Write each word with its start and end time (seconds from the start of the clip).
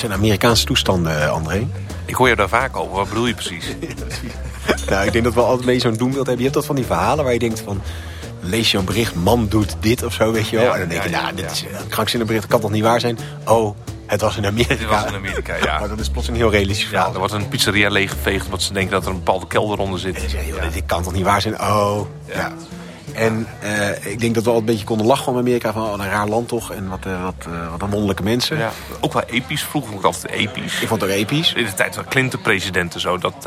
Het 0.00 0.08
zijn 0.08 0.20
Amerikaanse 0.20 0.64
toestanden, 0.64 1.32
André. 1.32 1.66
Ik 2.04 2.14
hoor 2.14 2.28
je 2.28 2.36
daar 2.36 2.48
vaak 2.48 2.76
over. 2.76 2.94
Wat 2.94 3.08
bedoel 3.08 3.26
je 3.26 3.34
precies? 3.34 3.64
nou, 4.90 5.06
ik 5.06 5.12
denk 5.12 5.24
dat 5.24 5.34
we 5.34 5.40
altijd 5.40 5.66
mee 5.66 5.78
zo'n 5.80 5.96
doembeeld 5.96 6.26
hebben. 6.26 6.36
Je 6.36 6.42
hebt 6.42 6.54
dat 6.54 6.66
van 6.66 6.76
die 6.76 6.84
verhalen 6.84 7.24
waar 7.24 7.32
je 7.32 7.38
denkt 7.38 7.60
van... 7.60 7.82
lees 8.40 8.70
je 8.70 8.78
een 8.78 8.84
bericht, 8.84 9.14
man 9.14 9.48
doet 9.48 9.76
dit 9.80 10.02
of 10.02 10.12
zo, 10.12 10.32
weet 10.32 10.48
je 10.48 10.56
wel. 10.56 10.64
Ja, 10.64 10.72
en 10.72 10.80
dan 10.80 10.88
denk 10.88 11.02
je, 11.02 11.10
ja, 11.10 11.20
nou, 11.20 11.36
ja, 11.36 11.42
dit 11.42 11.50
is 11.50 11.60
ja. 11.60 11.78
een 11.80 11.88
krankzinnig 11.88 12.26
bericht. 12.28 12.48
Dat 12.48 12.58
kan 12.58 12.68
toch 12.68 12.76
niet 12.76 12.84
waar 12.84 13.00
zijn? 13.00 13.18
Oh, 13.44 13.76
het 14.06 14.20
was 14.20 14.36
in 14.36 14.46
Amerika. 14.46 14.74
Dit 14.74 14.88
was 14.88 15.04
in 15.04 15.14
Amerika, 15.14 15.56
ja. 15.56 15.78
maar 15.80 15.88
dat 15.88 16.00
is 16.00 16.08
plotseling 16.08 16.42
een 16.42 16.48
heel 16.48 16.58
realistisch 16.58 16.84
Ja, 16.84 16.90
verhaal. 16.90 17.12
er 17.12 17.18
wordt 17.18 17.32
een 17.32 17.48
pizzeria 17.48 17.88
leeggeveegd 17.90 18.44
omdat 18.44 18.62
ze 18.62 18.72
denken 18.72 18.92
dat 18.92 19.04
er 19.04 19.10
een 19.10 19.16
bepaalde 19.16 19.46
kelder 19.46 19.78
onder 19.78 19.98
zit. 19.98 20.14
En 20.14 20.20
dan 20.20 20.30
zeg 20.30 20.44
je, 20.44 20.52
joh, 20.52 20.72
dit 20.72 20.86
kan 20.86 21.02
toch 21.02 21.12
niet 21.12 21.24
waar 21.24 21.40
zijn? 21.40 21.60
Oh, 21.60 22.00
ja. 22.26 22.52
En 23.20 23.46
eh, 23.60 24.12
ik 24.12 24.20
denk 24.20 24.34
dat 24.34 24.44
we 24.44 24.50
al 24.50 24.56
een 24.58 24.64
beetje 24.64 24.84
konden 24.84 25.06
lachen 25.06 25.32
om 25.32 25.38
Amerika. 25.38 25.72
Van, 25.72 25.82
oh, 25.82 25.92
een 25.92 26.10
raar 26.10 26.28
land 26.28 26.48
toch? 26.48 26.72
En 26.72 26.88
wat, 26.88 27.06
eh, 27.06 27.22
wat, 27.22 27.34
eh, 27.46 27.70
wat 27.70 27.82
een 27.82 27.90
wonderlijke 27.90 28.22
mensen. 28.22 28.58
Ja. 28.58 28.70
Ook 29.00 29.12
wel 29.12 29.22
episch. 29.22 29.62
Vroeger 29.62 29.90
vond 29.90 30.00
ik 30.04 30.06
altijd 30.06 30.32
episch. 30.32 30.80
Ik 30.80 30.88
vond 30.88 31.00
het 31.00 31.10
ook 31.10 31.16
episch. 31.16 31.52
In 31.52 31.64
de 31.64 31.74
tijd 31.74 31.94
van 31.94 32.04
Clinton 32.08 32.40
president 32.40 32.94
en 32.94 33.00
zo. 33.00 33.18
Dat, 33.18 33.42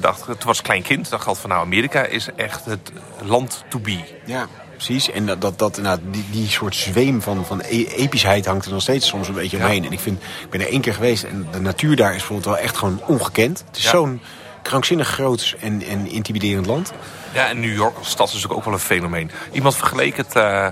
dacht, 0.00 0.24
toen 0.24 0.36
was 0.44 0.58
ik 0.58 0.64
klein 0.64 0.82
kind. 0.82 1.10
dacht 1.10 1.22
ik 1.22 1.28
altijd 1.28 1.46
van 1.46 1.50
nou, 1.50 1.62
Amerika 1.66 2.04
is 2.04 2.28
echt 2.36 2.64
het 2.64 2.92
land 3.22 3.64
to 3.68 3.78
be. 3.78 3.98
Ja, 4.24 4.46
precies. 4.72 5.10
En 5.10 5.26
dat, 5.26 5.40
dat, 5.40 5.58
dat, 5.58 5.78
nou, 5.82 5.98
die, 6.10 6.24
die 6.30 6.48
soort 6.48 6.74
zweem 6.74 7.22
van, 7.22 7.44
van 7.46 7.60
e- 7.68 7.84
epischheid 7.84 8.46
hangt 8.46 8.64
er 8.66 8.72
nog 8.72 8.82
steeds 8.82 9.06
soms 9.06 9.28
een 9.28 9.34
beetje 9.34 9.56
Ja. 9.56 9.64
omheen. 9.64 9.84
En 9.84 9.92
ik, 9.92 10.00
vind, 10.00 10.22
ik 10.42 10.50
ben 10.50 10.60
er 10.60 10.68
één 10.68 10.80
keer 10.80 10.94
geweest 10.94 11.22
en 11.24 11.46
de 11.52 11.60
natuur 11.60 11.96
daar 11.96 12.10
is 12.10 12.16
bijvoorbeeld 12.16 12.54
wel 12.54 12.58
echt 12.64 12.76
gewoon 12.76 13.00
ongekend. 13.06 13.64
Het 13.66 13.76
is 13.76 13.82
Ja. 13.84 13.90
zo'n 13.90 14.20
krankzinnig 14.62 15.08
groot 15.08 15.56
en, 15.60 15.82
en 15.82 16.10
intimiderend 16.10 16.66
land. 16.66 16.92
Ja, 17.36 17.48
en 17.48 17.60
New 17.60 17.74
York 17.74 17.98
als 17.98 18.10
stad 18.10 18.26
is 18.26 18.32
natuurlijk 18.32 18.58
ook 18.58 18.64
wel 18.64 18.74
een 18.74 18.80
fenomeen. 18.80 19.30
Iemand 19.52 19.76
vergeleek 19.76 20.16
het, 20.16 20.36
eh, 20.36 20.66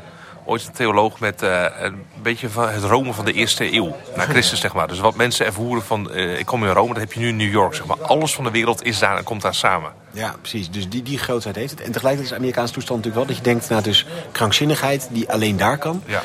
ooit 0.45 0.66
een 0.66 0.72
theoloog, 0.72 1.20
met 1.20 1.42
eh, 1.42 1.64
een 1.78 2.05
beetje 2.22 2.48
van 2.48 2.68
het 2.68 2.82
Rome 2.82 3.12
van 3.12 3.24
de 3.24 3.32
eerste 3.32 3.72
eeuw. 3.72 3.96
Na 4.16 4.22
Christus, 4.22 4.60
zeg 4.60 4.74
maar. 4.74 4.88
Dus 4.88 4.98
wat 4.98 5.14
mensen 5.14 5.46
ervoeren 5.46 5.84
van, 5.84 6.10
eh, 6.10 6.38
ik 6.38 6.46
kom 6.46 6.64
in 6.64 6.70
Rome, 6.70 6.92
dat 6.92 7.02
heb 7.02 7.12
je 7.12 7.20
nu 7.20 7.28
in 7.28 7.36
New 7.36 7.53
York, 7.53 7.75
zeg 7.75 7.86
maar. 7.86 7.97
Alles 8.03 8.34
van 8.34 8.44
de 8.44 8.50
wereld 8.50 8.84
is 8.84 8.98
daar 8.98 9.16
en 9.16 9.25
komt 9.25 9.42
daar 9.42 9.55
samen. 9.55 9.92
Ja, 10.11 10.34
precies. 10.41 10.70
Dus 10.70 10.88
die, 10.88 11.03
die 11.03 11.19
grootheid 11.19 11.56
heeft 11.56 11.70
het. 11.70 11.80
En 11.80 11.92
tegelijkertijd 11.92 12.22
is 12.22 12.28
de 12.28 12.36
Amerikaanse 12.36 12.72
toestand 12.72 13.05
natuurlijk 13.05 13.27
wel 13.27 13.36
dat 13.36 13.44
je 13.44 13.50
denkt, 13.50 13.69
nou, 13.69 13.83
dus 13.83 14.06
krankzinnigheid 14.33 15.08
die 15.10 15.31
alleen 15.33 15.56
daar 15.56 15.78
kan. 15.78 16.03
Ja. 16.06 16.22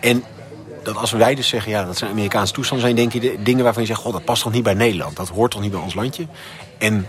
En 0.00 0.24
dat 0.82 0.96
als 0.96 1.12
wij 1.12 1.34
dus 1.34 1.48
zeggen, 1.48 1.70
ja, 1.70 1.84
dat 1.84 1.96
zijn 1.98 2.10
Amerikaanse 2.10 2.52
toestanden 2.52 2.86
zijn, 2.86 2.96
denk 2.96 3.12
je 3.12 3.20
de 3.20 3.42
dingen 3.42 3.64
waarvan 3.64 3.82
je 3.82 3.88
zegt, 3.88 4.00
god, 4.00 4.12
dat 4.12 4.24
past 4.24 4.42
toch 4.42 4.52
niet 4.52 4.62
bij 4.62 4.74
Nederland. 4.74 5.16
Dat 5.16 5.28
hoort 5.28 5.50
toch 5.50 5.60
niet 5.60 5.70
bij 5.70 5.80
ons 5.80 5.94
landje. 5.94 6.26
En 6.78 7.06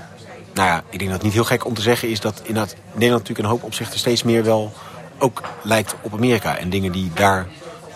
nou 0.53 0.67
ja, 0.69 0.83
ik 0.89 0.99
denk 0.99 1.01
dat 1.11 1.11
het 1.11 1.21
niet 1.23 1.33
heel 1.33 1.43
gek 1.43 1.65
om 1.65 1.73
te 1.73 1.81
zeggen 1.81 2.09
is 2.09 2.19
dat 2.19 2.41
inderdaad 2.43 2.75
Nederland 2.93 3.11
natuurlijk 3.27 3.39
in 3.39 3.43
een 3.45 3.51
hoop 3.51 3.63
opzichten 3.63 3.99
steeds 3.99 4.23
meer 4.23 4.43
wel 4.43 4.73
ook 5.17 5.41
lijkt 5.61 5.95
op 6.01 6.13
Amerika. 6.13 6.57
En 6.57 6.69
dingen 6.69 6.91
die 6.91 7.11
daar 7.13 7.47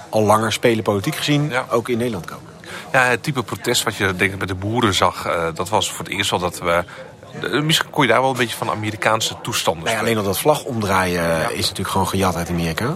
al 0.09 0.23
langer 0.23 0.51
spelen 0.51 0.83
politiek 0.83 1.15
gezien 1.15 1.49
Ja. 1.49 1.65
ook 1.69 1.89
in 1.89 1.97
Nederland 1.97 2.25
komen. 2.25 2.51
Ja, 2.91 3.03
het 3.03 3.23
type 3.23 3.43
protest 3.43 3.83
wat 3.83 3.95
je 3.95 4.15
denk 4.15 4.33
ik 4.33 4.39
met 4.39 4.47
de 4.47 4.55
boeren 4.55 4.93
zag, 4.93 5.25
eh, 5.25 5.47
dat 5.53 5.69
was 5.69 5.91
voor 5.91 6.05
het 6.05 6.13
eerst 6.13 6.29
wel 6.29 6.39
dat 6.39 6.59
we... 6.59 6.83
eh, 7.41 7.61
Misschien 7.61 7.89
kon 7.89 8.03
je 8.05 8.09
daar 8.11 8.21
wel 8.21 8.29
een 8.29 8.37
beetje 8.37 8.57
van 8.57 8.69
Amerikaanse 8.69 9.35
toestanden 9.41 9.83
Nou 9.83 9.95
ja, 9.95 10.01
alleen 10.01 10.17
al 10.17 10.23
dat 10.23 10.39
vlag 10.39 10.63
omdraaien 10.63 11.41
is 11.55 11.61
natuurlijk 11.61 11.89
gewoon 11.89 12.07
gejat 12.07 12.35
uit 12.35 12.49
Amerika. 12.49 12.95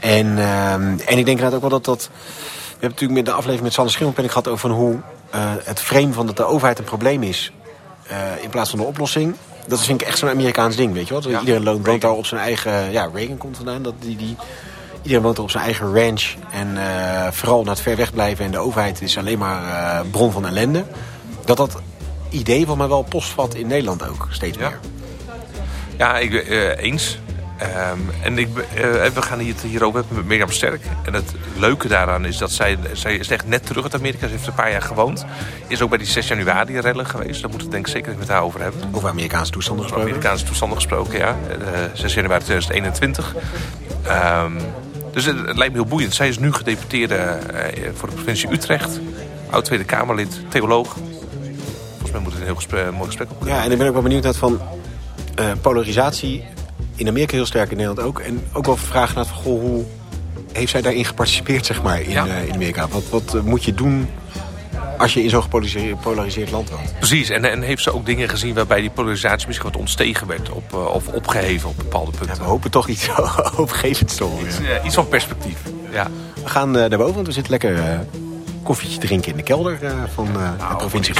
En, 0.00 0.38
ehm, 0.38 0.82
en 0.82 0.96
ik 0.98 1.06
denk 1.06 1.26
inderdaad 1.26 1.54
ook 1.54 1.60
wel 1.60 1.70
dat 1.70 1.84
dat... 1.84 2.10
We 2.12 2.84
hebben 2.84 2.88
natuurlijk 3.00 3.12
met 3.18 3.24
de 3.26 3.30
aflevering 3.32 3.62
met 3.62 3.72
Sander 3.72 3.92
Schimmelpenning 3.92 4.34
gehad 4.34 4.48
over 4.52 4.70
hoe 4.70 4.96
eh, 5.30 5.40
het 5.64 5.80
frame 5.80 6.12
van 6.12 6.26
dat 6.26 6.36
de 6.36 6.44
overheid 6.44 6.78
een 6.78 6.84
probleem 6.84 7.22
is 7.22 7.52
eh, 8.08 8.42
in 8.42 8.48
plaats 8.50 8.70
van 8.70 8.78
de 8.78 8.84
oplossing. 8.84 9.34
Dat 9.66 9.78
is 9.78 9.84
vind 9.86 10.00
ik 10.00 10.06
echt 10.06 10.18
zo'n 10.18 10.28
Amerikaans 10.28 10.76
ding, 10.76 10.92
weet 10.92 11.08
je 11.08 11.14
Ja, 11.14 11.40
Iedereen 11.40 11.64
woont 11.64 11.84
Reagan. 11.84 11.98
daar 12.00 12.10
op 12.18 12.26
zijn 12.26 12.40
eigen... 12.40 12.90
Ja, 12.92 13.10
Reagan 13.14 13.36
komt 13.36 13.56
vandaan. 13.56 13.82
Dat 13.82 13.94
die, 14.00 14.16
die, 14.16 14.36
iedereen 15.02 15.22
woont 15.22 15.36
er 15.36 15.42
op 15.42 15.50
zijn 15.50 15.64
eigen 15.64 15.94
ranch. 15.94 16.34
En 16.52 16.76
eh, 16.76 17.30
vooral 17.32 17.62
naar 17.62 17.74
het 17.74 17.82
ver 17.82 17.96
weg 17.96 18.12
blijven. 18.12 18.44
En 18.44 18.50
de 18.50 18.58
overheid 18.58 19.02
is 19.02 19.18
alleen 19.18 19.38
maar 19.38 19.62
eh, 19.64 20.00
bron 20.10 20.32
van 20.32 20.46
ellende. 20.46 20.84
Dat 21.44 21.56
dat 21.56 21.80
idee 22.30 22.66
van 22.66 22.78
mij 22.78 22.88
wel 22.88 23.02
postvat 23.02 23.54
in 23.54 23.66
Nederland 23.66 24.08
ook 24.08 24.26
steeds 24.30 24.58
Ja. 24.58 24.68
meer. 24.68 24.78
Ja, 25.96 26.18
ik, 26.18 26.48
eens. 26.78 27.18
Ehm, 27.58 27.98
en 28.22 28.38
ik, 28.38 28.48
eh, 28.58 28.82
we 29.14 29.22
gaan 29.22 29.38
hier 29.38 29.54
het 29.54 29.62
hierover 29.62 29.98
hebben 29.98 30.16
met 30.16 30.26
Mirjam 30.26 30.50
Sterk. 30.50 30.82
En 31.04 31.14
het 31.14 31.34
leuke 31.56 31.88
daaraan 31.88 32.24
is 32.24 32.38
dat 32.38 32.50
zij, 32.50 32.78
zij 32.92 33.16
is 33.16 33.30
echt 33.30 33.46
net 33.46 33.66
terug 33.66 33.82
uit 33.82 33.94
Amerika. 33.94 34.26
Ze 34.26 34.32
heeft 34.32 34.46
een 34.46 34.54
paar 34.54 34.70
jaar 34.70 34.82
gewoond. 34.82 35.24
Is 35.66 35.82
ook 35.82 35.88
bij 35.88 35.98
die 35.98 36.06
6 36.06 36.28
januari 36.28 36.80
rellen 36.80 37.06
geweest. 37.06 37.42
Daar 37.42 37.50
moet 37.50 37.62
ik 37.62 37.70
denk 37.70 37.86
ik 37.86 37.92
zeker 37.92 38.16
met 38.18 38.28
haar 38.28 38.42
over 38.42 38.60
hebben. 38.60 38.80
Over 38.92 39.08
Amerikaanse 39.08 39.52
toestanden 39.52 39.84
Over 39.84 39.96
gesproken. 39.96 40.16
Amerikaanse 40.16 40.44
toestanden 40.44 40.76
gesproken, 40.76 41.18
ja. 41.18 41.36
Eh, 41.48 41.80
6 41.92 42.14
januari 42.14 42.44
2021. 42.44 43.34
Ehm, 44.02 44.52
dus 45.12 45.24
het, 45.24 45.46
het 45.46 45.56
lijkt 45.56 45.72
me 45.74 45.80
heel 45.80 45.88
boeiend. 45.88 46.14
Zij 46.14 46.28
is 46.28 46.38
nu 46.38 46.52
gedeputeerde 46.52 47.14
eh, 47.14 47.90
voor 47.94 48.08
de 48.08 48.14
provincie 48.14 48.52
Utrecht. 48.52 49.00
Oud 49.50 49.64
Tweede 49.64 49.84
Kamerlid, 49.84 50.40
theoloog. 50.48 50.96
Volgens 51.88 52.10
mij 52.10 52.20
moet 52.20 52.30
het 52.30 52.40
een 52.40 52.46
heel 52.46 52.54
gesprek, 52.54 52.90
mooi 52.92 53.06
gesprek 53.06 53.30
op. 53.30 53.46
Ja, 53.46 53.64
en 53.64 53.70
ik 53.70 53.78
ben 53.78 53.86
ook 53.86 53.92
wel 53.92 54.02
benieuwd 54.02 54.22
naar 54.22 54.34
van 54.34 54.60
polarisatie 55.60 56.44
in 56.98 57.08
Amerika 57.08 57.36
heel 57.36 57.46
sterk 57.46 57.70
in 57.70 57.76
Nederland 57.76 58.06
ook. 58.08 58.18
En 58.20 58.42
ook 58.52 58.66
wel 58.66 58.76
vragen 58.76 59.14
naar 59.14 59.26
van, 59.26 59.36
goh, 59.36 59.60
hoe 59.60 59.84
heeft 60.52 60.70
zij 60.70 60.80
daarin 60.82 61.04
geparticipeerd, 61.04 61.66
zeg 61.66 61.82
maar, 61.82 62.00
in, 62.00 62.10
Ja. 62.10 62.26
eh, 62.26 62.46
in 62.46 62.54
Amerika? 62.54 62.88
Wat, 62.88 63.08
wat 63.10 63.34
eh, 63.34 63.40
moet 63.42 63.64
je 63.64 63.74
doen 63.74 64.08
als 64.98 65.14
je 65.14 65.22
in 65.22 65.30
zo'n 65.30 65.42
gepolariseerd 65.42 66.50
land 66.50 66.70
woont? 66.70 66.98
Precies, 66.98 67.28
en, 67.30 67.44
en 67.44 67.62
heeft 67.62 67.82
ze 67.82 67.94
ook 67.94 68.06
dingen 68.06 68.28
gezien 68.28 68.54
waarbij 68.54 68.80
die 68.80 68.90
polarisatie 68.90 69.46
misschien 69.46 69.68
wat 69.70 69.78
ontstegen 69.80 70.26
werd 70.26 70.50
op, 70.50 70.72
eh, 70.72 70.84
of 70.94 71.08
opgeheven 71.08 71.68
op 71.68 71.76
bepaalde 71.76 72.10
Ja, 72.12 72.18
punten. 72.18 72.36
we 72.38 72.44
hopen 72.44 72.70
toch 72.70 72.88
iets 72.88 73.06
hoopgevends 73.56 74.14
te 74.14 74.24
horen. 74.24 74.46
Eh, 74.48 74.84
iets 74.84 74.94
van 74.94 75.08
perspectief. 75.08 75.56
Ja. 75.92 76.06
We 76.42 76.48
gaan 76.48 76.76
eh 76.78 76.88
daarboven, 76.88 77.14
want 77.14 77.26
we 77.26 77.32
zitten 77.32 77.52
lekker 77.52 78.06
koffietje 78.62 78.98
drinken 78.98 79.30
in 79.30 79.36
de 79.36 79.42
kelder 79.42 79.78
van 80.14 80.28
Nou, 80.32 80.56
de 80.70 80.76
provincie. 80.76 81.14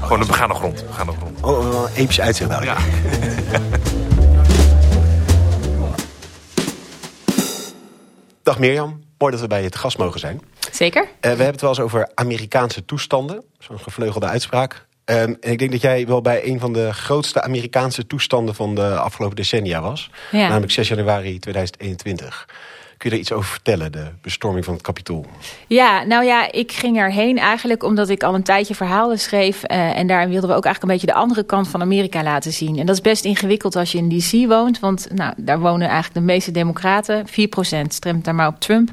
Gewoon 0.00 0.20
een 0.20 0.26
begane 0.26 0.54
grond. 0.54 0.84
Begane 0.86 1.12
grond. 1.12 1.40
Oh, 1.40 1.58
oh, 1.58 1.74
oh, 1.82 1.84
episch 1.96 2.20
uitzicht 2.20 2.50
daar. 2.50 2.64
Ja. 2.64 2.76
Dag 8.48 8.58
Mirjam, 8.58 9.02
mooi 9.18 9.32
dat 9.32 9.40
we 9.40 9.46
bij 9.46 9.62
je 9.62 9.68
te 9.68 9.78
gast 9.78 9.98
mogen 9.98 10.20
zijn. 10.20 10.40
Zeker. 10.72 11.02
Eh, 11.02 11.08
we 11.20 11.28
hebben 11.28 11.46
het 11.46 11.60
wel 11.60 11.70
eens 11.70 11.80
over 11.80 12.10
Amerikaanse 12.14 12.84
toestanden. 12.84 13.44
Zo'n 13.58 13.78
gevleugelde 13.78 14.26
uitspraak. 14.26 14.86
Ehm, 15.04 15.34
en 15.40 15.50
ik 15.50 15.58
denk 15.58 15.70
dat 15.70 15.80
jij 15.80 16.06
wel 16.06 16.20
bij 16.20 16.46
een 16.46 16.60
van 16.60 16.72
de 16.72 16.92
grootste 16.92 17.42
Amerikaanse 17.42 18.06
toestanden 18.06 18.54
van 18.54 18.74
de 18.74 18.98
afgelopen 18.98 19.36
decennia 19.36 19.80
was. 19.80 20.10
Ja. 20.30 20.48
Namelijk 20.48 20.72
6 20.72 20.88
januari 20.88 21.38
2021. 21.38 22.48
Kun 22.98 23.10
je 23.10 23.16
er 23.16 23.22
iets 23.22 23.32
over 23.32 23.50
vertellen, 23.50 23.92
de 23.92 24.06
bestorming 24.22 24.64
van 24.64 24.74
het 24.74 24.82
Capitool? 24.82 25.26
Ja, 25.66 26.04
nou 26.04 26.24
ja, 26.24 26.52
ik 26.52 26.72
ging 26.72 26.98
erheen 26.98 27.38
eigenlijk 27.38 27.82
omdat 27.82 28.08
ik 28.08 28.22
al 28.22 28.34
een 28.34 28.42
tijdje 28.42 28.74
verhalen 28.74 29.18
schreef. 29.18 29.62
eh, 29.62 29.98
en 29.98 30.06
daarin 30.06 30.28
wilden 30.28 30.48
we 30.48 30.56
ook 30.56 30.64
eigenlijk 30.64 30.82
een 30.82 30.98
beetje 31.00 31.14
de 31.14 31.20
andere 31.20 31.42
kant 31.42 31.68
van 31.68 31.80
Amerika 31.80 32.22
laten 32.22 32.52
zien. 32.52 32.78
En 32.78 32.86
dat 32.86 32.94
is 32.94 33.00
best 33.00 33.24
ingewikkeld 33.24 33.76
als 33.76 33.92
je 33.92 33.98
in 33.98 34.08
DC 34.08 34.48
woont. 34.48 34.80
Want 34.80 35.08
nou, 35.14 35.34
daar 35.36 35.60
wonen 35.60 35.86
eigenlijk 35.88 36.14
de 36.14 36.32
meeste 36.32 36.50
democraten. 36.50 37.26
4% 37.26 37.32
stemt 37.88 38.24
daar 38.24 38.34
maar 38.34 38.46
op 38.46 38.60
Trump. 38.60 38.90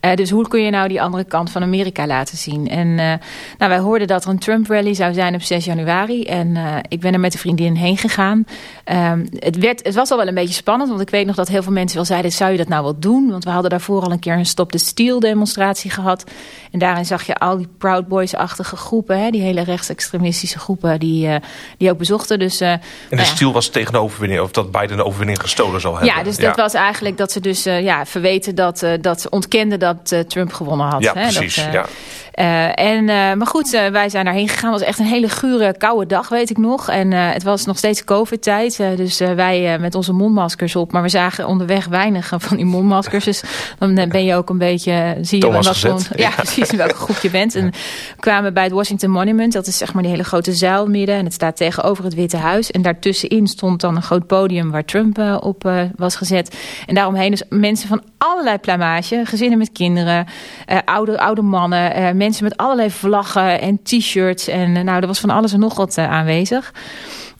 Eh, 0.00 0.14
dus 0.14 0.30
hoe 0.30 0.48
kun 0.48 0.62
je 0.62 0.70
nou 0.70 0.88
die 0.88 1.02
andere 1.02 1.24
kant 1.24 1.50
van 1.50 1.62
Amerika 1.62 2.06
laten 2.06 2.36
zien? 2.36 2.68
En 2.68 2.88
eh, 2.88 3.14
nou, 3.58 3.70
wij 3.70 3.78
hoorden 3.78 4.06
dat 4.06 4.24
er 4.24 4.30
een 4.30 4.38
Trump-rally 4.38 4.94
zou 4.94 5.12
zijn 5.12 5.34
op 5.34 5.42
6 5.42 5.64
januari. 5.64 6.24
En 6.24 6.56
ik 6.88 7.00
ben 7.00 7.12
er 7.12 7.20
met 7.20 7.32
een 7.32 7.40
vriendin 7.40 7.74
heen 7.74 7.96
gegaan. 7.96 8.44
Ehm, 8.84 9.26
het, 9.38 9.58
werd, 9.58 9.84
het 9.84 9.94
was 9.94 10.10
al 10.10 10.16
wel 10.16 10.28
een 10.28 10.34
beetje 10.34 10.54
spannend. 10.54 10.88
Want 10.88 11.00
ik 11.00 11.10
weet 11.10 11.26
nog 11.26 11.36
dat 11.36 11.48
heel 11.48 11.62
veel 11.62 11.72
mensen 11.72 11.96
wel 11.96 12.06
zeiden... 12.06 12.32
zou 12.32 12.50
je 12.50 12.56
dat 12.56 12.68
nou 12.68 12.82
wel 12.82 12.98
doen? 12.98 13.36
Want 13.38 13.50
we 13.50 13.56
hadden 13.56 13.78
daarvoor 13.78 14.02
al 14.02 14.12
een 14.12 14.18
keer 14.18 14.34
een 14.34 14.46
Stop 14.46 14.72
the 14.72 14.78
Steal 14.78 15.20
demonstratie 15.20 15.90
gehad. 15.90 16.24
En 16.70 16.78
daarin 16.78 17.04
zag 17.04 17.26
je 17.26 17.36
al 17.36 17.56
die 17.56 17.68
Proud 17.78 18.08
Boys-achtige 18.08 18.76
groepen... 18.76 19.20
Hè, 19.20 19.30
die 19.30 19.42
hele 19.42 19.62
rechtsextremistische 19.62 20.58
groepen 20.58 21.00
die, 21.00 21.28
eh, 21.28 21.40
die 21.76 21.90
ook 21.90 21.98
bezochten. 21.98 22.38
Dus, 22.38 22.60
eh, 22.60 22.70
En 22.70 22.80
de 23.08 23.16
nou 23.16 23.28
ja. 23.28 23.34
stiel 23.34 23.52
was 23.52 23.68
tegen 23.68 23.92
de 23.92 23.98
overwinning, 23.98 24.40
of 24.40 24.50
dat 24.50 24.72
Biden 24.72 24.96
de 24.96 25.04
overwinning 25.04 25.40
gestolen 25.40 25.80
zal 25.80 25.96
hebben. 25.96 26.14
Ja, 26.14 26.22
dus 26.22 26.36
dat 26.36 26.56
was 26.56 26.74
eigenlijk 26.74 27.16
dat 27.16 27.32
ze 27.32 27.40
dus 27.40 27.66
eh, 27.66 27.82
ja, 27.82 28.06
verweten 28.06 28.54
dat, 28.54 28.86
dat 29.00 29.20
ze 29.20 29.30
ontkenden 29.30 29.78
dat 29.78 30.24
Trump 30.28 30.52
gewonnen 30.52 30.86
had. 30.86 31.02
Ja, 31.02 31.14
hè? 31.14 31.20
precies, 31.20 31.54
Dat, 31.54 31.88
ja. 32.32 32.74
en, 32.74 33.04
maar 33.38 33.46
goed, 33.46 33.70
wij 33.70 34.08
zijn 34.08 34.24
daarheen 34.24 34.48
gegaan. 34.48 34.70
Het 34.70 34.80
was 34.80 34.88
echt 34.88 34.98
een 34.98 35.06
hele 35.06 35.28
gure, 35.28 35.76
koude 35.76 36.06
dag, 36.06 36.28
weet 36.28 36.50
ik 36.50 36.58
nog. 36.58 36.88
En 36.88 37.12
het 37.12 37.42
was 37.42 37.64
nog 37.64 37.76
steeds 37.76 38.04
covid-tijd. 38.04 38.76
dus 38.96 39.18
wij 39.18 39.78
met 39.78 39.94
onze 39.94 40.12
mondmaskers 40.12 40.76
op. 40.76 40.92
Maar 40.92 41.02
we 41.02 41.08
zagen 41.08 41.46
onderweg 41.46 41.86
weinig 41.86 42.32
van 42.36 42.56
die 42.56 42.66
mondmaskers. 42.66 43.26
Dus 43.28 43.42
dan 43.78 43.94
ben 43.94 44.24
je 44.24 44.34
ook 44.34 44.50
een 44.50 44.58
beetje... 44.58 45.16
zie 45.20 45.44
je 45.44 45.52
wat 45.52 45.78
voor- 45.78 46.00
ja, 46.16 46.30
precies, 46.30 46.70
in 46.70 46.76
welke 46.76 46.94
groep 46.94 47.16
je 47.16 47.30
bent. 47.30 47.54
En 47.54 47.64
we 47.64 48.20
kwamen 48.20 48.54
bij 48.54 48.62
het 48.64 48.72
Washington 48.72 49.10
Monument. 49.10 49.52
Dat 49.52 49.66
is 49.66 49.76
zeg 49.76 49.92
maar 49.92 50.02
die 50.02 50.12
hele 50.12 50.24
grote 50.24 50.52
zuil 50.52 50.86
midden. 50.86 51.14
En 51.14 51.24
het 51.24 51.34
staat 51.34 51.56
tegenover 51.56 52.04
het 52.04 52.14
Witte 52.14 52.36
Huis. 52.36 52.70
En 52.70 52.82
daartussenin 52.82 53.46
stond 53.46 53.80
dan 53.80 53.96
een 53.96 54.02
groot 54.02 54.26
podium 54.26 54.70
waar 54.70 54.84
Trump 54.84 55.18
eh, 55.18 55.36
op 55.40 55.64
eh, 55.64 55.82
was 55.96 56.16
gezet. 56.16 56.56
En 56.86 56.94
daaromheen 56.94 57.30
dus 57.30 57.42
mensen 57.48 57.88
van 57.88 58.02
allerlei 58.18 58.58
plamage. 58.58 59.22
Gezinnen 59.24 59.58
met 59.58 59.72
kinderen, 59.72 60.26
eh, 60.66 60.78
oude, 60.84 61.18
oude 61.18 61.42
mannen, 61.42 62.16
mensen 62.16 62.44
met 62.44 62.56
allerlei 62.56 62.90
vlaggen 62.90 63.60
en 63.60 63.82
t-shirts. 63.82 64.48
En 64.48 64.72
nou, 64.72 65.00
er 65.00 65.06
was 65.06 65.20
van 65.20 65.30
alles 65.30 65.52
en 65.52 65.60
nog 65.60 65.76
wat 65.76 65.98
aanwezig. 65.98 66.72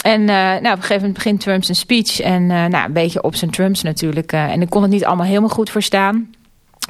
En 0.05 0.21
eh, 0.21 0.27
nou, 0.37 0.57
op 0.59 0.65
een 0.65 0.71
gegeven 0.71 0.97
moment 0.97 1.15
begint 1.15 1.41
Trump 1.41 1.65
zijn 1.65 1.77
speech. 1.77 2.21
En 2.21 2.51
eh, 2.51 2.65
nou, 2.65 2.85
een 2.85 2.93
beetje 2.93 3.23
op 3.23 3.35
zijn 3.35 3.51
Trumps 3.51 3.83
natuurlijk. 3.83 4.33
eh, 4.33 4.45
en 4.45 4.63
ik 4.63 4.71
kon 4.71 4.83
het 4.83 4.91
niet 4.91 5.05
allemaal 5.05 5.27
helemaal 5.27 5.49
goed 5.49 5.71
verstaan. 5.71 6.31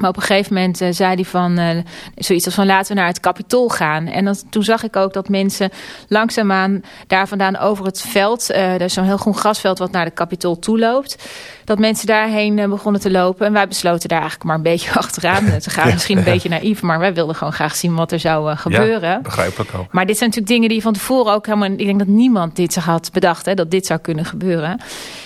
Maar 0.01 0.11
op 0.11 0.17
een 0.17 0.23
gegeven 0.23 0.55
moment 0.55 0.77
zei 0.77 1.15
hij 1.15 1.25
van 1.25 1.85
zoiets 2.15 2.45
als 2.45 2.55
van 2.55 2.67
laten 2.67 2.95
we 2.95 3.01
naar 3.01 3.09
het 3.09 3.21
kapitool 3.21 3.69
gaan. 3.69 4.07
En 4.07 4.37
toen 4.51 4.63
zag 4.63 4.83
ik 4.83 4.97
ook 4.97 5.13
dat 5.13 5.29
mensen 5.29 5.71
langzaamaan 6.09 6.83
daar 7.07 7.29
vandaan 7.29 7.57
over 7.57 7.85
het 7.85 8.01
veld, 8.01 8.51
uh, 8.51 8.75
er 8.75 8.81
is 8.81 8.93
zo'n 8.93 9.05
heel 9.05 9.17
groen 9.17 9.35
grasveld 9.35 9.79
wat 9.79 9.91
naar 9.91 10.05
de 10.05 10.11
kapitool 10.11 10.59
toeloopt, 10.59 11.29
dat 11.69 11.79
mensen 11.79 12.07
daarheen 12.07 12.55
begonnen 12.71 13.01
te 13.01 13.11
lopen. 13.11 13.47
En 13.47 13.53
wij 13.53 13.69
besloten 13.69 14.09
daar 14.09 14.21
eigenlijk 14.21 14.49
maar 14.49 14.57
een 14.57 14.63
beetje 14.73 14.93
achteraan 15.03 15.59
te 15.59 15.71
gaan. 15.71 15.93
Misschien 15.93 16.19
een 16.19 16.25
beetje 16.25 16.49
naïef, 16.49 16.83
maar 16.83 16.99
wij 16.99 17.15
wilden 17.15 17.35
gewoon 17.35 17.53
graag 17.53 17.77
zien 17.77 17.95
wat 17.95 18.13
er 18.13 18.21
zou 18.21 18.57
gebeuren. 18.57 19.11
Ja, 19.11 19.21
begrijpelijk 19.21 19.71
ook. 19.77 19.93
Maar 19.93 20.07
dit 20.07 20.17
zijn 20.19 20.29
natuurlijk 20.31 20.57
dingen 20.57 20.69
die 20.69 20.83
van 20.83 20.93
tevoren 20.93 21.33
ook 21.33 21.47
helemaal, 21.47 21.71
ik 21.71 21.87
denk 21.87 21.99
dat 21.99 22.09
niemand 22.09 22.57
dit 22.57 22.75
had 22.75 23.13
bedacht, 23.13 23.47
hè, 23.47 23.55
dat 23.55 23.71
dit 23.71 23.87
zou 23.87 24.01
kunnen 24.01 24.25
gebeuren. 24.25 24.81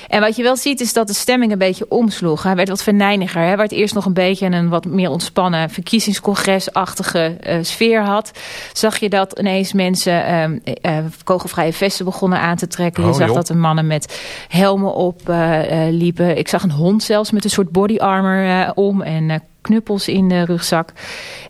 En 0.08 0.20
wat 0.20 0.36
je 0.36 0.42
wel 0.42 0.56
ziet 0.56 0.80
is 0.80 0.92
dat 0.92 1.06
de 1.06 1.14
stemming 1.14 1.52
een 1.52 1.58
beetje 1.58 1.86
omsloeg. 1.88 2.42
Hij 2.42 2.56
werd 2.56 2.68
wat 2.68 2.82
venijniger. 2.82 3.42
Hij 3.42 3.56
werd 3.56 3.72
eerst 3.72 3.94
nog 3.94 4.04
een 4.04 4.12
beetje 4.12 4.46
een 4.46 4.68
wat 4.68 4.84
meer 4.84 5.10
ontspannen 5.10 5.70
verkiezingscongresachtige 5.70 7.36
uh, 7.46 7.54
sfeer 7.62 8.02
had. 8.02 8.30
Zag 8.72 8.98
je 8.98 9.08
dat 9.08 9.38
ineens 9.38 9.72
mensen 9.72 10.60
uh, 10.84 10.96
uh, 10.96 11.04
kogelvrije 11.24 11.72
vesten 11.72 12.04
begonnen 12.04 12.38
aan 12.38 12.56
te 12.56 12.66
trekken. 12.66 13.02
Je 13.02 13.08
Oh, 13.08 13.14
zag 13.16 13.26
joh. 13.26 13.36
dat 13.36 13.48
er 13.48 13.56
mannen 13.56 13.86
met 13.86 14.20
helmen 14.48 14.94
op 14.94 15.28
uh, 15.28 15.88
liepen. 16.34 16.52
Ik 16.52 16.60
zag 16.60 16.62
een 16.62 16.84
hond 16.84 17.02
zelfs 17.02 17.30
met 17.30 17.44
een 17.44 17.50
soort 17.50 17.70
body 17.70 17.96
armor 17.96 18.44
uh, 18.44 18.70
om 18.74 19.02
en 19.02 19.28
uh, 19.28 19.36
knuppels 19.60 20.08
in 20.08 20.28
de 20.28 20.44
rugzak. 20.44 20.92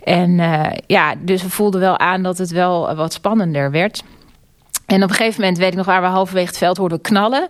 En 0.05 0.31
ja, 0.87 1.15
dus 1.19 1.43
we 1.43 1.51
voelden 1.51 1.81
wel 1.81 1.99
aan 1.99 2.23
dat 2.23 2.39
het 2.39 2.51
wel 2.51 2.95
wat 2.95 3.13
spannender 3.13 3.71
werd. 3.71 4.03
En 4.93 5.03
op 5.03 5.11
een 5.11 5.15
gegeven 5.17 5.41
moment 5.41 5.59
weet 5.59 5.71
ik 5.71 5.77
nog 5.77 5.87
waar 5.87 6.01
we 6.01 6.07
halverwege 6.07 6.47
het 6.47 6.59
veld 6.59 6.77
hoorden 6.77 7.01
knallen. 7.01 7.49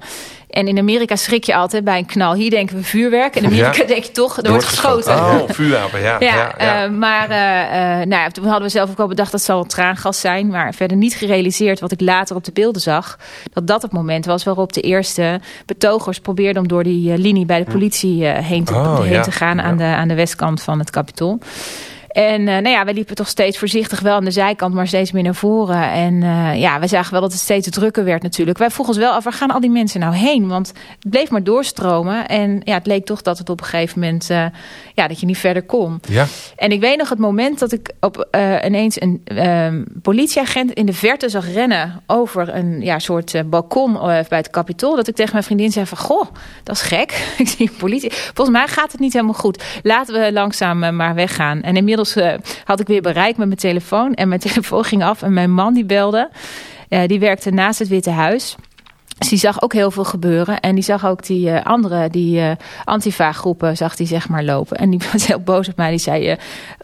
En 0.51 0.69
in 0.69 0.79
Amerika 0.79 1.17
schrik 1.17 1.45
je 1.45 1.55
altijd 1.55 1.85
bij 1.85 1.99
een 1.99 2.07
knal. 2.07 2.35
Hier 2.35 2.51
denken 2.51 2.77
we 2.77 2.83
vuurwerk. 2.83 3.37
In 3.37 3.45
Amerika 3.47 3.81
Ja. 3.81 3.85
denk 3.85 4.05
je 4.05 4.13
toch, 4.13 4.37
er, 4.37 4.51
wordt 4.51 4.65
geschoten. 4.65 5.15
Oh, 5.15 5.41
vuurwapen, 5.49 6.01
ja. 6.01 6.17
Ja, 6.21 6.35
ja, 6.35 6.55
ja. 6.59 6.85
Uh, 6.85 6.91
maar 6.91 7.31
uh, 7.31 7.37
uh, 7.37 8.07
nou 8.07 8.23
ja, 8.23 8.29
toen 8.29 8.45
hadden 8.45 8.63
we 8.63 8.69
zelf 8.69 8.91
ook 8.91 8.99
al 8.99 9.07
bedacht 9.07 9.33
dat 9.33 9.43
zal 9.43 9.57
wel 9.57 9.65
traangas 9.65 10.21
zijn. 10.21 10.47
Maar 10.47 10.75
verder 10.75 10.97
niet 10.97 11.15
gerealiseerd 11.15 11.81
wat 11.81 11.93
ik 11.93 12.01
later 12.01 12.37
op 12.37 12.45
de 12.45 12.53
beelden 12.53 12.83
zag. 12.83 13.19
Dat 13.53 13.67
dat 13.67 13.83
het 13.83 13.93
moment 13.93 14.25
was 14.25 14.45
waarop 14.45 14.73
de 14.73 14.81
eerste 14.81 15.41
betogers 15.67 16.19
probeerden 16.21 16.63
om 16.63 16.69
door 16.69 16.83
die 16.83 17.19
linie 17.19 17.47
bij 17.47 17.65
de 17.65 17.71
politie 17.71 18.27
heen, 18.27 18.65
te, 18.65 18.75
Oh, 18.75 19.01
heen 19.01 19.23
te 19.23 19.33
gaan 19.33 19.61
aan, 19.61 19.77
de, 19.77 19.85
aan 19.85 20.09
de 20.09 20.15
westkant 20.15 20.63
van 20.63 20.79
het 20.79 20.91
Capitool. 20.91 21.39
En 22.13 22.41
uh, 22.41 22.47
nou 22.47 22.69
ja, 22.69 22.85
we 22.85 22.95
liepen 22.95 23.15
toch 23.15 23.29
steeds 23.29 23.59
voorzichtig 23.59 24.01
wel 24.01 24.15
aan 24.15 24.25
de 24.25 24.31
zijkant, 24.31 24.75
maar 24.75 24.87
steeds 24.87 25.13
meer 25.13 25.23
naar 25.23 25.35
voren. 25.35 25.91
En 25.91 26.15
uh, 26.15 26.61
ja, 26.61 26.81
we 26.81 26.87
zagen 26.87 27.13
wel 27.13 27.21
dat 27.21 27.33
het 27.33 27.41
steeds 27.41 27.71
drukker 27.71 28.05
werd 28.05 28.23
natuurlijk. 28.23 28.59
Wij 28.59 28.71
vroegen 28.71 28.95
ons 28.95 29.05
wel 29.05 29.13
af, 29.13 29.25
waar 29.25 29.33
gaan 29.33 29.51
al 29.51 29.61
die 29.61 29.71
mensen 29.71 30.01
nou 30.01 30.15
heen? 30.15 30.49
Want 30.49 30.69
het 30.69 31.11
bleef 31.11 31.31
maar 31.31 31.43
doorstromen. 31.43 32.29
En 32.29 32.61
ja, 32.65 32.75
het 32.75 32.87
leek 32.87 33.05
toch 33.07 33.23
dat 33.23 33.39
het 33.39 33.51
op 33.51 33.61
een 33.61 33.67
gegeven 33.67 34.01
moment, 34.01 34.31
uh, 34.31 34.47
ja, 34.95 35.09
dat 35.09 35.21
je 35.21 35.27
niet 35.27 35.39
verder 35.39 35.63
kon. 35.63 36.01
Ja. 36.09 36.27
En 36.57 36.73
ik 36.73 36.81
weet 36.81 36.99
nog 36.99 37.09
het 37.09 37.19
moment 37.19 37.59
dat 37.59 37.73
ik 37.73 37.91
op, 38.01 38.29
ineens 38.65 39.01
een 39.01 39.23
um, 39.39 39.87
politieagent 40.03 40.73
in 40.73 40.87
de 40.87 40.93
verte 40.93 41.29
zag 41.29 41.53
rennen 41.53 42.03
over 42.07 42.55
een 42.55 42.81
ja, 42.81 42.99
soort 42.99 43.51
balkon 43.51 43.93
bij 44.03 44.27
het 44.29 44.51
kapitool. 44.51 44.97
Dat 44.97 45.09
ik 45.09 45.15
tegen 45.15 45.33
mijn 45.33 45.45
vriendin 45.45 45.73
zei 45.73 45.87
van, 45.87 45.99
goh, 45.99 46.27
dat 46.63 46.77
is 46.77 46.83
gek. 46.83 47.27
ik 47.39 47.49
zie 47.49 47.71
politie. 47.79 48.13
Volgens 48.13 48.57
mij 48.57 48.69
gaat 48.69 48.93
het 48.93 49.01
niet 49.01 49.13
helemaal 49.13 49.35
goed. 49.35 49.63
Laten 49.83 50.21
we 50.21 50.33
langzaam 50.33 50.97
maar 50.97 51.15
weggaan. 51.15 51.63
En 51.63 51.77
inmiddels 51.77 52.02
uh, 52.05 52.35
had 52.65 52.81
ik 52.81 52.87
weer 52.87 53.03
bereik 53.03 53.37
met 53.37 53.47
mijn 53.47 53.59
telefoon. 53.59 54.15
En 54.15 54.29
mijn 54.29 54.41
telefoon 54.51 54.85
ging 54.85 55.05
af 55.05 55.23
en 55.23 55.33
mijn 55.33 55.53
man 55.53 55.75
die 55.75 55.85
belde. 55.85 56.31
Uh, 56.89 57.07
die 57.07 57.21
werkte 57.21 57.51
naast 57.51 57.79
het 57.79 57.89
Witte 57.89 58.11
Huis. 58.11 58.57
Dus 59.23 59.31
die 59.31 59.51
zag 59.51 59.63
ook 59.63 59.73
heel 59.73 59.91
veel 59.91 60.05
gebeuren. 60.05 60.61
En 60.61 60.75
die 60.75 60.85
zag 60.85 61.07
ook 61.07 61.27
die 61.27 61.49
uh, 61.49 61.65
andere, 61.65 62.11
die 62.11 62.41
uh, 62.41 62.51
antifa-groepen, 62.85 63.77
zag 63.77 63.97
die 63.97 64.07
zeg 64.07 64.29
maar 64.29 64.45
lopen. 64.45 64.77
En 64.77 64.91
die 64.91 65.01
was 65.13 65.27
heel 65.27 65.41
boos 65.41 65.69
op 65.69 65.77
mij. 65.77 65.91
Die 65.91 65.99
zei, 65.99 66.31
uh, 66.31 66.37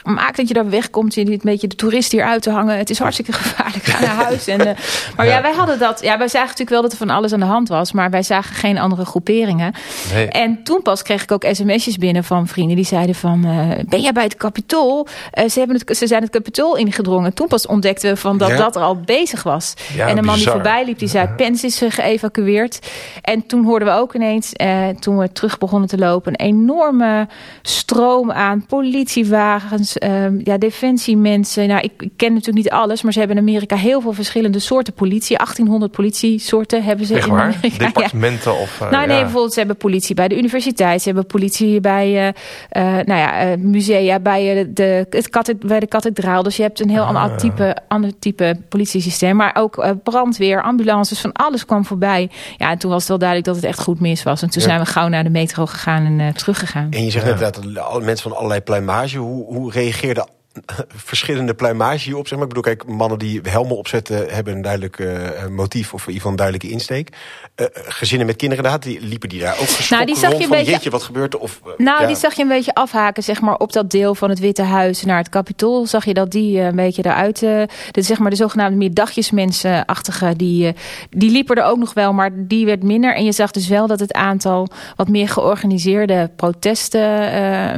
maak 0.02 0.36
dat 0.36 0.48
je 0.48 0.54
daar 0.54 0.70
wegkomt. 0.70 1.14
Je 1.14 1.22
niet 1.22 1.32
een 1.32 1.50
beetje 1.50 1.66
de 1.66 1.74
toerist 1.74 2.12
hier 2.12 2.24
uit 2.24 2.42
te 2.42 2.50
hangen. 2.50 2.78
Het 2.78 2.90
is 2.90 2.98
hartstikke 2.98 3.32
gevaarlijk. 3.32 3.84
Ga 3.84 4.00
naar 4.00 4.24
huis. 4.24 4.46
En, 4.46 4.58
maar 5.16 5.26
ja. 5.26 5.32
ja. 5.32 5.42
wij 5.42 5.52
hadden 5.52 5.78
dat. 5.78 6.02
Ja, 6.02 6.18
wij 6.18 6.28
zagen 6.28 6.48
natuurlijk 6.48 6.70
wel 6.70 6.82
dat 6.82 6.92
er 6.92 6.98
van 6.98 7.10
alles 7.10 7.32
aan 7.32 7.40
de 7.40 7.46
hand 7.46 7.68
was. 7.68 7.92
Maar 7.92 8.10
wij 8.10 8.22
zagen 8.22 8.54
geen 8.54 8.78
andere 8.78 9.04
groeperingen. 9.04 9.72
Nee. 10.12 10.28
En 10.28 10.62
toen 10.62 10.82
pas 10.82 11.02
kreeg 11.02 11.22
ik 11.22 11.32
ook 11.32 11.46
sms'jes 11.52 11.96
binnen 11.96 12.24
van 12.24 12.46
vrienden. 12.46 12.76
Die 12.76 12.84
zeiden 12.84 13.14
van, 13.14 13.40
ben 13.88 14.00
jij 14.00 14.12
bij 14.12 14.24
het 14.24 14.36
kapitool? 14.36 15.06
Ze, 15.32 15.58
hebben 15.58 15.76
het, 15.76 15.96
ze 15.96 16.06
zijn 16.06 16.22
het 16.22 16.30
kapitool 16.30 16.76
ingedrongen. 16.76 17.34
Toen 17.34 17.46
pas 17.46 17.66
ontdekten 17.66 18.10
we 18.10 18.16
van 18.16 18.38
dat 18.38 18.48
Ja. 18.48 18.56
dat 18.56 18.76
er 18.76 18.82
al 18.82 18.96
bezig 18.96 19.42
was. 19.42 19.74
Ja, 19.94 20.06
en 20.06 20.18
een 20.18 20.24
man 20.24 20.36
die 20.36 20.50
voorbij 20.50 20.84
liep, 20.84 20.98
die 20.98 21.08
zei, 21.08 21.28
Pens 21.28 21.64
is 21.64 21.82
uh, 21.82 21.90
geëvacueerd. 22.28 22.78
En 23.22 23.46
toen 23.46 23.64
hoorden 23.64 23.88
we 23.88 23.94
ook 23.94 24.14
ineens, 24.14 24.52
uh, 24.62 24.88
toen 24.88 25.18
we 25.18 25.32
terug 25.32 25.58
begonnen 25.58 25.88
te 25.88 25.98
lopen... 25.98 26.32
een 26.32 26.46
enorme 26.46 27.28
stroom 27.62 28.32
aan 28.32 28.66
politiewagens, 28.66 29.96
uh, 29.96 30.40
ja, 30.44 30.58
defensiemensen. 30.58 31.68
Nou, 31.68 31.80
ik, 31.80 31.92
ik, 31.98 32.10
ken 32.16 32.32
natuurlijk 32.32 32.64
niet 32.64 32.70
alles, 32.70 33.02
maar 33.02 33.12
ze 33.12 33.18
hebben 33.18 33.36
in 33.36 33.42
Amerika 33.42 33.76
heel 33.76 34.00
veel 34.00 34.12
verschillende 34.12 34.58
soorten 34.58 34.92
politie. 34.92 35.36
1800 35.36 35.92
politiesoorten 35.92 36.82
hebben 36.82 37.06
ze 37.06 37.14
Echt 37.14 37.26
in? 37.26 37.32
Amerika. 37.32 37.84
Departementen 37.84 38.52
ja. 38.52 38.58
of... 38.58 38.80
Uh, 38.82 38.90
nou 38.90 39.06
nee, 39.06 39.16
ja. 39.16 39.22
bijvoorbeeld 39.22 39.52
ze 39.52 39.58
hebben 39.58 39.76
politie 39.76 40.14
bij 40.14 40.28
de 40.28 40.38
universiteit. 40.38 41.02
Ze 41.02 41.08
hebben 41.08 41.26
politie 41.26 41.80
bij 41.80 42.08
uh, 42.08 42.26
uh, 42.26 43.04
nou 43.04 43.20
ja, 43.20 43.56
musea, 43.58 44.20
bij, 44.20 44.68
de, 44.74 45.06
het 45.10 45.28
kathed 45.28 45.58
bij 45.58 45.80
de 45.80 45.86
kathedraal. 45.86 46.42
Dus 46.42 46.56
je 46.56 46.62
hebt 46.62 46.80
een 46.80 46.90
heel 46.90 47.02
Ah. 47.02 47.08
ander, 47.08 47.38
type, 47.38 47.76
ander 47.88 48.18
type 48.18 48.56
politiesysteem. 48.68 49.36
Maar 49.36 49.56
ook 49.58 49.86
brandweer, 50.02 50.62
ambulances, 50.62 51.20
van 51.20 51.32
alles 51.32 51.64
kwam 51.64 51.84
voorbij. 51.84 52.17
Ja, 52.56 52.70
en 52.70 52.78
toen 52.78 52.90
was 52.90 52.98
het 53.00 53.08
wel 53.08 53.18
duidelijk 53.18 53.48
dat 53.48 53.56
het 53.56 53.64
echt 53.64 53.80
goed 53.80 54.00
mis 54.00 54.22
was. 54.22 54.42
En 54.42 54.50
toen 54.50 54.62
Ja. 54.62 54.68
zijn 54.68 54.80
we 54.80 54.86
gauw 54.86 55.08
naar 55.08 55.24
de 55.24 55.30
metro 55.30 55.66
gegaan 55.66 56.04
en 56.06 56.18
uh, 56.18 56.28
teruggegaan. 56.28 56.86
En 56.90 57.04
je 57.04 57.10
zegt 57.10 57.24
net 57.24 57.38
dat 57.38 58.02
mensen 58.02 58.28
van 58.30 58.36
allerlei 58.36 58.60
pluimage. 58.60 59.18
Hoe, 59.18 59.44
hoe 59.54 59.72
reageerden 59.72 60.26
verschillende 61.10 61.54
pluimage 61.54 62.04
hierop? 62.04 62.28
Zeg 62.28 62.38
maar? 62.38 62.48
Ik 62.48 62.54
bedoel, 62.54 62.74
kijk, 62.74 62.86
mannen 62.86 63.18
die 63.18 63.40
helmen 63.42 63.76
opzetten 63.76 64.34
hebben 64.34 64.54
een 64.54 64.62
duidelijk 64.62 64.98
uh, 64.98 65.46
motief 65.46 65.94
of 65.94 66.00
in 66.00 66.06
ieder 66.06 66.14
geval 66.14 66.30
een 66.30 66.36
duidelijke 66.36 66.70
insteek. 66.70 67.16
Uh, 67.56 67.66
gezinnen 67.72 68.26
met 68.26 68.36
kinderen, 68.36 68.64
inderdaad, 68.64 68.90
die 68.90 69.08
liepen 69.08 69.28
die 69.28 69.40
daar 69.40 69.58
ook 69.60 69.88
nou, 69.88 70.04
die 70.04 70.16
zag 70.16 70.30
je 70.30 70.36
van, 70.36 70.44
een 70.44 70.50
beetje, 70.50 70.70
jeetje, 70.70 70.90
wat 70.90 71.02
gebeurt 71.02 71.34
er? 71.34 71.40
Of, 71.40 71.60
uh, 71.66 71.72
nou, 71.76 72.00
ja. 72.00 72.06
die 72.06 72.16
zag 72.16 72.34
je 72.34 72.42
een 72.42 72.48
beetje 72.48 72.74
afhaken, 72.74 73.22
zeg 73.22 73.40
maar, 73.40 73.56
op 73.56 73.72
dat 73.72 73.90
deel 73.90 74.14
van 74.14 74.30
het 74.30 74.38
Witte 74.38 74.62
Huis 74.62 75.04
naar 75.04 75.18
het 75.18 75.28
Capitool. 75.28 75.86
Zag 75.86 76.04
je 76.04 76.14
dat 76.14 76.30
die 76.30 76.60
een 76.60 76.76
beetje 76.76 77.04
eruit, 77.04 77.38
de, 77.38 77.68
zeg 77.92 78.18
maar 78.18 78.30
de 78.30 78.36
zogenaamde 78.36 78.76
meer 78.76 78.94
dagjesmensenachtige, 78.94 80.36
die, 80.36 80.74
die 81.10 81.30
liepen 81.30 81.56
er 81.56 81.64
ook 81.64 81.78
nog 81.78 81.94
wel, 81.94 82.12
maar 82.12 82.30
die 82.34 82.66
werd 82.66 82.82
minder. 82.82 83.14
En 83.14 83.24
je 83.24 83.32
zag 83.32 83.50
dus 83.50 83.68
wel 83.68 83.86
dat 83.86 84.00
het 84.00 84.12
aantal 84.12 84.68
wat 84.96 85.08
meer 85.08 85.28
georganiseerde 85.28 86.30
protesten 86.36 87.00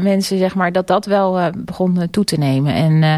mensen, 0.02 0.38
zeg 0.38 0.54
maar, 0.54 0.72
dat 0.72 0.86
dat 0.86 1.06
wel 1.06 1.50
begon 1.56 2.08
toe 2.10 2.24
te 2.24 2.36
nemen. 2.36 2.59
En 2.66 3.02
uh, 3.02 3.14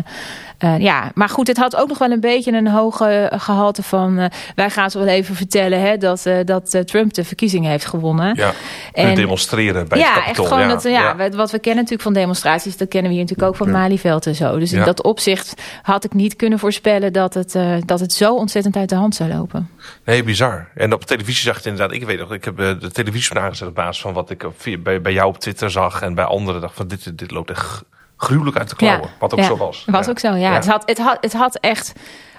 uh, 0.65 0.79
ja, 0.79 1.11
maar 1.15 1.29
goed, 1.29 1.47
het 1.47 1.57
had 1.57 1.77
ook 1.77 1.89
nog 1.89 1.99
wel 1.99 2.11
een 2.11 2.21
beetje 2.21 2.53
een 2.53 2.69
hoge 2.69 3.33
gehalte 3.35 3.83
van... 3.83 4.19
Uh, 4.19 4.27
wij 4.55 4.71
gaan 4.71 4.91
ze 4.91 4.99
wel 4.99 5.07
even 5.07 5.35
vertellen 5.35 5.81
hè, 5.81 5.97
dat, 5.97 6.27
uh, 6.27 6.37
dat 6.45 6.83
Trump 6.87 7.15
de 7.15 7.25
verkiezingen 7.25 7.71
heeft 7.71 7.85
gewonnen. 7.85 8.37
Ja, 8.37 8.53
en 8.93 9.15
demonstreren 9.15 9.89
bij 9.89 9.99
ja, 9.99 10.15
het. 10.15 10.25
Echt 10.25 10.37
gewoon 10.37 10.61
ja, 10.61 10.69
dat, 10.69 10.83
ja, 10.83 11.15
ja, 11.19 11.31
wat 11.31 11.51
we 11.51 11.59
kennen 11.59 11.83
natuurlijk 11.83 12.03
van 12.03 12.13
demonstraties... 12.13 12.77
dat 12.77 12.89
kennen 12.89 13.11
we 13.11 13.17
hier 13.17 13.25
natuurlijk 13.25 13.49
ook 13.49 13.57
van 13.57 13.67
ja. 13.67 13.73
Malieveld 13.73 14.27
en 14.27 14.35
zo. 14.35 14.59
Dus 14.59 14.73
in 14.73 14.85
dat 14.85 15.03
opzicht 15.03 15.63
had 15.83 16.05
ik 16.05 16.15
niet 16.15 16.37
kunnen 16.37 16.59
voorspellen... 16.59 17.13
dat 17.13 17.35
het, 17.35 17.59
dat 17.87 18.01
het 18.01 18.13
zo 18.13 18.35
ontzettend 18.35 18.77
uit 18.77 18.89
de 18.89 18.95
hand 18.95 19.15
zou 19.15 19.31
lopen. 19.33 19.71
Nee, 20.05 20.23
bizar. 20.23 20.69
En 20.75 20.93
op 20.93 21.05
televisie 21.05 21.43
zag 21.43 21.57
het 21.57 21.67
inderdaad... 21.67 21.97
Ik 21.97 22.05
weet 22.05 22.19
nog, 22.19 22.33
ik 22.33 22.45
heb 22.45 22.57
de 22.57 22.91
televisie 22.93 23.39
aangezet 23.39 23.69
op 23.69 23.75
basis 23.75 24.03
van 24.03 24.13
wat 24.13 24.31
ik 24.31 24.47
bij, 24.83 25.01
bij 25.01 25.13
jou 25.13 25.29
op 25.29 25.39
Twitter 25.39 25.71
zag... 25.71 26.03
en 26.03 26.15
bij 26.15 26.25
anderen 26.25 26.61
dacht 26.61 26.75
van 26.75 26.89
dit, 26.89 27.19
dit 27.19 27.31
loopt 27.31 27.51
echt 27.51 27.85
gruwelijk 28.23 28.57
uit 28.57 28.69
de 28.69 28.77
klauwen. 28.77 29.11
Wat 29.19 29.33
ook 29.33 29.39
ja, 29.39 29.45
zo 29.45 29.57
was. 29.57 29.85
Was 29.87 30.09
ook 30.09 30.19
zo, 30.19 30.29
ja. 30.29 30.37
ja. 30.37 30.53
Het, 30.53 30.67
had, 30.67 30.83
het, 30.87 30.99
had, 30.99 31.19
het 31.21 31.33
had 31.33 31.57
echt 31.57 31.93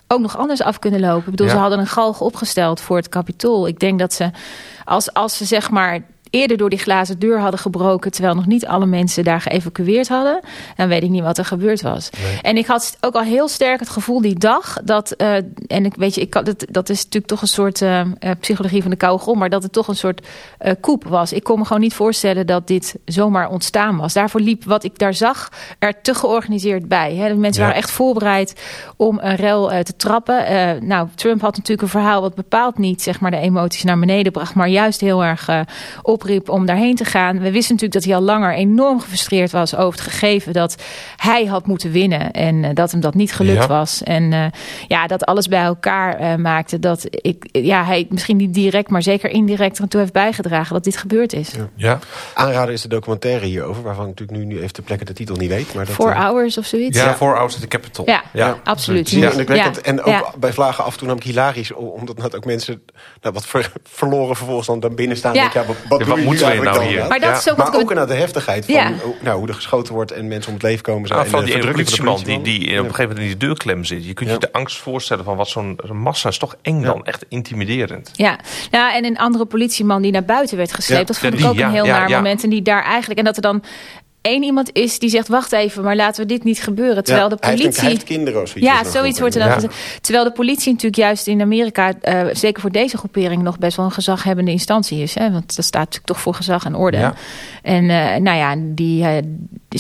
ook 0.08 0.20
nog 0.20 0.38
anders 0.38 0.62
af 0.62 0.80
kunnen 0.80 1.00
lopen. 1.00 1.26
Ik 1.26 1.32
bedoel, 1.32 1.50
ze 1.50 1.58
hadden 1.58 1.80
een 1.80 1.88
galg 1.88 2.22
opgesteld 2.22 2.82
voor 2.82 2.98
het 2.98 3.10
kapitool. 3.10 3.68
Ik 3.68 3.80
denk 3.80 4.00
dat 4.00 4.14
ze, 4.14 4.32
als, 4.86 5.14
als 5.14 5.38
ze 5.38 5.46
zeg 5.46 5.70
maar 5.70 6.00
eerder 6.34 6.58
door 6.58 6.70
die 6.70 6.80
glazen 6.80 7.20
deur 7.20 7.40
hadden 7.40 7.60
gebroken... 7.60 8.12
terwijl 8.12 8.36
nog 8.36 8.46
niet 8.46 8.66
alle 8.66 8.86
mensen 8.86 9.24
daar 9.24 9.42
geëvacueerd 9.42 10.08
hadden... 10.08 10.40
dan 10.76 10.88
weet 10.88 11.04
ik 11.04 11.10
niet 11.10 11.24
wat 11.24 11.38
er 11.38 11.46
gebeurd 11.46 11.82
was. 11.82 12.10
Nee. 12.10 12.42
En 12.42 12.58
ik 12.58 12.66
had 12.66 12.98
ook 13.02 13.14
al 13.14 13.22
heel 13.22 13.48
sterk 13.48 13.80
het 13.80 13.90
gevoel 13.90 14.22
die 14.22 14.40
dag... 14.40 14.78
dat, 14.84 15.14
uh, 15.18 15.36
en 15.68 15.86
ik 15.86 15.96
weet 15.96 16.16
je, 16.16 16.22
ik, 16.22 16.32
dat, 16.32 16.66
dat 16.70 16.90
is 16.90 16.98
natuurlijk 16.98 17.28
toch 17.28 17.42
een 17.42 17.48
soort 17.48 17.82
uh, 17.82 18.02
psychologie 18.40 18.82
van 18.82 18.92
de 18.92 18.98
koude 18.98 19.22
grond... 19.22 19.40
maar 19.40 19.50
dat 19.50 19.64
het 19.64 19.72
toch 19.72 19.88
een 19.88 19.96
soort 19.96 20.28
uh, 20.62 20.72
koep 20.80 21.04
was. 21.04 21.34
Ik 21.34 21.44
kon 21.44 21.60
me 21.60 21.66
gewoon 21.66 21.82
niet 21.82 21.94
voorstellen 21.94 22.48
dat 22.48 22.68
dit 22.68 22.96
zomaar 23.06 23.50
ontstaan 23.50 23.98
was. 23.98 24.14
Daarvoor 24.14 24.42
liep 24.42 24.64
wat 24.64 24.84
ik 24.84 25.00
daar 25.00 25.14
zag 25.14 25.50
er 25.80 26.02
te 26.02 26.14
georganiseerd 26.14 26.88
bij. 26.88 27.16
Hè? 27.16 27.28
De 27.28 27.36
mensen 27.36 27.62
ja. 27.62 27.68
waren 27.68 27.84
echt 27.84 27.92
voorbereid 27.92 28.62
om 28.98 29.20
een 29.22 29.36
rel 29.36 29.68
te 29.84 29.96
trappen. 29.96 30.46
Nou, 30.88 31.08
Trump 31.16 31.42
had 31.42 31.56
natuurlijk 31.56 31.82
een 31.82 32.00
verhaal 32.00 32.22
wat 32.22 32.36
bepaald 32.36 32.78
niet 32.78 33.02
zeg 33.02 33.20
maar, 33.20 33.32
de 33.32 33.38
emoties 33.38 33.84
naar 33.84 34.00
beneden 34.00 34.32
bracht... 34.32 34.56
maar 34.56 34.70
juist 34.70 35.02
heel 35.02 35.24
erg 35.24 35.50
op 36.02 36.23
opriep 36.24 36.50
om 36.50 36.66
daarheen 36.66 36.96
te 36.96 37.06
gaan. 37.06 37.40
We 37.40 37.52
wisten 37.52 37.76
natuurlijk 37.76 37.94
dat 37.94 38.04
hij 38.04 38.16
al 38.16 38.22
langer 38.22 38.54
enorm 38.54 39.00
gefrustreerd 39.00 39.52
was 39.52 39.76
over 39.76 40.00
het 40.00 40.10
gegeven 40.10 40.54
dat 40.54 40.76
hij 41.18 41.46
had 41.46 41.66
moeten 41.66 41.92
winnen 41.92 42.32
en 42.32 42.64
eh, 42.64 42.70
dat 42.74 42.92
hem 42.92 43.00
dat 43.00 43.14
niet 43.14 43.34
gelukt 43.34 43.68
was. 43.68 44.04
En 44.04 44.32
uh, 44.32 44.46
ja, 44.88 45.08
dat 45.08 45.26
alles 45.26 45.48
bij 45.48 45.64
elkaar 45.64 46.22
uh, 46.22 46.36
maakte 46.36 46.80
dat 46.80 47.06
ik, 47.10 47.50
ja, 47.52 47.86
hij 47.86 48.06
misschien 48.10 48.38
niet 48.38 48.54
direct, 48.54 48.90
maar 48.90 49.04
zeker 49.04 49.30
indirect 49.30 49.80
ertoe 49.80 50.00
heeft 50.00 50.14
bijgedragen 50.14 50.74
dat 50.74 50.84
dit 50.84 50.98
gebeurd 50.98 51.34
is. 51.34 51.52
Ja. 51.52 51.70
ja. 51.76 52.00
Aanraden 52.34 52.74
is 52.74 52.82
de 52.82 52.88
documentaire 52.88 53.46
hierover, 53.46 53.84
waarvan 53.84 54.04
ik 54.04 54.10
natuurlijk 54.10 54.38
nu, 54.38 54.46
nu 54.46 54.62
even 54.62 54.74
de 54.74 54.82
plekken 54.82 55.06
de 55.06 55.14
titel 55.14 55.36
niet 55.36 55.50
weet. 55.50 55.74
Maar 55.74 55.86
dat, 55.86 55.96
Four 55.96 56.14
Hours 56.14 56.58
of 56.58 56.66
zoiets. 56.66 56.98
Ja, 56.98 57.16
Four 57.16 57.36
Hours 57.36 57.54
at 57.56 57.62
the 57.62 57.68
Capitol. 57.68 58.06
Ja, 58.06 58.24
ja. 58.34 58.58
absoluut. 58.64 59.10
Ja, 59.10 59.32
en, 59.32 59.40
ik 59.40 59.48
weet 59.48 59.64
dat, 59.64 59.78
en 59.78 60.04
ook 60.04 60.36
bij 60.40 60.54
Vlagen 60.54 60.84
af 60.84 60.92
en 60.92 60.98
toe 60.98 61.08
namelijk 61.08 61.32
hilarisch, 61.32 61.72
omdat 61.72 62.18
net 62.18 62.36
ook 62.36 62.46
mensen 62.46 62.82
nou, 63.22 63.34
wat 63.34 63.46
ver, 63.46 63.72
verloren 63.84 64.36
vervolgens 64.36 64.68
dan, 64.68 64.80
dan 64.80 64.96
binnen 64.96 65.18
staan. 65.18 65.34
Ja. 65.34 65.42
Denk, 65.42 65.54
ja, 65.54 65.66
wat, 65.66 65.76
wat 65.88 66.13
wat 66.16 66.26
moeten 66.26 66.58
we 66.58 66.64
nou 66.64 66.84
hier? 66.84 67.08
Maar, 67.08 67.20
dat 67.20 67.38
is 67.38 67.50
ook, 67.50 67.58
maar 67.58 67.76
ook 67.76 67.94
naar 67.94 68.08
de 68.08 68.14
heftigheid 68.14 68.66
van 68.66 69.00
nou, 69.22 69.40
hoe 69.40 69.48
er 69.48 69.54
geschoten 69.54 69.94
wordt 69.94 70.12
en 70.12 70.28
mensen 70.28 70.48
om 70.48 70.54
het 70.54 70.64
leven 70.64 70.84
komen. 70.84 71.08
Zijn. 71.08 71.20
Nou, 71.20 71.32
van 71.32 71.46
die 71.46 71.72
politieman 71.72 72.22
die, 72.24 72.42
die 72.42 72.62
op 72.62 72.70
een 72.70 72.78
gegeven 72.78 73.02
moment 73.02 73.20
in 73.20 73.26
die 73.26 73.38
deurklem 73.38 73.84
zit. 73.84 74.06
Je 74.06 74.14
kunt 74.14 74.30
je 74.30 74.38
de 74.38 74.52
angst 74.52 74.78
voorstellen 74.78 75.24
van 75.24 75.38
wat 75.38 75.48
zo'n 75.48 75.80
massa 75.92 76.30
is 76.30 76.38
toch 76.38 76.56
eng 76.62 76.82
dan. 76.82 77.06
Echt 77.06 77.26
intimiderend. 77.30 78.12
Ja. 78.14 78.40
ja, 78.72 78.96
en 78.96 79.06
een 79.06 79.18
andere 79.18 79.46
politieman 79.46 80.02
die 80.02 80.12
naar 80.12 80.26
buiten 80.26 80.58
werd 80.58 80.74
gesleept. 80.74 81.08
Dat 81.08 81.18
vond 81.18 81.40
ik 81.40 81.46
ook 81.46 81.58
een 81.58 81.72
heel 81.72 81.86
naar 81.86 82.10
moment. 82.10 82.44
En 82.44 82.50
die 82.50 82.62
daar 82.62 82.84
eigenlijk, 82.84 83.20
en 83.20 83.26
dat 83.26 83.36
er 83.36 83.42
dan 83.42 83.64
één 84.24 84.44
iemand 84.44 84.70
is 84.74 85.00
die 85.00 85.10
zegt: 85.10 85.28
wacht 85.28 85.52
even, 85.52 85.84
maar 85.84 85.96
laten 85.96 86.22
we 86.22 86.28
dit 86.28 86.44
niet 86.44 86.62
gebeuren. 86.62 87.04
Terwijl 87.04 87.30
de 87.30 87.36
politie. 87.36 87.82
Hij 87.82 87.90
heeft, 87.90 88.04
kinderen 88.04 88.42
of 88.42 88.48
zoiets. 88.48 88.70
Ja, 88.70 88.84
zoiets 88.84 89.20
wordt 89.20 89.36
er 89.36 89.42
dan 89.42 89.52
gezegd. 89.52 89.98
Terwijl 90.02 90.24
de 90.24 90.32
politie 90.32 90.72
natuurlijk 90.72 91.02
juist 91.02 91.28
in 91.28 91.42
Amerika, 91.42 91.94
uh, 92.04 92.26
zeker 92.32 92.62
voor 92.62 92.72
deze 92.72 92.98
groepering, 92.98 93.42
nog 93.42 93.58
best 93.60 93.78
wel 93.78 93.86
een 93.86 93.92
gezaghebbende 93.92 94.52
instantie 94.52 95.02
is. 95.02 95.16
Hè? 95.16 95.32
Want 95.32 95.56
dat 95.56 95.66
staat 95.66 95.82
natuurlijk 95.82 96.06
toch 96.06 96.20
voor 96.20 96.34
gezag 96.34 96.66
en 96.66 96.76
orde. 96.76 96.98
Ja. 96.98 97.14
En 97.62 97.84
uh, 97.84 98.16
nou 98.16 98.38
ja, 98.38 98.56
die, 98.58 99.04
uh, 99.04 99.10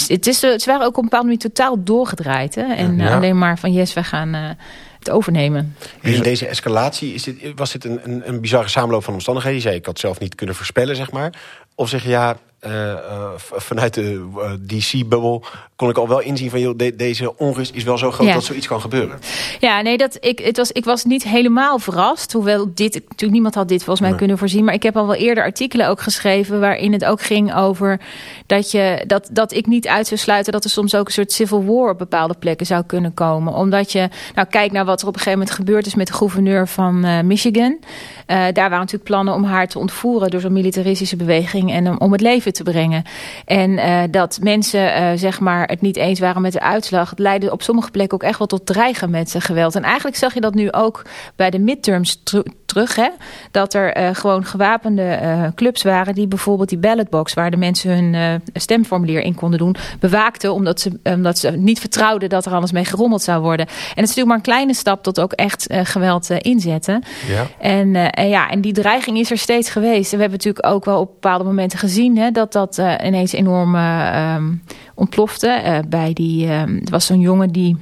het, 0.07 0.27
is, 0.27 0.41
het 0.41 0.65
waren 0.65 0.85
ook 0.85 0.97
op 0.97 0.97
een 0.97 1.03
bepaalde 1.03 1.25
manier 1.25 1.41
totaal 1.41 1.83
doorgedraaid. 1.83 2.55
Hè? 2.55 2.73
En 2.73 3.01
alleen 3.01 3.37
maar 3.37 3.59
van 3.59 3.73
yes, 3.73 3.93
we 3.93 4.03
gaan 4.03 4.33
het 4.99 5.09
overnemen. 5.09 5.75
In 6.01 6.21
deze 6.21 6.47
escalatie, 6.47 7.13
is 7.13 7.23
dit, 7.23 7.35
was 7.55 7.71
dit 7.71 7.85
een, 7.85 7.99
een, 8.03 8.21
een 8.25 8.41
bizarre 8.41 8.67
samenloop 8.67 9.03
van 9.03 9.13
omstandigheden? 9.13 9.57
Je 9.57 9.63
zei, 9.63 9.75
ik 9.75 9.85
had 9.85 9.99
zelf 9.99 10.19
niet 10.19 10.35
kunnen 10.35 10.55
voorspellen, 10.55 10.95
zeg 10.95 11.11
maar. 11.11 11.33
Of 11.75 11.89
zeg 11.89 12.03
je, 12.03 12.09
ja, 12.09 12.37
vanuit 13.37 13.93
de 13.93 14.29
uh, 14.35 14.51
DC-bubbel 14.67 15.43
kon 15.75 15.89
ik 15.89 15.97
al 15.97 16.07
wel 16.07 16.21
inzien 16.21 16.49
van 16.49 16.59
joh, 16.59 16.77
de, 16.77 16.95
deze 16.95 17.37
onrust 17.37 17.73
is 17.73 17.83
wel 17.83 17.97
zo 17.97 18.11
groot 18.11 18.27
ja. 18.27 18.33
dat 18.33 18.43
zoiets 18.43 18.67
kan 18.67 18.81
gebeuren. 18.81 19.19
Ja, 19.59 19.81
nee, 19.81 19.97
dat, 19.97 20.17
ik, 20.19 20.39
het 20.39 20.57
was, 20.57 20.71
ik 20.71 20.85
was 20.85 21.03
niet 21.03 21.23
helemaal 21.23 21.79
verrast. 21.79 22.33
Hoewel 22.33 22.71
dit, 22.73 22.93
natuurlijk 22.93 23.31
niemand 23.31 23.55
had 23.55 23.67
dit 23.67 23.77
volgens 23.77 23.99
mij 23.99 24.09
nee. 24.09 24.17
kunnen 24.17 24.37
voorzien. 24.37 24.63
Maar 24.63 24.73
ik 24.73 24.83
heb 24.83 24.97
al 24.97 25.07
wel 25.07 25.15
eerder 25.15 25.43
artikelen 25.43 25.87
ook 25.87 26.01
geschreven 26.01 26.59
waarin 26.59 26.93
het 26.93 27.05
ook 27.05 27.21
ging 27.21 27.55
over 27.55 27.99
dat, 28.45 28.71
je, 28.71 29.03
dat, 29.07 29.29
dat 29.31 29.53
ik 29.53 29.65
niet 29.65 29.87
uit 29.87 30.07
zou 30.07 30.19
sluiten 30.19 30.53
dat 30.53 30.63
er 30.63 30.69
soms 30.69 30.95
ook 30.95 31.05
een 31.05 31.13
soort 31.13 31.31
civil 31.31 31.65
war 31.65 31.89
op 31.89 31.97
bepaalde 31.97 32.35
plekken 32.39 32.65
zou 32.65 32.83
kunnen 32.83 33.13
komen. 33.13 33.53
Omdat 33.53 33.91
je, 33.91 34.09
nou 34.35 34.47
kijk 34.47 34.71
naar 34.71 34.85
wat 34.85 35.01
er 35.01 35.07
op 35.07 35.13
een 35.13 35.19
gegeven 35.19 35.39
moment 35.39 35.57
gebeurd 35.57 35.85
is 35.85 35.95
met 35.95 36.07
de 36.07 36.13
gouverneur 36.13 36.67
van 36.67 37.27
Michigan. 37.27 37.79
daar 38.25 38.53
waren 38.53 38.79
natuurlijk 38.79 39.03
plannen 39.03 39.33
om 39.33 39.43
haar 39.43 39.67
te 39.67 39.79
ontvoeren 39.79 40.29
door 40.29 40.41
zo'n 40.41 40.53
militaristische 40.53 41.15
beweging 41.15 41.71
en 41.71 41.99
om 42.01 42.11
het 42.11 42.21
leven 42.21 42.52
te 42.53 42.63
brengen. 42.63 43.03
En 43.45 43.69
uh, 43.69 44.01
dat 44.11 44.39
mensen 44.41 45.01
uh, 45.01 45.11
zeg 45.15 45.39
maar 45.39 45.67
het 45.67 45.81
niet 45.81 45.95
eens 45.95 46.19
waren 46.19 46.41
met 46.41 46.53
de 46.53 46.61
uitslag. 46.61 47.09
Het 47.09 47.19
leidde 47.19 47.51
op 47.51 47.61
sommige 47.61 47.91
plekken 47.91 48.21
ook 48.21 48.27
echt 48.29 48.37
wel 48.37 48.47
tot 48.47 48.65
dreigen 48.65 49.09
met 49.09 49.35
geweld. 49.37 49.75
En 49.75 49.83
eigenlijk 49.83 50.17
zag 50.17 50.33
je 50.33 50.41
dat 50.41 50.53
nu 50.53 50.71
ook 50.71 51.05
bij 51.35 51.49
de 51.49 51.59
midterms 51.59 52.23
terug. 52.73 52.95
Hè? 52.95 53.09
Dat 53.51 53.73
er 53.73 53.97
uh, 53.97 54.09
gewoon 54.13 54.45
gewapende 54.45 55.19
uh, 55.23 55.47
clubs 55.55 55.83
waren 55.83 56.13
die 56.13 56.27
bijvoorbeeld 56.27 56.69
die 56.69 56.77
ballotbox... 56.77 57.33
waar 57.33 57.51
de 57.51 57.57
mensen 57.57 57.91
hun 57.91 58.13
uh, 58.13 58.33
stemformulier 58.53 59.21
in 59.21 59.35
konden 59.35 59.59
doen, 59.59 59.75
bewaakten... 59.99 60.53
Omdat 60.53 60.79
ze, 60.79 60.99
omdat 61.03 61.37
ze 61.37 61.51
niet 61.51 61.79
vertrouwden 61.79 62.29
dat 62.29 62.45
er 62.45 62.53
alles 62.53 62.71
mee 62.71 62.85
gerommeld 62.85 63.21
zou 63.21 63.41
worden. 63.41 63.65
En 63.67 63.73
het 63.73 63.89
is 63.89 63.95
natuurlijk 63.95 64.27
maar 64.27 64.37
een 64.37 64.41
kleine 64.41 64.73
stap 64.73 65.03
tot 65.03 65.19
ook 65.19 65.31
echt 65.31 65.67
geweld 65.83 66.29
inzetten. 66.29 67.03
Ja. 67.27 67.47
En, 67.59 67.89
ja, 68.29 68.49
en 68.49 68.61
die 68.61 68.73
dreiging 68.73 69.17
is 69.17 69.31
er 69.31 69.37
steeds 69.37 69.69
geweest. 69.69 70.11
En 70.11 70.17
we 70.17 70.23
hebben 70.23 70.39
natuurlijk 70.43 70.65
ook 70.65 70.85
wel 70.85 70.99
op 70.99 71.07
bepaalde 71.07 71.43
momenten 71.43 71.79
gezien... 71.79 72.17
Hè, 72.17 72.31
dat 72.31 72.53
dat 72.53 72.81
ineens 73.03 73.31
enorm 73.31 73.75
um, 73.75 74.63
ontplofte. 74.95 75.81
bij 75.89 76.13
die, 76.13 76.51
um, 76.51 76.81
er 76.83 76.91
was 76.91 77.05
zo'n 77.05 77.19
jongen 77.19 77.49
die 77.49 77.77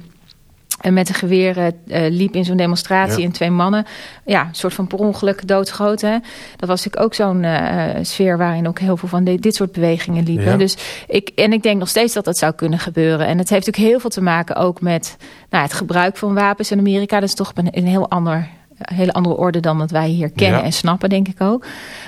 en 0.82 0.94
met 0.94 1.08
een 1.08 1.14
geweer 1.14 1.56
uh, 1.58 1.70
liep 1.86 2.34
in 2.34 2.44
zo'n 2.44 2.56
demonstratie 2.56 3.18
ja. 3.18 3.24
en 3.24 3.32
twee 3.32 3.50
mannen, 3.50 3.86
ja, 4.24 4.40
een 4.40 4.54
soort 4.54 4.74
van 4.74 4.86
per 4.86 4.98
ongeluk 4.98 5.48
doodgeschoten. 5.48 6.22
Dat 6.56 6.68
was 6.68 6.84
natuurlijk 6.84 7.04
ook 7.04 7.14
zo'n 7.14 7.42
uh, 7.42 7.84
sfeer 8.02 8.38
waarin 8.38 8.68
ook 8.68 8.78
heel 8.78 8.96
veel 8.96 9.08
van 9.08 9.24
de, 9.24 9.38
dit 9.38 9.54
soort 9.54 9.72
bewegingen 9.72 10.24
liepen. 10.24 10.50
Ja. 10.50 10.56
Dus 10.56 10.76
ik, 11.06 11.28
en 11.28 11.52
ik 11.52 11.62
denk 11.62 11.78
nog 11.78 11.88
steeds 11.88 12.14
dat 12.14 12.24
dat 12.24 12.38
zou 12.38 12.52
kunnen 12.52 12.78
gebeuren. 12.78 13.26
En 13.26 13.38
het 13.38 13.50
heeft 13.50 13.66
natuurlijk 13.66 13.92
heel 13.92 14.00
veel 14.00 14.10
te 14.10 14.22
maken 14.22 14.56
ook 14.56 14.80
met 14.80 15.16
nou, 15.50 15.64
het 15.64 15.72
gebruik 15.72 16.16
van 16.16 16.34
wapens 16.34 16.70
in 16.70 16.78
Amerika. 16.78 17.20
Dat 17.20 17.28
is 17.28 17.34
toch 17.34 17.52
een, 17.54 17.68
een 17.70 17.86
heel 17.86 18.10
ander 18.10 18.48
hele 18.82 19.12
andere 19.12 19.36
orde 19.36 19.60
dan 19.60 19.78
wat 19.78 19.90
wij 19.90 20.08
hier 20.08 20.30
kennen 20.30 20.58
ja. 20.58 20.64
en 20.64 20.72
snappen, 20.72 21.08
denk 21.08 21.28
ik 21.28 21.40
ook. 21.40 21.64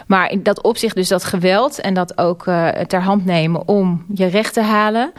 Maar 0.06 0.30
in 0.30 0.42
dat 0.42 0.62
opzicht 0.62 0.94
dus 0.94 1.08
dat 1.08 1.24
geweld 1.24 1.80
en 1.80 1.94
dat 1.94 2.18
ook 2.18 2.46
uh, 2.46 2.68
ter 2.68 3.02
hand 3.02 3.24
nemen 3.24 3.68
om 3.68 4.04
je 4.14 4.26
recht 4.26 4.52
te 4.52 4.62
halen... 4.62 5.12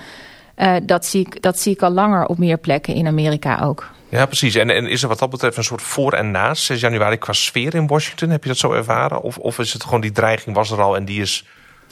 Uh, 0.57 0.75
dat, 0.83 1.05
zie 1.05 1.25
ik, 1.25 1.41
dat 1.41 1.59
zie 1.59 1.73
ik 1.73 1.81
al 1.81 1.91
langer 1.91 2.25
op 2.25 2.37
meer 2.37 2.57
plekken 2.57 2.93
in 2.93 3.07
Amerika 3.07 3.59
ook. 3.59 3.91
Ja, 4.09 4.25
precies. 4.25 4.55
En, 4.55 4.69
en 4.69 4.87
is 4.87 5.01
er 5.01 5.07
wat 5.07 5.19
dat 5.19 5.29
betreft 5.29 5.57
een 5.57 5.63
soort 5.63 5.81
voor 5.81 6.13
en 6.13 6.31
naast 6.31 6.63
6 6.63 6.79
januari 6.79 7.17
qua 7.17 7.33
sfeer 7.33 7.75
in 7.75 7.87
Washington? 7.87 8.29
Heb 8.29 8.43
je 8.43 8.49
dat 8.49 8.57
zo 8.57 8.71
ervaren? 8.71 9.21
Of, 9.21 9.37
of 9.37 9.59
is 9.59 9.73
het 9.73 9.83
gewoon 9.83 10.01
die 10.01 10.11
dreiging 10.11 10.55
was 10.55 10.71
er 10.71 10.81
al 10.81 10.95
en 10.95 11.05
die 11.05 11.21
is 11.21 11.45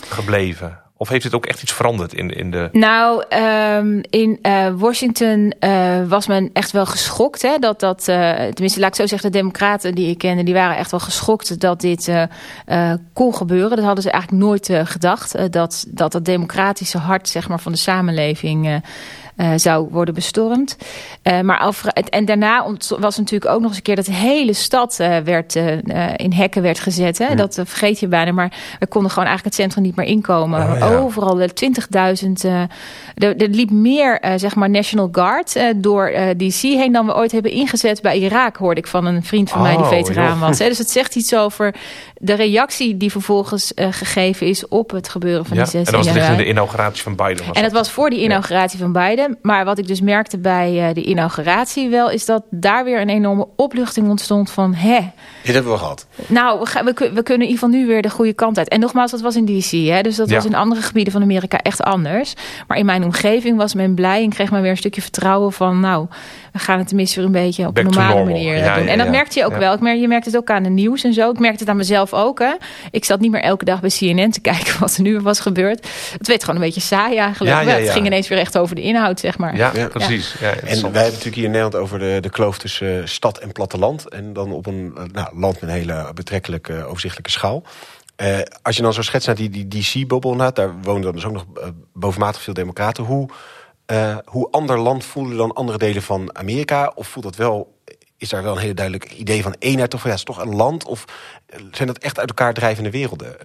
gebleven? 0.08 0.83
Of 1.04 1.10
heeft 1.10 1.24
het 1.24 1.36
ook 1.36 1.46
echt 1.46 1.62
iets 1.62 1.74
veranderd 1.74 2.14
in, 2.14 2.30
in 2.30 2.52
de... 2.52 2.70
Nou, 2.72 3.24
um, 3.78 4.02
in 4.10 4.40
uh, 4.42 4.68
Washington 4.76 5.54
uh, 5.60 6.08
was 6.08 6.28
men 6.28 6.50
echt 6.54 6.72
wel 6.72 6.86
geschokt. 6.86 7.42
Hè, 7.42 7.58
dat 7.58 7.80
dat, 7.80 8.08
uh, 8.08 8.32
tenminste, 8.32 8.80
laat 8.80 8.90
ik 8.90 8.96
zo 8.96 9.08
zeggen, 9.08 9.32
de 9.32 9.38
democraten 9.38 9.96
die 9.96 10.10
ik 10.10 10.18
kende... 10.18 10.44
die 10.44 10.54
waren 10.54 10.78
echt 10.78 10.92
wel 10.92 11.00
geschokt 11.00 11.60
dat 11.60 11.82
dit 11.82 12.12
kon 13.14 13.36
gebeuren. 13.36 13.76
Dat 13.76 13.86
hadden 13.86 14.04
ze 14.04 14.12
eigenlijk 14.12 14.44
nooit 14.44 14.70
gedacht. 14.84 15.52
dat, 15.52 15.86
dat 15.88 16.14
het 16.14 16.26
democratische 16.26 16.98
hart 16.98 17.30
zeg 17.30 17.50
maar, 17.50 17.60
van 17.60 17.72
de 17.72 17.78
samenleving... 17.78 18.82
Uh, 19.38 19.52
zou 19.56 19.88
worden 19.92 20.14
bestormd. 20.14 20.78
Uh, 21.24 21.42
maar 21.42 21.74
en 22.10 22.26
daarna 22.26 22.66
was 23.00 23.18
natuurlijk 23.18 23.52
ook 23.52 23.60
nog 23.60 23.68
eens 23.68 23.78
een 23.78 23.84
keer 23.84 23.96
dat 23.96 24.06
de 24.06 24.14
hele 24.14 24.54
stad 24.54 24.98
uh, 25.02 25.18
werd, 25.18 25.56
in 26.16 26.34
hekken 26.34 26.62
werd 26.62 26.80
gezet. 26.80 27.18
Hè? 27.18 27.28
Ja. 27.28 27.36
Dat 27.36 27.54
vergeet 27.54 28.00
je 28.00 28.08
bijna. 28.08 28.32
Maar 28.32 28.54
we 28.80 28.88
konden 28.88 29.12
gewoon 29.12 29.28
eigenlijk 29.28 29.56
het 29.56 29.66
centrum 29.66 29.84
niet 29.84 29.96
meer 29.96 30.06
inkomen. 30.06 30.72
Oh, 30.72 30.78
ja. 30.78 30.96
Overal 30.96 31.40
20.000. 31.40 31.48
er, 32.44 32.70
er 33.16 33.48
liep 33.50 33.70
meer 33.70 34.22
zeg 34.36 34.56
maar 34.56 34.70
National 34.70 35.10
Guard 35.12 35.60
door 35.76 36.12
DC 36.38 36.62
heen 36.62 36.92
dan 36.92 37.06
we 37.06 37.16
ooit 37.16 37.32
hebben 37.32 37.52
ingezet 37.52 38.02
bij 38.02 38.18
Irak, 38.18 38.58
hoorde 38.58 38.80
ik 38.80 38.88
van 38.88 39.06
een 39.06 39.24
vriend 39.24 39.50
van 39.50 39.60
oh, 39.62 39.68
mij 39.68 39.78
die 39.78 39.86
veteraan 39.86 40.40
was. 40.40 40.60
Hè? 40.60 40.68
Dus 40.74 40.78
het 40.78 40.92
zegt 40.92 41.16
iets 41.16 41.36
over 41.36 41.76
de 42.18 42.34
reactie 42.34 42.98
die 42.98 43.12
vervolgens 43.12 43.72
gegeven 43.76 44.48
is 44.48 44.68
op 44.68 44.92
het 44.92 45.10
gebeuren 45.10 45.46
van 45.46 45.58
ja. 45.58 45.64
die 45.64 45.72
16 45.72 45.98
En 45.98 46.04
dat 46.04 46.28
was 46.28 46.38
de 46.38 46.48
inauguratie 46.48 47.04
van 47.04 47.16
Biden. 47.16 47.46
en 47.54 47.62
dat 47.62 47.72
was 47.72 47.92
voor 47.92 48.10
die 48.10 48.20
inauguratie 48.20 48.80
van 48.80 48.92
Biden. 48.92 49.23
Maar 49.42 49.66
wat 49.66 49.78
ik 49.78 49.88
dus 49.88 50.02
merkte 50.02 50.38
bij 50.38 50.88
uh, 50.88 50.94
de 50.94 51.04
inauguratie 51.04 51.90
wel... 51.90 52.10
is 52.10 52.26
dat 52.26 52.44
daar 52.50 52.84
weer 52.84 53.02
een 53.02 53.10
enorme 53.10 53.48
opluchting 53.56 54.10
ontstond 54.10 54.52
van... 54.52 54.74
hè. 54.74 55.00
Dit 55.44 55.54
hebben 55.54 55.72
we 55.72 55.78
gehad. 55.78 56.08
Nou, 56.28 56.60
we, 56.60 56.66
gaan, 56.66 56.86
we, 56.86 56.94
we, 56.94 57.24
kunnen 57.24 57.48
in 57.48 57.54
ieder 57.54 57.54
geval 57.54 57.70
nu 57.70 57.88
weer 57.88 58.02
de 58.02 58.10
goede 58.10 58.34
kant 58.34 58.58
uit. 58.58 58.68
En 58.68 58.80
nogmaals, 58.80 59.12
dat 59.12 59.22
was 59.22 59.36
in 59.36 59.46
D.C. 59.46 59.72
Hè, 59.72 60.02
dus 60.02 60.16
dat 60.16 60.30
ja. 60.30 60.36
was 60.36 60.46
in 60.46 60.56
andere 60.56 60.82
gebieden 60.82 61.14
van 61.14 61.22
Amerika 61.22 61.58
echt 61.58 61.82
anders. 61.82 62.34
Maar 62.68 62.78
in 62.78 62.86
mijn 62.86 63.04
omgeving 63.04 63.58
was 63.58 63.74
men 63.74 63.96
blij 63.96 64.24
en 64.24 64.30
kreeg 64.30 64.52
men 64.52 64.62
weer 64.62 64.72
een 64.72 64.78
stukje 64.78 65.02
vertrouwen 65.02 65.54
van... 65.54 65.80
nou, 65.80 66.08
we 66.54 66.60
gaan 66.60 66.78
het 66.78 66.88
tenminste 66.88 67.16
weer 67.16 67.26
een 67.26 67.32
beetje 67.32 67.68
op 67.68 67.76
Back 67.76 67.86
een 67.86 67.92
normale 67.92 68.24
manier 68.24 68.58
ja, 68.58 68.76
doen. 68.76 68.84
Ja, 68.84 68.92
en 68.92 68.98
dat 68.98 69.10
merkte 69.10 69.40
je 69.40 69.46
ook 69.46 69.56
wel. 69.56 69.74
Ik 69.74 69.80
merk, 69.80 70.00
je 70.00 70.08
merkt 70.08 70.26
het 70.26 70.38
ook 70.38 70.50
aan 70.50 70.64
de 70.64 70.70
nieuws 70.70 71.04
en 71.04 71.14
zo. 71.14 71.30
Ik 71.30 71.40
merkte 71.40 71.60
het 71.60 71.70
aan 71.70 71.78
mezelf 71.78 72.14
ook. 72.14 72.40
Hè. 72.40 72.54
Ik 72.92 73.06
zat 73.06 73.20
niet 73.20 73.32
meer 73.32 73.42
elke 73.42 73.66
dag 73.66 73.80
bij 73.80 73.90
CNN 73.90 74.32
te 74.32 74.42
kijken 74.52 74.80
wat 74.80 74.96
er 74.96 75.02
nu 75.02 75.20
was 75.20 75.40
gebeurd. 75.40 75.88
Het 76.18 76.28
werd 76.28 76.42
gewoon 76.44 76.56
een 76.56 76.66
beetje 76.66 76.82
saai 76.82 77.18
eigenlijk. 77.18 77.70
Het 77.70 77.90
ging 77.90 78.06
ineens 78.06 78.28
weer 78.28 78.38
echt 78.38 78.58
over 78.58 78.76
de 78.76 78.82
inhoud, 78.82 79.13
zeg 79.20 79.38
maar. 79.38 79.56
Ja, 79.56 79.88
precies. 79.88 80.36
en 80.42 80.62
wij 80.62 80.80
hebben 80.82 80.92
natuurlijk 80.92 81.36
hier 81.36 81.44
in 81.44 81.52
Nederland 81.52 81.76
over 81.76 82.00
de, 82.00 82.18
de 82.22 82.30
kloof 82.30 82.58
tussen 82.58 83.00
uh, 83.00 83.06
stad 83.06 83.38
en 83.38 83.52
platteland. 83.52 84.10
En 84.10 84.34
dan 84.34 84.52
op 84.52 84.66
een 84.66 84.94
nou, 85.12 85.40
land 85.40 85.62
met 85.62 85.70
een 85.70 85.76
hele 85.76 86.12
betrekkelijk 86.14 86.68
uh, 86.68 86.88
overzichtelijke 86.88 87.32
schaal. 87.32 87.64
Uh, 88.18 88.40
als 88.62 88.76
je 88.76 88.82
dan 88.82 88.94
zo 88.94 89.02
schetst 89.02 89.28
naar 89.28 89.36
die, 89.36 89.50
die 89.50 89.68
DC-bubbel, 89.68 90.54
daar 90.54 90.82
wonen 90.82 91.02
dan 91.02 91.14
dus 91.14 91.26
ook 91.26 91.34
nog 91.34 91.46
bovenmatig 91.94 92.42
veel 92.42 92.54
democraten. 92.54 93.04
Hoe... 93.04 93.30
Uh, 93.92 94.18
hoe 94.26 94.48
ander 94.52 94.80
land 94.80 95.06
voelen 95.06 95.38
dan 95.38 95.54
andere 95.54 95.78
delen 95.78 96.02
van 96.02 96.36
Amerika? 96.36 96.92
Of 96.96 97.08
voelt 97.08 97.26
dat 97.26 97.36
wel, 97.36 97.80
is 98.18 98.30
daar 98.30 98.44
wel 98.44 98.54
een 98.54 98.62
hele 98.62 98.74
duidelijk 98.74 99.12
idee 99.12 99.44
van 99.44 99.56
eenheid? 99.60 99.94
Of 99.94 100.04
ja, 100.04 100.10
het 100.10 100.18
is 100.18 100.24
toch 100.24 100.42
een 100.42 100.56
land? 100.56 100.86
Of 100.86 101.06
zijn 101.72 101.88
dat 101.88 101.98
echt 101.98 102.20
uit 102.20 102.28
elkaar 102.28 102.54
drijvende 102.54 102.90
werelden? 102.90 103.36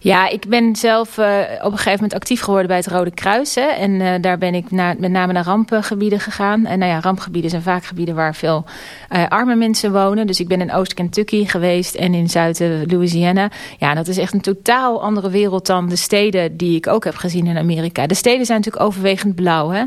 Ja, 0.00 0.28
ik 0.28 0.48
ben 0.48 0.76
zelf 0.76 1.18
uh, 1.18 1.26
op 1.62 1.72
een 1.72 1.78
gegeven 1.78 1.92
moment 1.92 2.14
actief 2.14 2.40
geworden 2.40 2.66
bij 2.68 2.76
het 2.76 2.86
Rode 2.86 3.10
Kruis. 3.10 3.54
Hè, 3.54 3.66
en 3.66 3.90
uh, 3.90 4.14
daar 4.20 4.38
ben 4.38 4.54
ik 4.54 4.70
met 4.70 5.10
name 5.10 5.32
naar 5.32 5.44
rampgebieden 5.44 6.20
gegaan. 6.20 6.66
En 6.66 6.78
nou 6.78 6.90
ja, 6.90 7.00
rampgebieden 7.00 7.50
zijn 7.50 7.62
vaak 7.62 7.84
gebieden 7.84 8.14
waar 8.14 8.34
veel 8.34 8.64
uh, 9.12 9.28
arme 9.28 9.54
mensen 9.54 9.92
wonen. 9.92 10.26
Dus 10.26 10.40
ik 10.40 10.48
ben 10.48 10.60
in 10.60 10.72
Oost-Kentucky 10.72 11.46
geweest 11.46 11.94
en 11.94 12.14
in 12.14 12.28
Zuid-Louisiana. 12.28 13.50
Ja, 13.78 13.94
dat 13.94 14.08
is 14.08 14.18
echt 14.18 14.32
een 14.32 14.40
totaal 14.40 15.02
andere 15.02 15.30
wereld 15.30 15.66
dan 15.66 15.88
de 15.88 15.96
steden 15.96 16.56
die 16.56 16.76
ik 16.76 16.86
ook 16.86 17.04
heb 17.04 17.16
gezien 17.16 17.46
in 17.46 17.58
Amerika. 17.58 18.06
De 18.06 18.14
steden 18.14 18.46
zijn 18.46 18.58
natuurlijk 18.58 18.84
overwegend 18.84 19.34
blauw. 19.34 19.70
Hè? 19.70 19.84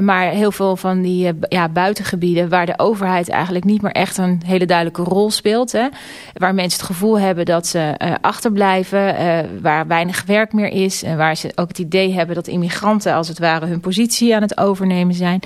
maar 0.00 0.30
heel 0.30 0.52
veel 0.52 0.76
van 0.76 1.02
die 1.02 1.32
ja, 1.48 1.68
buitengebieden 1.68 2.48
waar 2.48 2.66
de 2.66 2.78
overheid 2.78 3.28
eigenlijk 3.28 3.64
niet 3.64 3.82
meer 3.82 3.92
echt 3.92 4.18
een 4.18 4.42
hele 4.46 4.66
duidelijke 4.66 5.02
rol 5.02 5.30
speelt. 5.30 5.72
Hè? 5.72 5.88
Waar 6.32 6.54
mensen 6.54 6.67
het 6.72 6.82
gevoel 6.82 7.18
hebben 7.18 7.44
dat 7.44 7.66
ze 7.66 7.94
uh, 7.98 8.14
achterblijven, 8.20 9.14
uh, 9.20 9.38
waar 9.60 9.86
weinig 9.86 10.24
werk 10.26 10.52
meer 10.52 10.68
is. 10.68 11.02
En 11.02 11.16
waar 11.16 11.36
ze 11.36 11.52
ook 11.54 11.68
het 11.68 11.78
idee 11.78 12.12
hebben 12.12 12.34
dat 12.34 12.46
immigranten 12.46 13.14
als 13.14 13.28
het 13.28 13.38
ware 13.38 13.66
hun 13.66 13.80
positie 13.80 14.34
aan 14.34 14.42
het 14.42 14.58
overnemen 14.58 15.14
zijn. 15.14 15.40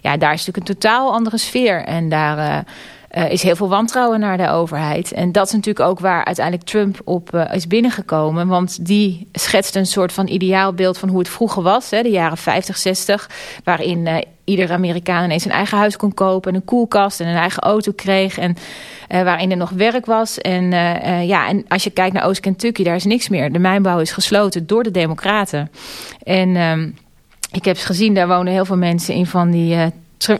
Ja, 0.00 0.16
daar 0.16 0.32
is 0.32 0.46
natuurlijk 0.46 0.68
een 0.68 0.74
totaal 0.74 1.12
andere 1.12 1.38
sfeer. 1.38 1.84
En 1.84 2.08
daar 2.08 2.64
uh, 3.12 3.30
is 3.30 3.42
heel 3.42 3.56
veel 3.56 3.68
wantrouwen 3.68 4.20
naar 4.20 4.36
de 4.36 4.48
overheid. 4.48 5.12
En 5.12 5.32
dat 5.32 5.46
is 5.46 5.52
natuurlijk 5.52 5.88
ook 5.88 6.00
waar 6.00 6.24
uiteindelijk 6.24 6.66
Trump 6.66 7.00
op 7.04 7.34
uh, 7.34 7.54
is 7.54 7.66
binnengekomen. 7.66 8.48
Want 8.48 8.86
die 8.86 9.28
schetst 9.32 9.76
een 9.76 9.86
soort 9.86 10.12
van 10.12 10.28
ideaalbeeld 10.28 10.98
van 10.98 11.08
hoe 11.08 11.18
het 11.18 11.28
vroeger 11.28 11.62
was. 11.62 11.90
Hè, 11.90 12.02
de 12.02 12.10
jaren 12.10 12.36
50, 12.36 12.76
60. 12.76 13.30
Waarin 13.64 14.06
uh, 14.06 14.16
ieder 14.44 14.72
Amerikaan 14.72 15.24
ineens 15.24 15.44
een 15.44 15.50
eigen 15.50 15.78
huis 15.78 15.96
kon 15.96 16.14
kopen. 16.14 16.50
En 16.50 16.56
een 16.56 16.64
koelkast 16.64 17.20
en 17.20 17.26
een 17.26 17.36
eigen 17.36 17.62
auto 17.62 17.92
kreeg. 17.92 18.38
En 18.38 18.56
waarin 19.08 19.50
er 19.50 19.56
nog 19.56 19.70
werk 19.70 20.06
was. 20.06 20.38
En, 20.38 20.70
ja, 21.26 21.48
en 21.48 21.64
als 21.68 21.84
je 21.84 21.90
kijkt 21.90 22.14
naar 22.14 22.24
Oost-Kentucky, 22.24 22.82
daar 22.82 22.94
is 22.94 23.04
niks 23.04 23.28
meer. 23.28 23.52
De 23.52 23.58
mijnbouw 23.58 23.98
is 23.98 24.12
gesloten 24.12 24.66
door 24.66 24.82
de 24.82 24.90
democraten. 24.90 25.70
En... 26.22 26.56
Um, 26.56 26.94
ik 27.52 27.64
heb 27.64 27.76
gezien, 27.78 28.14
daar 28.14 28.28
wonen 28.28 28.52
heel 28.52 28.64
veel 28.64 28.76
mensen 28.76 29.14
in 29.14 29.26
van 29.26 29.50
die 29.50 29.92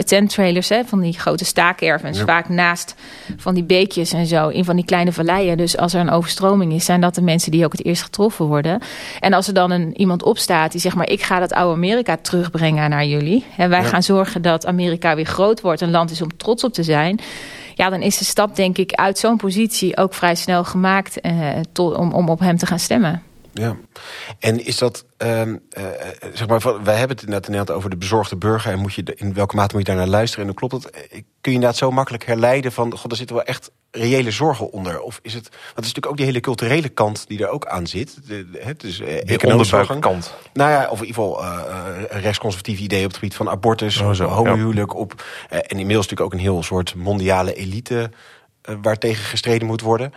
tenttrailers, 0.04 0.68
hè, 0.68 0.84
van 0.84 1.00
die 1.00 1.18
grote 1.18 1.44
staakervens. 1.44 2.18
Ja. 2.18 2.24
Vaak 2.24 2.48
naast 2.48 2.94
van 3.36 3.54
die 3.54 3.64
beekjes 3.64 4.12
en 4.12 4.26
zo, 4.26 4.48
in 4.48 4.64
van 4.64 4.76
die 4.76 4.84
kleine 4.84 5.12
valleien. 5.12 5.56
Dus 5.56 5.76
als 5.76 5.94
er 5.94 6.00
een 6.00 6.10
overstroming 6.10 6.72
is, 6.72 6.84
zijn 6.84 7.00
dat 7.00 7.14
de 7.14 7.22
mensen 7.22 7.50
die 7.50 7.64
ook 7.64 7.72
het 7.72 7.84
eerst 7.84 8.02
getroffen 8.02 8.46
worden. 8.46 8.80
En 9.20 9.32
als 9.32 9.46
er 9.46 9.54
dan 9.54 9.70
een, 9.70 10.00
iemand 10.00 10.22
opstaat 10.22 10.72
die 10.72 10.80
zegt 10.80 10.96
maar, 10.96 11.08
ik 11.10 11.22
ga 11.22 11.38
dat 11.38 11.52
oude 11.52 11.74
Amerika 11.74 12.16
terugbrengen 12.16 12.90
naar 12.90 13.06
jullie. 13.06 13.44
En 13.56 13.68
wij 13.70 13.82
ja. 13.82 13.88
gaan 13.88 14.02
zorgen 14.02 14.42
dat 14.42 14.66
Amerika 14.66 15.14
weer 15.14 15.24
groot 15.24 15.60
wordt, 15.60 15.80
een 15.80 15.90
land 15.90 16.10
is 16.10 16.22
om 16.22 16.36
trots 16.36 16.64
op 16.64 16.72
te 16.72 16.82
zijn. 16.82 17.20
Ja, 17.74 17.90
dan 17.90 18.02
is 18.02 18.18
de 18.18 18.24
stap 18.24 18.56
denk 18.56 18.78
ik 18.78 18.92
uit 18.92 19.18
zo'n 19.18 19.36
positie 19.36 19.96
ook 19.96 20.14
vrij 20.14 20.34
snel 20.34 20.64
gemaakt 20.64 21.20
eh, 21.20 21.48
tot, 21.72 21.96
om, 21.96 22.12
om 22.12 22.28
op 22.28 22.38
hem 22.40 22.56
te 22.56 22.66
gaan 22.66 22.78
stemmen. 22.78 23.22
Ja, 23.52 23.76
en 24.38 24.64
is 24.64 24.78
dat, 24.78 25.04
uh, 25.22 25.46
uh, 25.46 25.54
zeg 26.32 26.46
maar, 26.48 26.82
wij 26.82 26.96
hebben 26.96 27.16
het 27.16 27.28
net 27.28 27.46
inderdaad 27.46 27.76
over 27.76 27.90
de 27.90 27.96
bezorgde 27.96 28.36
burger 28.36 28.72
en 28.72 28.78
moet 28.78 28.94
je, 28.94 29.02
in 29.14 29.34
welke 29.34 29.56
mate 29.56 29.74
moet 29.74 29.86
je 29.86 29.92
daar 29.92 30.02
naar 30.02 30.12
luisteren? 30.12 30.46
En 30.46 30.52
dan 30.56 30.68
klopt 30.68 30.82
dat, 30.82 30.92
kun 31.10 31.52
je 31.52 31.58
inderdaad 31.58 31.76
zo 31.76 31.90
makkelijk 31.90 32.24
herleiden 32.24 32.72
van, 32.72 32.98
god, 32.98 33.10
er 33.10 33.16
zitten 33.16 33.36
wel 33.36 33.44
echt 33.44 33.70
reële 33.90 34.30
zorgen 34.30 34.72
onder? 34.72 35.00
Of 35.00 35.18
is 35.22 35.34
het, 35.34 35.48
want 35.48 35.54
het 35.54 35.84
is 35.84 35.94
natuurlijk 35.94 36.06
ook 36.06 36.16
die 36.16 36.26
hele 36.26 36.40
culturele 36.40 36.88
kant 36.88 37.28
die 37.28 37.42
er 37.42 37.48
ook 37.48 37.66
aan 37.66 37.86
zit. 37.86 38.26
De, 38.26 38.50
de, 38.50 38.60
het 38.62 38.82
is 38.82 39.00
uh, 39.00 39.30
economische 39.30 39.96
kant. 40.00 40.34
Nou 40.52 40.70
ja, 40.70 40.88
of 40.90 41.00
in 41.00 41.06
ieder 41.06 41.22
geval 41.22 41.42
uh, 41.42 41.94
rechtsconservatieve 42.08 42.82
ideeën 42.82 43.04
op 43.04 43.10
het 43.10 43.18
gebied 43.18 43.34
van 43.34 43.48
abortus, 43.48 44.00
oh, 44.00 44.10
zo, 44.10 44.24
homohuwelijk, 44.24 44.92
ja. 44.92 44.98
op, 44.98 45.24
en 45.48 45.78
inmiddels 45.78 46.08
natuurlijk 46.08 46.20
ook 46.20 46.32
een 46.32 46.46
heel 46.46 46.62
soort 46.62 46.94
mondiale 46.94 47.54
elite 47.54 48.10
waar 48.82 48.98
tegen 48.98 49.24
gestreden 49.24 49.66
moet 49.66 49.80
worden. 49.80 50.12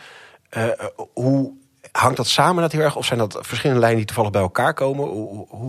hoe 1.14 1.54
hangt 1.98 2.18
dat 2.18 2.28
samen 2.28 2.62
dat 2.62 2.72
heel 2.72 2.82
erg? 2.82 2.96
Of 2.96 3.06
zijn 3.06 3.20
dat 3.20 3.38
verschillende 3.42 3.80
lijnen 3.80 3.98
die 3.98 4.08
toevallig 4.08 4.32
bij 4.32 4.42
elkaar 4.42 4.74
komen? 4.74 5.08
Hoe, 5.08 5.46
hoe, 5.50 5.68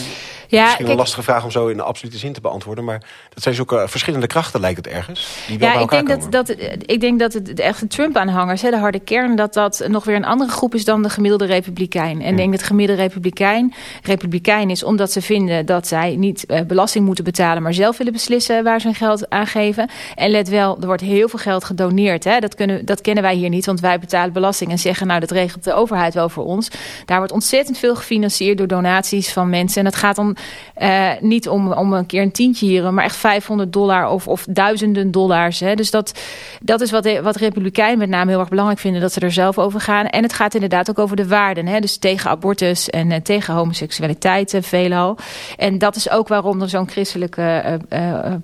ja, 0.49 0.63
misschien 0.63 0.85
kijk, 0.85 0.89
een 0.89 0.97
lastige 0.97 1.23
vraag 1.23 1.45
om 1.45 1.51
zo 1.51 1.67
in 1.67 1.77
de 1.77 1.83
absolute 1.83 2.19
zin 2.19 2.33
te 2.33 2.41
beantwoorden. 2.41 2.85
Maar 2.85 3.03
dat 3.35 3.43
zijn 3.43 3.55
zulke 3.55 3.85
verschillende 3.89 4.27
krachten, 4.27 4.61
lijkt 4.61 4.77
het 4.77 4.87
ergens. 4.87 5.45
Die 5.47 5.61
ja, 5.61 5.79
ik 5.79 5.91
denk, 5.91 6.09
dat, 6.09 6.27
dat, 6.31 6.49
ik 6.81 7.01
denk 7.01 7.19
dat 7.19 7.33
het 7.33 7.57
de 7.57 7.63
echte 7.63 7.87
Trump-aanhangers, 7.87 8.61
de 8.61 8.79
harde 8.79 9.01
kern, 9.01 9.37
dat 9.37 9.55
dat 9.55 9.85
nog 9.89 10.05
weer 10.05 10.17
een 10.17 10.25
andere 10.25 10.51
groep 10.51 10.75
is 10.75 10.85
dan 10.85 11.03
de 11.03 11.11
gemiddelde 11.11 11.47
republikein. 11.47 12.23
En 12.23 12.31
ik 12.31 12.37
denk 12.37 12.53
dat 12.53 12.63
gemiddelde 12.63 13.03
republikein 13.03 13.75
republikein 14.03 14.71
is 14.71 14.85
omdat 14.85 15.13
ze 15.13 15.23
vinden 15.23 15.67
dat 15.67 15.87
zij 15.87 16.17
niet 16.17 16.45
uh, 16.49 16.61
belasting 16.61 17.05
moeten 17.05 17.25
betalen, 17.25 17.63
maar 17.63 17.75
zelf 17.75 17.97
willen 17.97 18.13
beslissen 18.13 18.65
waar 18.65 18.81
ze 18.81 18.87
hun 18.87 18.97
geld 18.97 19.31
aan 19.31 19.47
geven. 19.47 19.91
En 20.15 20.31
let 20.31 20.49
wel, 20.49 20.77
er 20.81 20.87
wordt 20.87 21.03
heel 21.03 21.29
veel 21.29 21.39
geld 21.39 21.65
gedoneerd. 21.65 22.25
Hè? 22.25 22.39
Dat, 22.39 22.55
kunnen, 22.55 22.85
dat 22.85 23.01
kennen 23.01 23.23
wij 23.23 23.35
hier 23.35 23.49
niet, 23.49 23.67
want 23.67 23.81
wij 23.81 23.99
betalen 23.99 24.33
belasting 24.33 24.71
en 24.71 24.79
zeggen, 24.79 25.07
nou, 25.07 25.21
dat 25.21 25.31
regelt 25.31 25.65
de 25.65 25.75
overheid 25.75 26.15
wel 26.17 26.29
voor 26.29 26.45
ons. 26.45 26.69
Daar 27.05 27.19
wordt 27.19 27.33
ontzettend 27.33 27.79
veel 27.79 27.97
gefinancierd 27.97 28.59
door 28.59 28.67
donaties 28.67 29.33
van 29.33 29.51
mensen. 29.51 29.79
En 29.79 29.85
dat 29.85 29.95
gaat 29.95 30.17
dan 30.17 30.37
uh, 30.79 31.11
niet 31.21 31.49
om, 31.49 31.73
om 31.73 31.93
een 31.93 32.07
keer 32.07 32.23
een 32.23 32.33
tientje 32.33 32.67
hier, 32.67 32.95
maar 32.95 33.05
echt 33.05 33.17
500 33.17 33.73
dollar 33.73 34.09
of, 34.09 34.29
of 34.29 34.47
duizenden 34.49 35.11
dollars. 35.11 35.61
Hè. 35.61 35.75
Dus 35.75 35.91
dat, 35.91 36.19
dat 36.61 36.81
is 36.81 36.91
wat, 36.91 37.21
wat 37.23 37.37
Republikeinen 37.37 37.99
met 37.99 38.09
name 38.09 38.31
heel 38.31 38.41
erg 38.41 38.49
belangrijk 38.49 38.81
vinden, 38.81 39.01
dat 39.01 39.13
ze 39.13 39.21
er 39.21 39.33
zelf 39.33 39.59
over 39.59 39.81
gaan. 39.81 40.07
En 40.07 40.23
het 40.23 40.33
gaat 40.33 40.55
inderdaad 40.55 40.91
ook 40.91 40.99
over 40.99 41.17
de 41.17 41.27
waarden. 41.27 41.67
Hè. 41.67 41.81
Dus 41.81 41.97
tegen 41.97 42.31
abortus 42.31 42.91
en 42.91 43.11
uh, 43.11 43.17
tegen 43.17 43.55
homoseksualiteit 43.55 44.55
uh, 44.55 44.63
veelal. 44.63 45.17
En 45.57 45.79
dat 45.79 45.97
is 45.97 46.11
ook 46.11 46.29
waarom 46.29 46.63
er 46.63 46.69
zo'n 46.69 46.89
christelijke 46.89 47.81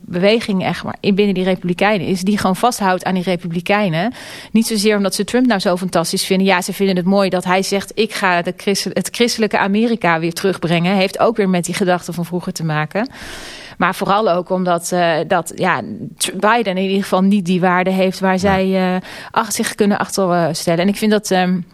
beweging 0.00 0.64
echt 0.64 0.84
maar 0.84 0.96
binnen 1.00 1.34
die 1.34 1.44
Republikeinen 1.44 2.06
is, 2.06 2.20
die 2.20 2.38
gewoon 2.38 2.56
vasthoudt 2.56 3.04
aan 3.04 3.14
die 3.14 3.22
Republikeinen. 3.22 4.12
Niet 4.52 4.66
zozeer 4.66 4.96
omdat 4.96 5.14
ze 5.14 5.24
Trump 5.24 5.46
nou 5.46 5.60
zo 5.60 5.76
fantastisch 5.76 6.24
vinden. 6.24 6.46
Ja, 6.46 6.62
ze 6.62 6.72
vinden 6.72 6.96
het 6.96 7.04
mooi 7.04 7.28
dat 7.28 7.44
hij 7.44 7.61
zegt, 7.62 7.92
ik 7.94 8.12
ga 8.14 8.42
de 8.42 8.54
christen, 8.56 8.90
het 8.94 9.08
christelijke 9.10 9.58
Amerika 9.58 10.20
weer 10.20 10.32
terugbrengen. 10.32 10.94
Heeft 10.94 11.18
ook 11.18 11.36
weer 11.36 11.48
met 11.48 11.64
die 11.64 11.74
gedachten 11.74 12.14
van 12.14 12.24
vroeger 12.24 12.52
te 12.52 12.64
maken. 12.64 13.08
Maar 13.78 13.94
vooral 13.94 14.30
ook 14.30 14.50
omdat 14.50 14.90
uh, 14.92 15.16
dat, 15.26 15.52
ja, 15.54 15.82
Biden 16.36 16.76
in 16.76 16.82
ieder 16.82 17.02
geval 17.02 17.22
niet 17.22 17.46
die 17.46 17.60
waarde 17.60 17.90
heeft 17.90 18.20
waar 18.20 18.38
zij 18.38 18.94
uh, 18.94 18.96
achter 19.30 19.64
zich 19.64 19.74
kunnen 19.74 19.98
achterstellen. 19.98 20.80
En 20.80 20.88
ik 20.88 20.96
vind 20.96 21.10
dat 21.10 21.30
um, 21.30 21.66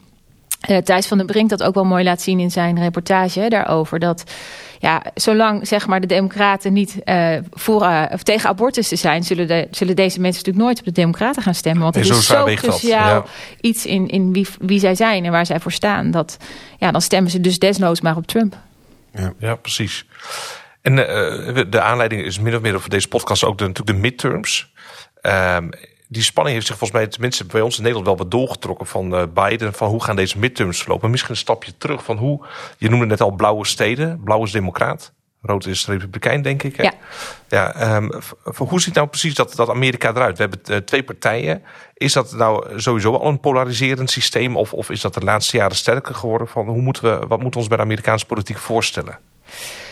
uh, 0.70 0.76
Thijs 0.76 1.06
van 1.06 1.18
den 1.18 1.26
Brink 1.26 1.48
dat 1.48 1.62
ook 1.62 1.74
wel 1.74 1.84
mooi 1.84 2.04
laat 2.04 2.20
zien 2.20 2.40
in 2.40 2.50
zijn 2.50 2.78
reportage 2.78 3.48
daarover. 3.48 3.98
Dat 3.98 4.24
ja, 4.78 5.02
zolang 5.14 5.66
zeg 5.66 5.86
maar, 5.86 6.00
de 6.00 6.06
democraten 6.06 6.72
niet 6.72 6.96
uh, 7.04 7.36
voor, 7.50 7.82
uh, 7.82 8.02
of 8.12 8.22
tegen 8.22 8.48
abortus 8.48 8.88
te 8.88 8.96
zijn... 8.96 9.24
Zullen, 9.24 9.46
de, 9.46 9.68
zullen 9.70 9.96
deze 9.96 10.20
mensen 10.20 10.38
natuurlijk 10.38 10.64
nooit 10.64 10.78
op 10.78 10.84
de 10.84 11.00
democraten 11.00 11.42
gaan 11.42 11.54
stemmen. 11.54 11.82
Want 11.82 11.94
het 11.94 12.04
is 12.04 12.26
zo, 12.26 12.34
zo 12.34 12.44
cruciaal 12.44 13.14
ja. 13.14 13.24
iets 13.60 13.86
in, 13.86 14.08
in 14.08 14.32
wie, 14.32 14.46
wie 14.60 14.78
zij 14.78 14.94
zijn 14.94 15.24
en 15.24 15.32
waar 15.32 15.46
zij 15.46 15.60
voor 15.60 15.72
staan. 15.72 16.10
Dat, 16.10 16.36
ja, 16.78 16.90
dan 16.90 17.02
stemmen 17.02 17.30
ze 17.30 17.40
dus 17.40 17.58
desnoods 17.58 18.00
maar 18.00 18.16
op 18.16 18.26
Trump. 18.26 18.56
Ja, 19.12 19.32
ja 19.38 19.54
precies. 19.54 20.06
En 20.82 20.94
de 21.70 21.80
aanleiding 21.80 22.22
is 22.22 22.38
min 22.38 22.54
of 22.54 22.60
meer 22.60 22.80
voor 22.80 22.90
deze 22.90 23.08
podcast 23.08 23.44
ook 23.44 23.58
de, 23.58 23.66
natuurlijk 23.66 23.96
de 23.96 24.02
midterms. 24.02 24.72
Um, 25.22 25.70
die 26.08 26.22
spanning 26.22 26.54
heeft 26.54 26.66
zich 26.66 26.78
volgens 26.78 27.00
mij, 27.00 27.08
tenminste 27.08 27.44
bij 27.44 27.60
ons 27.60 27.76
in 27.76 27.82
Nederland, 27.82 28.06
wel 28.06 28.16
wat 28.16 28.30
doorgetrokken 28.30 28.86
van 28.86 29.14
uh, 29.14 29.22
Biden. 29.34 29.72
Van 29.72 29.88
hoe 29.88 30.02
gaan 30.02 30.16
deze 30.16 30.38
midterms 30.38 30.82
verlopen? 30.82 31.10
Misschien 31.10 31.30
een 31.30 31.40
stapje 31.40 31.72
terug 31.78 32.04
van 32.04 32.16
hoe, 32.16 32.46
je 32.78 32.88
noemde 32.88 33.06
net 33.06 33.20
al 33.20 33.30
blauwe 33.30 33.66
steden. 33.66 34.20
Blauw 34.24 34.42
is 34.42 34.52
democraat. 34.52 35.12
Rood 35.42 35.66
is 35.66 35.86
republikein, 35.86 36.42
denk 36.42 36.62
ik. 36.62 36.76
Hè? 36.76 36.82
Ja. 36.82 36.92
ja 37.48 37.96
um, 37.96 38.10
hoe 38.54 38.80
ziet 38.80 38.94
nou 38.94 39.06
precies 39.06 39.34
dat, 39.34 39.54
dat 39.56 39.68
Amerika 39.68 40.08
eruit? 40.08 40.38
We 40.38 40.42
hebben 40.42 40.60
uh, 40.70 40.76
twee 40.76 41.02
partijen. 41.02 41.62
Is 41.94 42.12
dat 42.12 42.32
nou 42.32 42.80
sowieso 42.80 43.14
al 43.14 43.28
een 43.28 43.40
polariserend 43.40 44.10
systeem? 44.10 44.56
Of, 44.56 44.72
of 44.72 44.90
is 44.90 45.00
dat 45.00 45.14
de 45.14 45.20
laatste 45.20 45.56
jaren 45.56 45.76
sterker 45.76 46.14
geworden? 46.14 46.48
Van 46.48 46.66
hoe 46.66 46.80
moeten 46.80 47.02
we, 47.02 47.26
wat 47.26 47.28
moeten 47.28 47.50
we 47.50 47.56
ons 47.56 47.68
bij 47.68 47.76
de 47.76 47.82
Amerikaanse 47.82 48.26
politiek 48.26 48.58
voorstellen? 48.58 49.18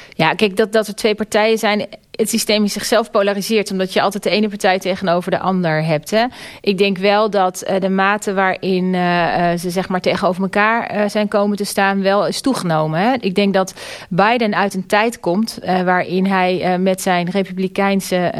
Ja, 0.09 0.35
kijk, 0.35 0.57
dat, 0.57 0.72
dat 0.72 0.87
er 0.87 0.94
twee 0.94 1.14
partijen 1.14 1.59
zijn. 1.59 1.88
Het 2.16 2.31
systeem 2.31 2.64
is 2.64 2.72
zichzelf 2.72 3.11
polariseert, 3.11 3.70
omdat 3.70 3.92
je 3.92 4.00
altijd 4.00 4.22
de 4.22 4.31
ene 4.31 4.48
partij 4.48 4.79
tegenover 4.79 5.31
de 5.31 5.38
ander 5.38 5.85
hebt. 5.85 6.11
Hè. 6.11 6.24
Ik 6.61 6.79
denk 6.79 6.98
wel 6.98 7.31
dat 7.31 7.64
uh, 7.68 7.81
de 7.81 7.88
mate 7.88 8.35
waarin 8.35 8.85
uh, 8.94 9.52
ze 9.52 9.70
zeg 9.70 9.88
maar 9.88 10.00
tegenover 10.00 10.42
elkaar 10.42 11.11
zijn 11.11 11.29
komen 11.29 11.57
te 11.57 11.64
staan, 11.64 12.02
wel 12.02 12.26
is 12.26 12.40
toegenomen. 12.40 13.00
Hè. 13.00 13.14
Ik 13.20 13.35
denk 13.35 13.55
dat 13.55 13.74
Biden 14.09 14.55
uit 14.55 14.74
een 14.74 14.87
tijd 14.87 15.20
komt 15.20 15.59
waarin 15.62 16.26
hij 16.26 16.79
met 16.79 17.00
zijn 17.00 17.31
republikeinse 17.31 18.33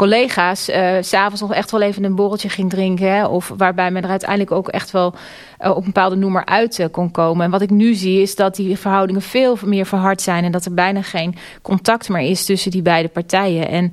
collega's 0.00 0.68
uh, 0.68 0.96
s'avonds 1.00 1.40
nog 1.40 1.54
echt 1.54 1.70
wel 1.70 1.80
even 1.80 2.04
een 2.04 2.14
borreltje 2.14 2.48
ging 2.48 2.70
drinken. 2.70 3.12
Hè, 3.12 3.26
of 3.26 3.52
waarbij 3.56 3.90
men 3.90 4.02
er 4.02 4.10
uiteindelijk 4.10 4.50
ook 4.50 4.68
echt 4.68 4.90
wel 4.90 5.14
uh, 5.60 5.70
op 5.70 5.76
een 5.76 5.84
bepaalde 5.84 6.16
noemer 6.16 6.44
uit 6.44 6.78
uh, 6.78 6.86
kon 6.90 7.10
komen. 7.10 7.44
En 7.44 7.50
wat 7.50 7.60
ik 7.60 7.70
nu 7.70 7.94
zie 7.94 8.22
is 8.22 8.36
dat 8.36 8.54
die 8.54 8.78
verhoudingen 8.78 9.22
veel 9.22 9.58
meer 9.64 9.86
verhard 9.86 10.22
zijn. 10.22 10.44
En 10.44 10.52
dat 10.52 10.64
er 10.64 10.74
bijna 10.74 11.02
geen 11.02 11.34
contact 11.62 12.08
meer 12.08 12.30
is 12.30 12.44
tussen 12.44 12.70
die 12.70 12.82
beide 12.82 13.08
partijen. 13.08 13.68
En 13.68 13.90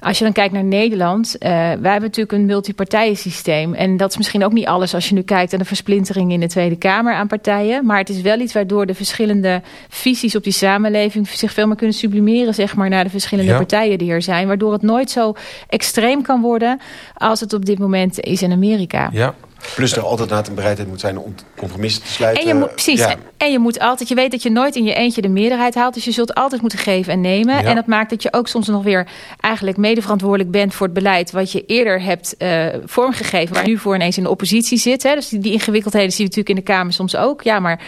als 0.00 0.18
je 0.18 0.24
dan 0.24 0.32
kijkt 0.32 0.52
naar 0.52 0.64
Nederland, 0.64 1.36
uh, 1.38 1.48
wij 1.50 1.68
hebben 1.68 2.00
natuurlijk 2.00 2.32
een 2.32 2.46
multipartijensysteem. 2.46 3.74
En 3.74 3.96
dat 3.96 4.10
is 4.10 4.16
misschien 4.16 4.44
ook 4.44 4.52
niet 4.52 4.66
alles 4.66 4.94
als 4.94 5.08
je 5.08 5.14
nu 5.14 5.22
kijkt 5.22 5.50
naar 5.50 5.60
de 5.60 5.66
versplintering 5.66 6.32
in 6.32 6.40
de 6.40 6.48
Tweede 6.48 6.76
Kamer 6.76 7.14
aan 7.14 7.26
partijen. 7.26 7.86
Maar 7.86 7.98
het 7.98 8.08
is 8.08 8.20
wel 8.20 8.38
iets 8.38 8.52
waardoor 8.52 8.86
de 8.86 8.94
verschillende 8.94 9.62
visies 9.88 10.36
op 10.36 10.44
die 10.44 10.52
samenleving 10.52 11.28
zich 11.28 11.52
veel 11.52 11.66
meer 11.66 11.76
kunnen 11.76 11.96
sublimeren, 11.96 12.54
zeg 12.54 12.76
maar, 12.76 12.88
naar 12.88 13.04
de 13.04 13.10
verschillende 13.10 13.50
ja. 13.50 13.56
partijen 13.56 13.98
die 13.98 14.10
er 14.10 14.22
zijn. 14.22 14.46
Waardoor 14.46 14.72
het 14.72 14.82
nooit 14.82 15.10
zo 15.10 15.34
extreem 15.68 16.22
kan 16.22 16.40
worden 16.40 16.80
als 17.14 17.40
het 17.40 17.52
op 17.52 17.64
dit 17.64 17.78
moment 17.78 18.20
is 18.20 18.42
in 18.42 18.52
Amerika. 18.52 19.08
Ja, 19.12 19.34
Plus 19.74 19.96
er 19.96 20.02
altijd 20.02 20.48
een 20.48 20.54
bereidheid 20.54 20.88
moet 20.88 21.00
zijn 21.00 21.18
om 21.18 21.34
compromissen 21.56 22.02
te 22.02 22.08
sluiten. 22.08 22.42
En 22.42 22.48
je 22.48 22.54
moet, 22.54 22.70
precies. 22.70 23.06
En 23.36 23.52
je 23.52 23.58
moet 23.58 23.78
altijd, 23.78 24.08
je 24.08 24.14
weet 24.14 24.30
dat 24.30 24.42
je 24.42 24.50
nooit 24.50 24.76
in 24.76 24.84
je 24.84 24.94
eentje 24.94 25.22
de 25.22 25.28
meerderheid 25.28 25.74
haalt. 25.74 25.94
Dus 25.94 26.04
je 26.04 26.10
zult 26.10 26.34
altijd 26.34 26.60
moeten 26.60 26.78
geven 26.78 27.12
en 27.12 27.20
nemen. 27.20 27.64
En 27.64 27.74
dat 27.74 27.86
maakt 27.86 28.10
dat 28.10 28.22
je 28.22 28.32
ook 28.32 28.48
soms 28.48 28.66
nog 28.66 28.82
weer 28.82 29.06
eigenlijk 29.40 29.76
medeverantwoordelijk 29.76 30.50
bent 30.50 30.74
voor 30.74 30.86
het 30.86 30.94
beleid 30.94 31.30
wat 31.30 31.52
je 31.52 31.66
eerder 31.66 32.02
hebt 32.02 32.34
uh, 32.38 32.66
vormgegeven. 32.84 33.54
Waar 33.54 33.66
nu 33.66 33.78
voor 33.78 33.94
ineens 33.94 34.16
in 34.16 34.22
de 34.22 34.30
oppositie 34.30 34.78
zit. 34.78 35.02
Hè. 35.02 35.14
Dus 35.14 35.28
die, 35.28 35.38
die 35.38 35.52
ingewikkeldheden 35.52 36.10
zie 36.10 36.24
je 36.24 36.28
natuurlijk 36.28 36.58
in 36.58 36.64
de 36.64 36.72
Kamer 36.72 36.92
soms 36.92 37.16
ook. 37.16 37.42
Ja, 37.42 37.60
maar 37.60 37.80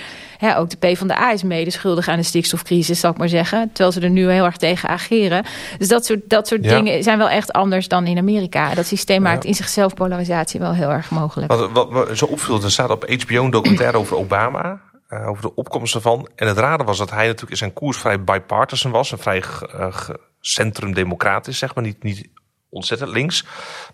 ja, 0.43 0.57
ook 0.57 0.71
de 0.71 0.77
PvdA 0.77 1.33
is 1.33 1.43
mede 1.43 1.71
schuldig 1.71 2.09
aan 2.09 2.17
de 2.17 2.23
stikstofcrisis, 2.23 3.01
zal 3.01 3.11
ik 3.11 3.17
maar 3.17 3.29
zeggen. 3.29 3.69
Terwijl 3.69 3.93
ze 3.93 4.01
er 4.01 4.11
nu 4.11 4.31
heel 4.31 4.45
erg 4.45 4.57
tegen 4.57 4.89
ageren. 4.89 5.45
Dus 5.79 5.89
dat 5.89 6.07
soort, 6.07 6.21
dat 6.25 6.49
soort 6.49 6.63
dingen 6.63 7.03
zijn 7.03 7.19
wel 7.19 7.29
echt 7.29 7.53
anders 7.53 7.89
dan 7.89 8.07
in 8.07 8.19
Amerika. 8.19 8.75
Dat 8.75 8.87
systeem 8.87 9.23
maakt 9.23 9.45
in 9.45 9.55
zichzelf 9.55 9.95
polarisatie 9.95 10.61
wel 10.61 10.75
heel 10.75 10.91
erg 10.91 11.11
mogelijk. 11.11 11.53
Wat, 11.53 11.71
wat, 11.71 11.91
wat 11.91 12.17
zo 12.19 12.25
opviel, 12.25 12.63
er 12.63 12.71
staat 12.71 12.91
op 12.91 13.11
HBO 13.11 13.45
een 13.45 13.51
documentaire 13.51 13.99
over 13.99 14.17
Obama. 14.17 14.81
Uh, 15.09 15.29
over 15.29 15.43
de 15.43 15.55
opkomst 15.55 15.95
ervan. 15.95 16.29
En 16.37 16.47
het 16.47 16.59
rare 16.59 16.85
was 16.85 16.99
dat 16.99 17.11
hij 17.11 17.25
natuurlijk 17.25 17.51
in 17.51 17.57
zijn 17.57 17.73
koers 17.73 17.99
vrij 17.99 18.25
bipartisan 18.25 18.91
was. 18.91 19.13
En 19.13 19.19
vrij 19.19 19.43
uh, 19.77 20.09
centrum-democratisch, 20.41 21.59
zeg 21.59 21.75
maar. 21.75 21.85
Niet, 21.85 22.03
niet 22.03 22.29
ontzettend 22.73 23.11
links. 23.11 23.45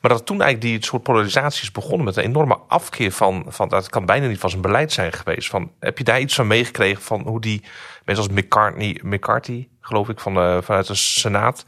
Maar 0.01 0.11
dat 0.11 0.27
toen 0.27 0.43
eigenlijk 0.43 0.73
die 0.73 0.85
soort 0.88 1.03
polarisatie 1.03 1.62
is 1.62 1.73
begonnen 1.73 2.05
met 2.05 2.17
een 2.17 2.25
enorme 2.25 2.59
afkeer 2.69 3.12
van, 3.12 3.45
van 3.49 3.69
dat 3.69 3.88
kan 3.88 4.07
bijna 4.07 4.27
niet 4.27 4.38
van 4.38 4.51
zijn 4.51 4.62
beleid 4.62 4.93
zijn 4.93 5.12
geweest. 5.12 5.49
Van, 5.49 5.71
heb 5.81 5.99
je 5.99 6.05
daar 6.05 6.21
iets 6.21 6.35
van 6.35 6.47
meegekregen 6.47 7.03
van 7.03 7.21
hoe 7.21 7.41
die 7.41 7.62
mensen 8.05 8.25
als 8.25 8.35
McCartney, 8.43 9.01
McCarthy, 9.03 9.69
geloof 9.81 10.09
ik, 10.09 10.21
van 10.21 10.35
de, 10.35 10.61
vanuit 10.62 10.87
de 10.87 10.95
Senaat, 10.95 11.64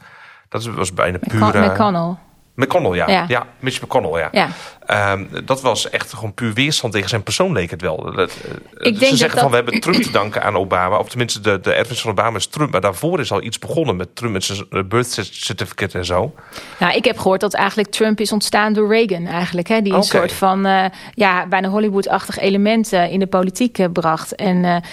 dat 0.49 0.65
was 0.65 0.93
bijna 0.93 1.17
puur. 1.17 1.71
McConnell. 1.71 2.15
McConnell, 2.55 2.95
ja. 2.95 3.07
ja. 3.07 3.25
ja. 3.27 3.45
Mitch 3.59 3.81
McConnell, 3.81 4.19
ja. 4.19 4.29
ja. 4.31 4.49
Um, 4.93 5.29
dat 5.45 5.61
was 5.61 5.89
echt 5.89 6.13
gewoon 6.13 6.33
puur 6.33 6.53
weerstand 6.53 6.93
tegen 6.93 7.09
zijn 7.09 7.23
persoon, 7.23 7.51
leek 7.51 7.69
het 7.69 7.81
wel. 7.81 8.11
Dat, 8.15 8.37
Ik 8.77 8.97
ze 8.97 9.15
zeggen 9.15 9.39
van, 9.39 9.49
we 9.49 9.55
hebben 9.55 9.79
Trump 9.79 10.01
te 10.01 10.11
danken 10.11 10.43
aan 10.43 10.55
Obama. 10.55 10.97
Of 10.97 11.09
tenminste, 11.09 11.39
de, 11.39 11.59
de 11.59 11.73
erfenis 11.73 12.01
van 12.01 12.11
Obama 12.11 12.37
is 12.37 12.47
Trump. 12.47 12.71
Maar 12.71 12.81
daarvoor 12.81 13.19
is 13.19 13.31
al 13.31 13.41
iets 13.41 13.59
begonnen 13.59 13.95
met 13.95 14.15
Trump 14.15 14.33
met 14.33 14.43
zijn 14.43 14.87
birth 14.87 15.27
certificate 15.31 15.97
en 15.97 16.05
zo. 16.05 16.33
Nou, 16.79 16.95
ik 16.95 17.05
heb 17.05 17.17
gehoord 17.17 17.41
dat 17.41 17.53
eigenlijk 17.53 17.89
Trump 17.89 18.19
is 18.19 18.31
ontstaan 18.31 18.73
door 18.73 18.89
Reagan 18.89 19.25
eigenlijk. 19.25 19.67
Hè, 19.67 19.81
die 19.81 19.93
een 19.93 20.03
soort 20.03 20.31
van, 20.31 20.67
uh, 20.67 20.85
ja, 21.13 21.47
bijna 21.47 21.67
Hollywood-achtig 21.67 22.39
element 22.39 22.93
uh, 22.93 23.11
in 23.11 23.19
de 23.19 23.27
politiek 23.27 23.77
uh, 23.77 23.85
bracht. 23.93 24.35
En 24.35 24.83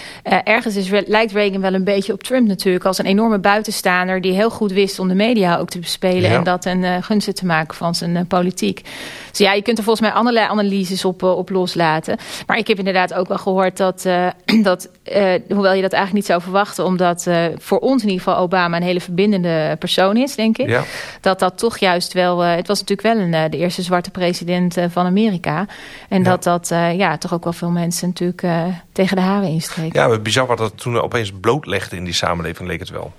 ergens 0.43 0.75
is, 0.75 0.89
lijkt 1.05 1.31
Reagan 1.31 1.61
wel 1.61 1.73
een 1.73 1.83
beetje 1.83 2.13
op 2.13 2.23
Trump 2.23 2.47
natuurlijk. 2.47 2.85
Als 2.85 2.97
een 2.97 3.05
enorme 3.05 3.39
buitenstaander 3.39 4.21
die 4.21 4.33
heel 4.33 4.49
goed 4.49 4.71
wist 4.71 4.99
om 4.99 5.07
de 5.07 5.15
media 5.15 5.57
ook 5.57 5.69
te 5.69 5.79
bespelen. 5.79 6.29
Ja. 6.29 6.37
En 6.37 6.43
dat 6.43 6.65
een 6.65 7.03
gunst 7.03 7.35
te 7.35 7.45
maken 7.45 7.75
van 7.75 7.95
zijn 7.95 8.27
politiek. 8.27 8.81
Dus 9.29 9.39
ja, 9.39 9.53
je 9.53 9.61
kunt 9.61 9.77
er 9.77 9.83
volgens 9.89 10.09
mij 10.09 10.19
allerlei 10.19 10.47
analyses 10.47 11.05
op, 11.05 11.23
eh, 11.23 11.37
op 11.37 11.49
loslaten. 11.49 12.17
Maar 12.47 12.57
ik 12.57 12.67
heb 12.67 12.77
inderdaad 12.77 13.13
ook 13.13 13.27
wel 13.27 13.37
gehoord 13.37 13.77
dat, 13.77 14.05
uh, 14.05 14.27
dat 14.69 14.89
uh, 15.15 15.33
hoewel 15.49 15.73
je 15.73 15.81
dat 15.81 15.93
eigenlijk 15.93 16.13
niet 16.13 16.25
zou 16.25 16.41
verwachten, 16.41 16.85
omdat 16.85 17.25
uh, 17.27 17.45
voor 17.57 17.79
ons 17.79 18.03
in 18.03 18.09
ieder 18.09 18.23
geval 18.23 18.41
Obama 18.41 18.77
een 18.77 18.83
hele 18.83 19.01
verbindende 19.01 19.75
persoon 19.79 20.17
is, 20.17 20.35
denk 20.35 20.57
ik. 20.57 20.67
Ja. 20.67 20.83
Dat 21.21 21.39
dat 21.39 21.57
toch 21.57 21.77
juist 21.77 22.13
wel, 22.13 22.39
het 22.39 22.67
was 22.67 22.79
natuurlijk 22.79 23.15
wel 23.15 23.25
een, 23.25 23.51
de 23.51 23.57
eerste 23.57 23.81
zwarte 23.81 24.11
president 24.11 24.75
van 24.89 25.05
Amerika. 25.05 25.65
En 26.09 26.23
ja. 26.23 26.29
dat 26.29 26.43
dat 26.43 26.67
ja, 26.95 27.17
toch 27.17 27.33
ook 27.33 27.43
wel 27.43 27.53
veel 27.53 27.69
mensen 27.69 28.07
natuurlijk 28.07 28.73
tegen 28.91 29.15
de 29.15 29.21
haren 29.21 29.49
instreek. 29.49 29.93
Ja, 29.93 30.19
bizar 30.19 30.47
wat 30.47 30.57
dat 30.57 30.77
toen 30.77 31.01
opeens 31.01 31.31
blootlegde 31.41 31.95
in 31.95 32.03
die 32.03 32.13
samenleving, 32.13 32.67
leek 32.69 32.79
het 32.79 32.89
wel. 32.89 33.11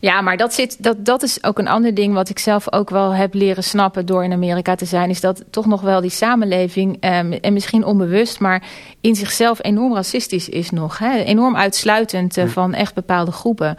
Ja, 0.00 0.20
maar 0.20 0.36
dat, 0.36 0.54
zit, 0.54 0.82
dat, 0.82 1.04
dat 1.04 1.22
is 1.22 1.44
ook 1.44 1.58
een 1.58 1.68
ander 1.68 1.94
ding 1.94 2.14
wat 2.14 2.28
ik 2.28 2.38
zelf 2.38 2.72
ook 2.72 2.90
wel 2.90 3.14
heb 3.14 3.34
leren 3.34 3.64
snappen 3.64 4.06
door 4.06 4.24
in 4.24 4.32
Amerika 4.32 4.74
te 4.74 4.84
zijn. 4.84 5.10
Is 5.10 5.20
dat 5.20 5.44
toch 5.50 5.66
nog 5.66 5.80
wel 5.80 6.00
die 6.00 6.10
samenleving, 6.10 6.92
um, 6.94 7.32
en 7.32 7.52
misschien 7.52 7.84
onbewust, 7.84 8.40
maar 8.40 8.62
in 9.00 9.14
zichzelf 9.14 9.58
enorm 9.62 9.94
racistisch 9.94 10.48
is 10.48 10.70
nog. 10.70 10.98
Hè? 10.98 11.18
Enorm 11.18 11.56
uitsluitend 11.56 12.36
uh, 12.36 12.46
van 12.46 12.74
echt 12.74 12.94
bepaalde 12.94 13.32
groepen. 13.32 13.76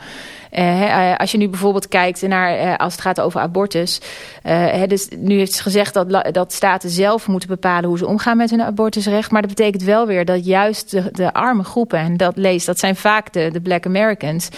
Uh, 0.58 1.16
als 1.16 1.32
je 1.32 1.38
nu 1.38 1.50
bijvoorbeeld 1.50 1.88
kijkt 1.88 2.22
naar, 2.22 2.60
uh, 2.60 2.76
als 2.76 2.94
het 2.94 3.02
gaat 3.02 3.22
over 3.22 3.42
abortus. 3.42 4.02
Uh, 4.44 4.84
dus 4.88 5.08
nu 5.18 5.38
heeft 5.38 5.54
ze 5.54 5.62
gezegd 5.62 5.94
dat, 5.94 6.30
dat 6.32 6.54
staten 6.54 6.90
zelf 6.90 7.28
moeten 7.28 7.50
bepalen 7.50 7.90
hoe 7.90 7.98
ze 7.98 8.08
omgaan 8.08 8.38
met 8.38 8.50
hun 8.50 8.62
abortusrecht. 8.62 9.32
Maar 9.32 9.42
dat 9.42 9.50
betekent 9.56 9.84
wel 9.84 10.08
weer 10.08 10.26
dat 10.26 10.46
juist 10.46 10.92
de, 10.92 11.10
de 11.12 11.34
arme 11.34 11.64
groepen, 11.64 12.00
en 12.00 12.18
dat 12.18 12.38
lees, 12.38 12.66
dat 12.66 12.80
zijn 12.80 12.96
vaak 12.96 13.34
de, 13.34 13.50
de 13.52 13.62
Black 13.62 13.86
Americans. 13.86 14.50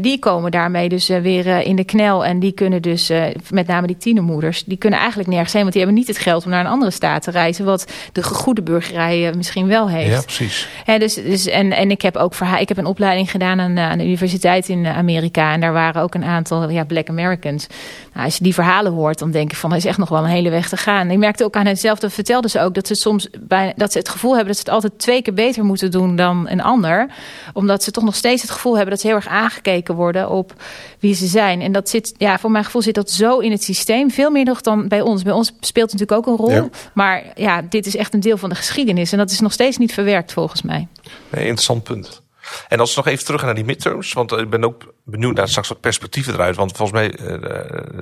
die 0.00 0.18
komen 0.18 0.50
daarmee 0.50 0.88
dus 0.88 1.08
weer 1.08 1.46
in 1.46 1.76
de 1.76 1.84
knel. 1.84 2.24
En 2.24 2.38
die 2.38 2.52
kunnen 2.52 2.82
dus, 2.82 3.10
met 3.50 3.66
name 3.66 3.86
die 3.86 3.96
tienermoeders, 3.96 4.64
die 4.64 4.78
kunnen 4.78 4.98
eigenlijk 4.98 5.28
nergens 5.28 5.52
heen. 5.52 5.62
Want 5.62 5.74
die 5.74 5.82
hebben 5.82 6.00
niet 6.00 6.08
het 6.08 6.18
geld 6.18 6.44
om 6.44 6.50
naar 6.50 6.60
een 6.60 6.70
andere 6.70 6.90
staat 6.90 7.22
te 7.22 7.30
reizen. 7.30 7.64
Wat 7.64 7.92
de 8.12 8.22
goede 8.22 8.62
burgerij 8.62 9.32
misschien 9.36 9.66
wel 9.66 9.88
heeft. 9.88 10.10
Ja, 10.10 10.20
precies. 10.20 10.68
dus, 10.98 11.14
dus, 11.14 11.46
en, 11.46 11.72
en 11.72 11.90
ik 11.90 12.02
heb 12.02 12.16
ook 12.16 12.34
verhaal, 12.34 12.60
ik 12.60 12.68
heb 12.68 12.78
een 12.78 12.86
opleiding 12.86 13.30
gedaan 13.30 13.60
aan, 13.60 13.78
aan 13.78 13.98
de 13.98 14.04
universiteit 14.04 14.68
in 14.68 14.86
Amerika. 14.86 15.39
En 15.42 15.60
daar 15.60 15.72
waren 15.72 16.02
ook 16.02 16.14
een 16.14 16.24
aantal 16.24 16.68
ja, 16.68 16.84
Black 16.84 17.08
Americans. 17.08 17.66
Nou, 18.12 18.24
als 18.24 18.36
je 18.36 18.44
die 18.44 18.54
verhalen 18.54 18.92
hoort, 18.92 19.18
dan 19.18 19.30
denk 19.30 19.50
ik 19.50 19.56
van... 19.56 19.70
er 19.70 19.76
is 19.76 19.84
echt 19.84 19.98
nog 19.98 20.08
wel 20.08 20.18
een 20.18 20.30
hele 20.30 20.50
weg 20.50 20.68
te 20.68 20.76
gaan. 20.76 21.10
Ik 21.10 21.18
merkte 21.18 21.44
ook 21.44 21.56
aan 21.56 21.66
henzelf, 21.66 21.98
dat 21.98 22.12
vertelden 22.12 22.50
ze 22.50 22.60
ook... 22.60 22.74
dat 22.74 22.86
ze 22.86 22.94
soms 22.94 23.28
bij, 23.40 23.72
dat 23.76 23.92
ze 23.92 23.98
het 23.98 24.08
gevoel 24.08 24.30
hebben 24.30 24.48
dat 24.48 24.56
ze 24.56 24.62
het 24.62 24.74
altijd 24.74 24.98
twee 24.98 25.22
keer 25.22 25.34
beter 25.34 25.64
moeten 25.64 25.90
doen 25.90 26.16
dan 26.16 26.48
een 26.48 26.62
ander. 26.62 27.10
Omdat 27.52 27.82
ze 27.82 27.90
toch 27.90 28.04
nog 28.04 28.14
steeds 28.14 28.42
het 28.42 28.50
gevoel 28.50 28.74
hebben... 28.74 28.90
dat 28.90 29.00
ze 29.00 29.06
heel 29.06 29.16
erg 29.16 29.28
aangekeken 29.28 29.94
worden 29.94 30.30
op 30.30 30.52
wie 30.98 31.14
ze 31.14 31.26
zijn. 31.26 31.60
En 31.60 31.72
dat 31.72 31.88
zit, 31.88 32.14
ja, 32.16 32.38
voor 32.38 32.50
mijn 32.50 32.64
gevoel 32.64 32.82
zit 32.82 32.94
dat 32.94 33.10
zo 33.10 33.38
in 33.38 33.50
het 33.50 33.62
systeem. 33.62 34.10
Veel 34.10 34.30
meer 34.30 34.44
nog 34.44 34.60
dan 34.60 34.88
bij 34.88 35.00
ons. 35.00 35.22
Bij 35.22 35.32
ons 35.32 35.52
speelt 35.60 35.90
het 35.90 36.00
natuurlijk 36.00 36.28
ook 36.28 36.38
een 36.38 36.46
rol. 36.46 36.70
Maar 36.94 37.24
ja, 37.34 37.62
dit 37.62 37.86
is 37.86 37.96
echt 37.96 38.14
een 38.14 38.20
deel 38.20 38.36
van 38.36 38.48
de 38.48 38.54
geschiedenis. 38.54 39.12
En 39.12 39.18
dat 39.18 39.30
is 39.30 39.40
nog 39.40 39.52
steeds 39.52 39.76
niet 39.76 39.92
verwerkt 39.92 40.32
volgens 40.32 40.62
mij. 40.62 40.88
Nee, 41.30 41.44
interessant 41.44 41.82
punt. 41.82 42.22
En 42.68 42.80
als 42.80 42.94
we 42.94 43.00
nog 43.04 43.12
even 43.12 43.24
terug 43.24 43.42
naar 43.42 43.54
die 43.54 43.64
midterms, 43.64 44.12
want 44.12 44.32
ik 44.32 44.50
ben 44.50 44.64
ook 44.64 44.94
benieuwd 45.04 45.36
naar 45.36 45.48
straks 45.48 45.68
wat 45.68 45.80
perspectieven 45.80 46.34
eruit. 46.34 46.56
Want 46.56 46.76
volgens 46.76 46.98
mij, 46.98 47.18
uh, 47.18 47.32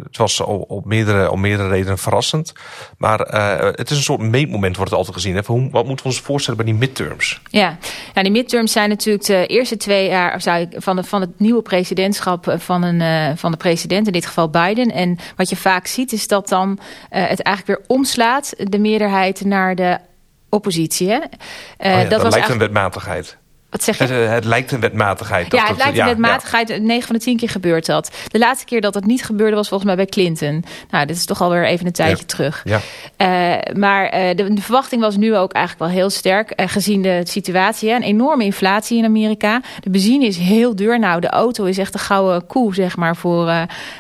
het 0.05 0.17
was 0.17 0.41
op, 0.41 0.85
meerdere, 0.85 1.31
op 1.31 1.39
meerdere 1.39 1.69
redenen 1.69 1.99
verrassend. 1.99 2.53
Maar 2.99 3.35
uh, 3.35 3.71
het 3.73 3.91
is 3.91 3.97
een 3.97 4.03
soort 4.03 4.21
meetmoment, 4.21 4.77
wordt 4.77 4.91
het 4.91 4.99
altijd 4.99 5.17
gezien. 5.17 5.35
Hè? 5.35 5.41
Hoe, 5.47 5.71
wat 5.71 5.87
moeten 5.87 6.07
we 6.07 6.13
ons 6.13 6.21
voorstellen 6.21 6.65
bij 6.65 6.73
die 6.73 6.79
midterms? 6.79 7.41
Ja, 7.51 7.79
nou, 8.15 8.23
die 8.23 8.33
midterms 8.33 8.73
zijn 8.73 8.89
natuurlijk 8.89 9.25
de 9.25 9.47
eerste 9.47 9.77
twee 9.77 10.09
jaar 10.09 10.41
zou 10.41 10.61
ik, 10.61 10.69
van, 10.77 10.97
de, 10.97 11.05
van 11.05 11.21
het 11.21 11.39
nieuwe 11.39 11.63
presidentschap 11.63 12.55
van, 12.59 12.83
een, 12.83 13.39
van 13.39 13.51
de 13.51 13.57
president, 13.57 14.07
in 14.07 14.13
dit 14.13 14.27
geval 14.27 14.51
Biden. 14.51 14.91
En 14.91 15.19
wat 15.37 15.49
je 15.49 15.57
vaak 15.57 15.87
ziet 15.87 16.13
is 16.13 16.29
dat 16.29 16.49
dan 16.49 16.79
het 17.09 17.43
eigenlijk 17.43 17.67
weer 17.67 17.97
omslaat, 17.97 18.55
de 18.57 18.79
meerderheid 18.79 19.45
naar 19.45 19.75
de 19.75 19.99
oppositie. 20.49 21.09
Hè? 21.09 21.17
Uh, 21.17 21.21
oh 21.21 21.27
ja, 21.79 22.01
dat, 22.01 22.11
dat 22.11 22.23
was 22.23 22.35
lijkt 22.35 22.49
een 22.49 22.59
wetmatigheid. 22.59 23.37
Wat 23.71 23.83
zeg 23.83 23.99
je? 23.99 24.05
Het, 24.05 24.31
het, 24.31 24.45
lijkt 24.45 24.73
een 24.73 24.81
wetmatigheid. 24.81 25.53
Ja, 25.53 25.67
het 25.67 25.77
lijkt 25.77 25.99
een 25.99 26.05
wetmatigheid. 26.05 26.69
Ja. 26.69 26.77
9 26.77 27.07
van 27.07 27.17
de 27.17 27.23
10 27.23 27.37
keer 27.37 27.49
gebeurt 27.49 27.87
dat. 27.87 28.11
De 28.29 28.39
laatste 28.39 28.65
keer 28.65 28.81
dat 28.81 28.95
het 28.95 29.07
niet 29.07 29.25
gebeurde 29.25 29.57
was 29.57 29.69
volgens 29.69 29.89
mij 29.89 29.97
bij 29.97 30.07
Clinton. 30.07 30.65
Nou, 30.91 31.07
dit 31.07 31.17
is 31.17 31.25
toch 31.25 31.43
alweer 31.43 31.65
even 31.65 31.87
een 31.87 31.93
tijdje 31.93 32.25
ja. 32.27 32.35
terug. 32.35 32.65
Ja. 32.65 32.81
Uh, 33.19 33.75
maar 33.77 34.05
uh, 34.05 34.37
de, 34.37 34.53
de, 34.53 34.63
verwachting 34.63 35.01
was 35.01 35.17
nu 35.17 35.37
ook 35.37 35.53
eigenlijk 35.53 35.91
wel 35.91 36.01
heel 36.01 36.11
sterk. 36.11 36.53
Uh, 36.61 36.69
gezien 36.69 37.03
de 37.03 37.21
situatie. 37.25 37.89
Hè. 37.89 37.97
Een 37.97 38.03
enorme 38.03 38.45
inflatie 38.45 38.99
in 38.99 39.05
Amerika. 39.05 39.61
De 39.81 39.91
benzine 39.91 40.27
is 40.27 40.37
heel 40.37 40.77
duur. 40.77 40.99
Nou, 40.99 41.21
de 41.21 41.31
auto 41.31 41.65
is 41.65 41.79
echt 41.79 41.95
een 41.95 42.01
gouden 42.01 42.47
koe, 42.47 42.75
zeg 42.75 42.97
maar. 42.97 43.17
Voor, 43.17 43.47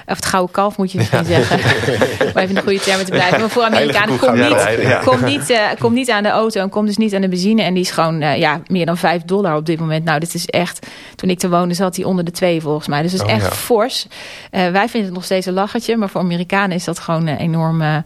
of 0.07 0.17
het 0.17 0.27
gouden 0.27 0.55
kalf 0.55 0.77
moet 0.77 0.93
je 0.93 0.99
misschien 0.99 1.25
zeggen. 1.25 1.59
Om 2.29 2.37
even 2.37 2.49
in 2.49 2.55
de 2.55 2.63
goede 2.63 2.81
termen 2.81 3.05
te 3.05 3.11
blijven. 3.11 3.41
Maar 3.41 3.51
voor 3.51 3.63
Amerikanen, 3.63 4.19
kom 4.19 4.39
niet, 4.39 5.01
kom, 5.05 5.25
niet, 5.25 5.55
kom 5.79 5.93
niet 5.93 6.11
aan 6.11 6.23
de 6.23 6.29
auto. 6.29 6.61
En 6.61 6.69
kom 6.69 6.87
dus 6.87 6.97
niet 6.97 7.15
aan 7.15 7.21
de 7.21 7.29
benzine. 7.29 7.63
En 7.63 7.75
die 7.75 7.83
is 7.83 7.91
gewoon 7.91 8.21
ja, 8.39 8.61
meer 8.67 8.87
dan 8.87 8.97
5 8.97 9.23
dollar 9.23 9.58
op 9.59 9.67
dit 9.67 9.81
moment. 9.81 10.05
Nou, 10.05 10.21
dit 10.21 10.35
is 10.35 10.47
echt. 10.47 10.87
Toen 11.15 11.31
ik 11.31 11.39
te 11.39 11.49
woonde 11.49 11.75
zat 11.75 11.97
hij 11.97 12.05
onder 12.05 12.25
de 12.25 12.31
twee 12.31 12.61
volgens 12.61 12.89
mij. 12.89 13.03
Dus 13.03 13.13
het 13.13 13.21
is 13.21 13.27
oh, 13.27 13.33
echt 13.33 13.45
ja. 13.45 13.51
fors. 13.51 14.07
Uh, 14.07 14.71
wij 14.71 14.89
vinden 14.89 15.05
het 15.05 15.13
nog 15.13 15.25
steeds 15.25 15.47
een 15.47 15.53
lachertje, 15.53 15.97
maar 15.97 16.09
voor 16.09 16.21
Amerikanen 16.21 16.77
is 16.77 16.85
dat 16.85 16.99
gewoon 16.99 17.27
een 17.27 17.37
enorm 17.37 17.81
uh, 17.81 17.97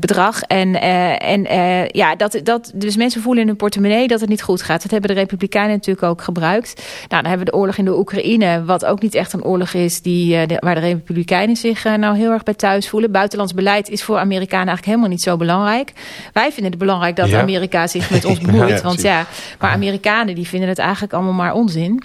bedrag. 0.00 0.42
En, 0.42 0.68
uh, 0.68 1.22
en 1.22 1.46
ja, 1.92 2.16
dat, 2.16 2.40
dat, 2.42 2.70
dus 2.74 2.96
mensen 2.96 3.22
voelen 3.22 3.42
in 3.42 3.48
hun 3.48 3.56
portemonnee 3.56 4.08
dat 4.08 4.20
het 4.20 4.28
niet 4.28 4.42
goed 4.42 4.62
gaat. 4.62 4.82
Dat 4.82 4.90
hebben 4.90 5.10
de 5.10 5.20
Republikeinen 5.20 5.72
natuurlijk 5.72 6.06
ook 6.06 6.22
gebruikt. 6.22 6.74
Nou, 7.08 7.22
dan 7.22 7.30
hebben 7.30 7.46
we 7.46 7.52
de 7.52 7.58
oorlog 7.58 7.76
in 7.76 7.84
de 7.84 7.98
Oekraïne, 7.98 8.64
wat 8.64 8.84
ook 8.84 9.02
niet 9.02 9.14
echt 9.14 9.32
een 9.32 9.44
oorlog 9.44 9.72
is 9.72 10.02
die, 10.02 10.46
de, 10.46 10.56
waar 10.58 10.74
de 10.74 10.80
Republikeinen 10.80 11.56
zich 11.56 11.84
nou 11.84 12.16
heel 12.16 12.30
erg 12.30 12.42
bij 12.42 12.54
thuis 12.54 12.88
voelen. 12.88 13.12
Buitenlands 13.12 13.54
beleid 13.54 13.88
is 13.88 14.02
voor 14.02 14.18
Amerikanen 14.18 14.66
eigenlijk 14.66 14.86
helemaal 14.86 15.08
niet 15.08 15.22
zo 15.22 15.36
belangrijk. 15.36 15.92
Wij 16.32 16.52
vinden 16.52 16.70
het 16.70 16.80
belangrijk 16.80 17.16
dat 17.16 17.28
ja. 17.28 17.40
Amerika 17.40 17.86
zich 17.86 18.10
met 18.10 18.24
ons 18.30 18.38
bemoeit. 18.38 18.68
ja, 18.68 18.80
want 18.80 19.02
ja, 19.02 19.26
maar 19.58 19.70
Amerikanen 19.70 20.34
die 20.34 20.48
vinden 20.48 20.68
het 20.68 20.78
eigenlijk 20.86 21.12
allemaal 21.12 21.32
maar 21.32 21.52
onzin. 21.52 22.02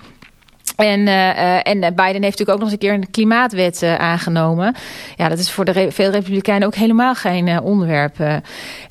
En, 0.75 0.99
uh, 0.99 1.67
en 1.67 1.79
Biden 1.79 1.95
heeft 1.95 2.21
natuurlijk 2.21 2.49
ook 2.49 2.59
nog 2.59 2.63
eens 2.63 2.71
een 2.71 2.77
keer 2.77 2.93
een 2.93 3.11
klimaatwet 3.11 3.81
uh, 3.81 3.95
aangenomen. 3.95 4.75
Ja, 5.15 5.29
dat 5.29 5.39
is 5.39 5.51
voor 5.51 5.65
de 5.65 5.91
veel 5.91 6.11
Republikeinen 6.11 6.67
ook 6.67 6.75
helemaal 6.75 7.15
geen 7.15 7.61
onderwerp. 7.61 8.17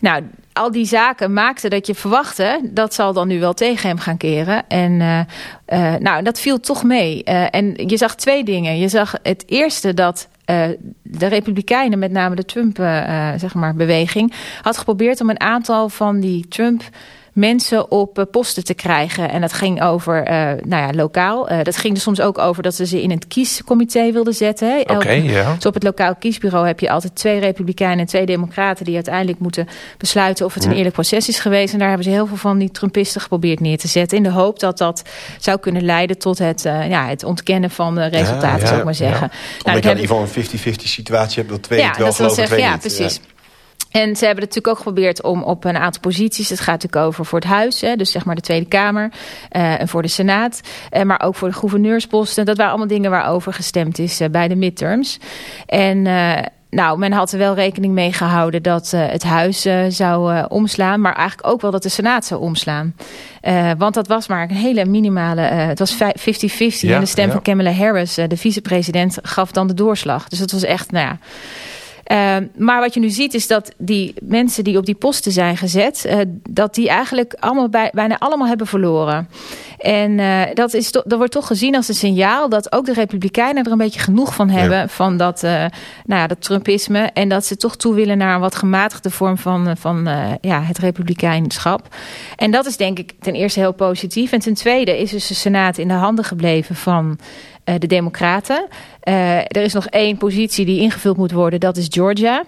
nou, 0.01 0.23
al 0.53 0.71
die 0.71 0.85
zaken 0.85 1.33
maakten 1.33 1.71
dat 1.71 1.87
je 1.87 1.95
verwachtte... 1.95 2.61
dat 2.71 2.95
zal 2.95 3.13
dan 3.13 3.29
nu 3.29 3.41
wel 3.41 3.53
tegen 3.53 3.89
hem 3.89 3.99
gaan 3.99 4.17
keren. 4.17 4.69
En 4.69 4.97
nou, 6.01 6.23
dat 6.23 6.41
viel 6.41 6.61
toch 6.61 6.85
mee. 6.85 7.25
en 7.25 7.75
je 7.77 7.97
zag 7.97 8.15
twee 8.15 8.45
dingen. 8.45 8.79
Je 8.79 8.89
zag 8.89 9.15
het 9.23 9.45
eerste 9.47 9.95
dat 9.95 10.29
de 11.03 11.27
Republikeinen, 11.27 11.99
met 11.99 12.11
name 12.11 12.35
de 12.35 12.45
Trump-beweging, 12.45 13.41
zeg 13.41 13.55
maar, 13.55 13.75
beweging, 13.75 14.33
had 14.63 14.79
geprobeerd 14.79 15.21
om 15.21 15.31
een 15.31 15.41
aantal 15.41 15.89
van 15.89 16.21
die 16.21 16.49
Trump 16.49 16.83
mensen 17.33 17.91
op 17.91 18.19
eh, 18.19 18.25
posten 18.31 18.65
te 18.65 18.75
krijgen. 18.75 19.31
En 19.31 19.41
dat 19.41 19.53
ging 19.53 19.83
over, 19.83 20.31
uh, 20.31 20.35
nou 20.65 20.83
ja, 20.83 20.93
lokaal. 20.93 21.53
Uh, 21.53 21.63
dat 21.63 21.77
ging 21.77 21.95
er 21.95 22.01
soms 22.01 22.21
ook 22.21 22.39
over 22.39 22.63
dat 22.63 22.75
ze 22.75 22.87
ze 22.87 23.03
in 23.03 23.11
het 23.11 23.27
kiescomité 23.27 24.13
wilden 24.13 24.35
zetten. 24.35 24.81
Oké, 24.81 24.93
okay. 24.93 25.23
Dus 25.55 25.67
op 25.67 25.75
het 25.75 25.83
lokaal 25.83 26.15
kiesbureau 26.15 26.67
heb 26.67 26.81
je 26.81 26.91
altijd 26.91 27.15
twee 27.15 27.41
republikeinen 27.41 27.99
en 27.99 28.07
twee 28.07 28.27
democraten... 28.27 28.85
die 28.85 28.95
uiteindelijk 28.95 29.39
moeten 29.39 29.69
besluiten 29.99 30.47
of 30.47 30.55
het 30.55 30.65
een 30.65 30.73
eerlijk 30.73 30.95
proces 30.95 31.29
is 31.29 31.39
geweest. 31.39 31.73
En 31.73 31.79
daar 31.79 31.89
hebben 31.89 32.07
ze 32.07 32.13
heel 32.13 32.27
veel 32.27 32.37
van 32.37 32.59
die 32.59 32.71
Trumpisten 32.71 33.21
geprobeerd 33.21 33.61
neer 33.61 33.79
te 33.79 33.89
zetten... 33.89 34.17
in 34.17 34.23
de 34.23 34.31
hoop 34.31 34.59
dat 34.59 34.79
dat 34.79 35.03
zou 35.39 35.59
kunnen 35.59 35.85
leiden 35.85 36.19
tot 36.19 36.39
het, 36.39 36.63
ja, 36.63 37.07
het 37.07 37.25
ontkennen 37.25 37.71
van 37.71 37.95
de 37.95 38.07
resultaten, 38.07 38.61
ja, 38.61 38.67
zou 38.67 38.79
ik 38.79 38.85
maar 38.85 38.95
zeggen. 38.95 39.31
Ja. 39.33 39.37
Nou, 39.65 39.77
Omdat 39.77 39.85
je 39.85 39.91
in 39.91 40.01
ieder 40.01 40.17
geval 40.17 40.43
een 40.43 40.75
50-50 40.79 40.83
situatie 40.83 41.39
hebt, 41.39 41.49
dat 41.49 41.63
twee 41.63 41.79
ja, 41.79 41.89
het 41.89 41.97
wel 41.97 42.17
dat 42.17 42.35
zeggen, 42.35 42.59
Ja, 42.59 42.77
precies. 42.77 43.21
En 43.91 44.17
ze 44.17 44.25
hebben 44.25 44.45
het 44.45 44.55
natuurlijk 44.55 44.69
ook 44.69 44.77
geprobeerd 44.77 45.23
om 45.23 45.43
op 45.43 45.65
een 45.65 45.77
aantal 45.77 46.01
posities... 46.01 46.49
het 46.49 46.61
gaat 46.61 46.83
natuurlijk 46.83 47.07
over 47.07 47.25
voor 47.25 47.39
het 47.39 47.49
huis, 47.49 47.81
hè, 47.81 47.97
dus 47.97 48.11
zeg 48.11 48.25
maar 48.25 48.35
de 48.35 48.41
Tweede 48.41 48.69
Kamer... 48.69 49.11
Uh, 49.57 49.81
en 49.81 49.89
voor 49.89 50.03
de 50.03 50.09
Senaat, 50.09 50.61
uh, 50.93 51.03
maar 51.03 51.23
ook 51.23 51.35
voor 51.35 51.49
de 51.49 51.55
gouverneursposten. 51.55 52.45
Dat 52.45 52.57
waren 52.57 52.73
allemaal 52.73 52.89
dingen 52.89 53.11
waarover 53.11 53.53
gestemd 53.53 53.99
is 53.99 54.21
uh, 54.21 54.29
bij 54.29 54.49
de 54.49 54.57
midterms. 54.57 55.19
En... 55.67 56.07
Nou, 56.71 56.99
men 56.99 57.13
had 57.13 57.33
er 57.33 57.39
wel 57.39 57.55
rekening 57.55 57.93
mee 57.93 58.13
gehouden 58.13 58.63
dat 58.63 58.93
uh, 58.95 59.07
het 59.07 59.23
huis 59.23 59.67
uh, 59.67 59.85
zou 59.89 60.35
uh, 60.35 60.45
omslaan. 60.49 61.01
Maar 61.01 61.15
eigenlijk 61.15 61.49
ook 61.49 61.61
wel 61.61 61.71
dat 61.71 61.83
de 61.83 61.89
Senaat 61.89 62.25
zou 62.25 62.41
omslaan. 62.41 62.95
want 63.79 63.95
dat 63.95 64.07
was 64.07 64.29
maar 64.29 64.43
een 64.43 64.57
hele 64.57 64.85
minimale... 64.85 65.41
het 65.41 65.79
was 65.79 65.95
50-50. 65.95 65.99
Ja, 65.99 66.95
en 66.95 67.01
de 67.01 67.07
stem 67.07 67.27
ja. 67.27 67.33
van 67.33 67.43
Kamala 67.43 67.73
Harris, 67.73 68.15
de 68.15 68.37
vicepresident, 68.37 69.19
gaf 69.23 69.53
dan 69.53 69.67
de 69.67 69.75
doorslag. 69.75 70.29
Dus 70.29 70.39
dat 70.39 70.51
was 70.51 70.63
echt, 70.63 70.91
nou 70.91 71.07
ja... 71.07 71.19
Uh, 72.11 72.37
maar 72.57 72.81
wat 72.81 72.95
je 72.95 73.01
nu 73.01 73.09
ziet 73.09 73.35
is 73.35 73.47
dat 73.47 73.73
die 73.79 74.15
mensen 74.23 74.65
die 74.65 74.79
op 74.79 74.87
die 74.87 74.95
posten 74.95 75.33
zijn 75.33 75.57
gezet... 75.57 76.05
Uh, 76.07 76.17
dat 76.49 76.75
die 76.75 76.89
eigenlijk 76.89 77.35
allemaal 77.39 77.69
bij, 77.69 77.91
bijna 77.95 78.19
allemaal 78.19 78.47
hebben 78.47 78.67
verloren. 78.67 79.29
En 79.79 80.19
uh, 80.19 80.43
dat, 80.55 80.75
is 80.75 80.93
dat 80.93 81.13
wordt 81.13 81.33
toch 81.33 81.47
gezien 81.47 81.77
als 81.77 81.89
een 81.89 81.95
signaal... 81.95 82.49
dat 82.49 82.73
ook 82.73 82.85
de 82.85 82.93
Republikeinen 82.93 83.65
er 83.65 83.73
een 83.73 83.79
beetje 83.79 84.01
genoeg 84.01 84.35
van 84.35 84.49
hebben... 84.51 84.79
Ja. 84.79 84.89
van 84.89 85.17
dat, 85.17 85.43
nou 85.43 85.71
ja, 86.07 86.27
dat 86.27 86.43
Trumpisme. 86.43 86.99
En 86.99 87.29
dat 87.29 87.47
ze 87.47 87.57
toch 87.57 87.77
toe 87.77 87.95
willen 87.95 88.19
naar 88.19 88.35
een 88.35 88.41
wat 88.41 88.55
gematigde 88.55 89.11
vorm 89.11 89.39
van, 89.39 89.77
van 89.77 90.09
ja, 90.41 90.63
het 90.63 90.79
republikeinschap. 90.79 91.95
En 92.37 92.51
dat 92.51 92.67
is 92.67 92.77
denk 92.77 92.99
ik 92.99 93.13
ten 93.21 93.35
eerste 93.35 93.61
heel 93.61 93.73
positief. 93.73 94.33
En 94.33 94.41
ten 94.41 94.55
tweede 94.55 94.99
is 94.99 95.11
dus 95.11 95.27
de 95.27 95.35
Senaat 95.35 95.79
in 95.79 95.89
de 95.89 95.95
handen 95.95 96.25
gebleven 96.25 96.77
van... 96.77 97.19
Uh, 97.71 97.77
de 97.79 97.87
Democraten. 97.87 98.67
Uh, 99.05 99.37
er 99.37 99.63
is 99.63 99.73
nog 99.73 99.87
één 99.87 100.17
positie 100.17 100.65
die 100.65 100.81
ingevuld 100.81 101.17
moet 101.17 101.33
worden, 101.33 101.61
dat 101.61 101.77
is 101.77 101.87
Georgia. 101.91 102.43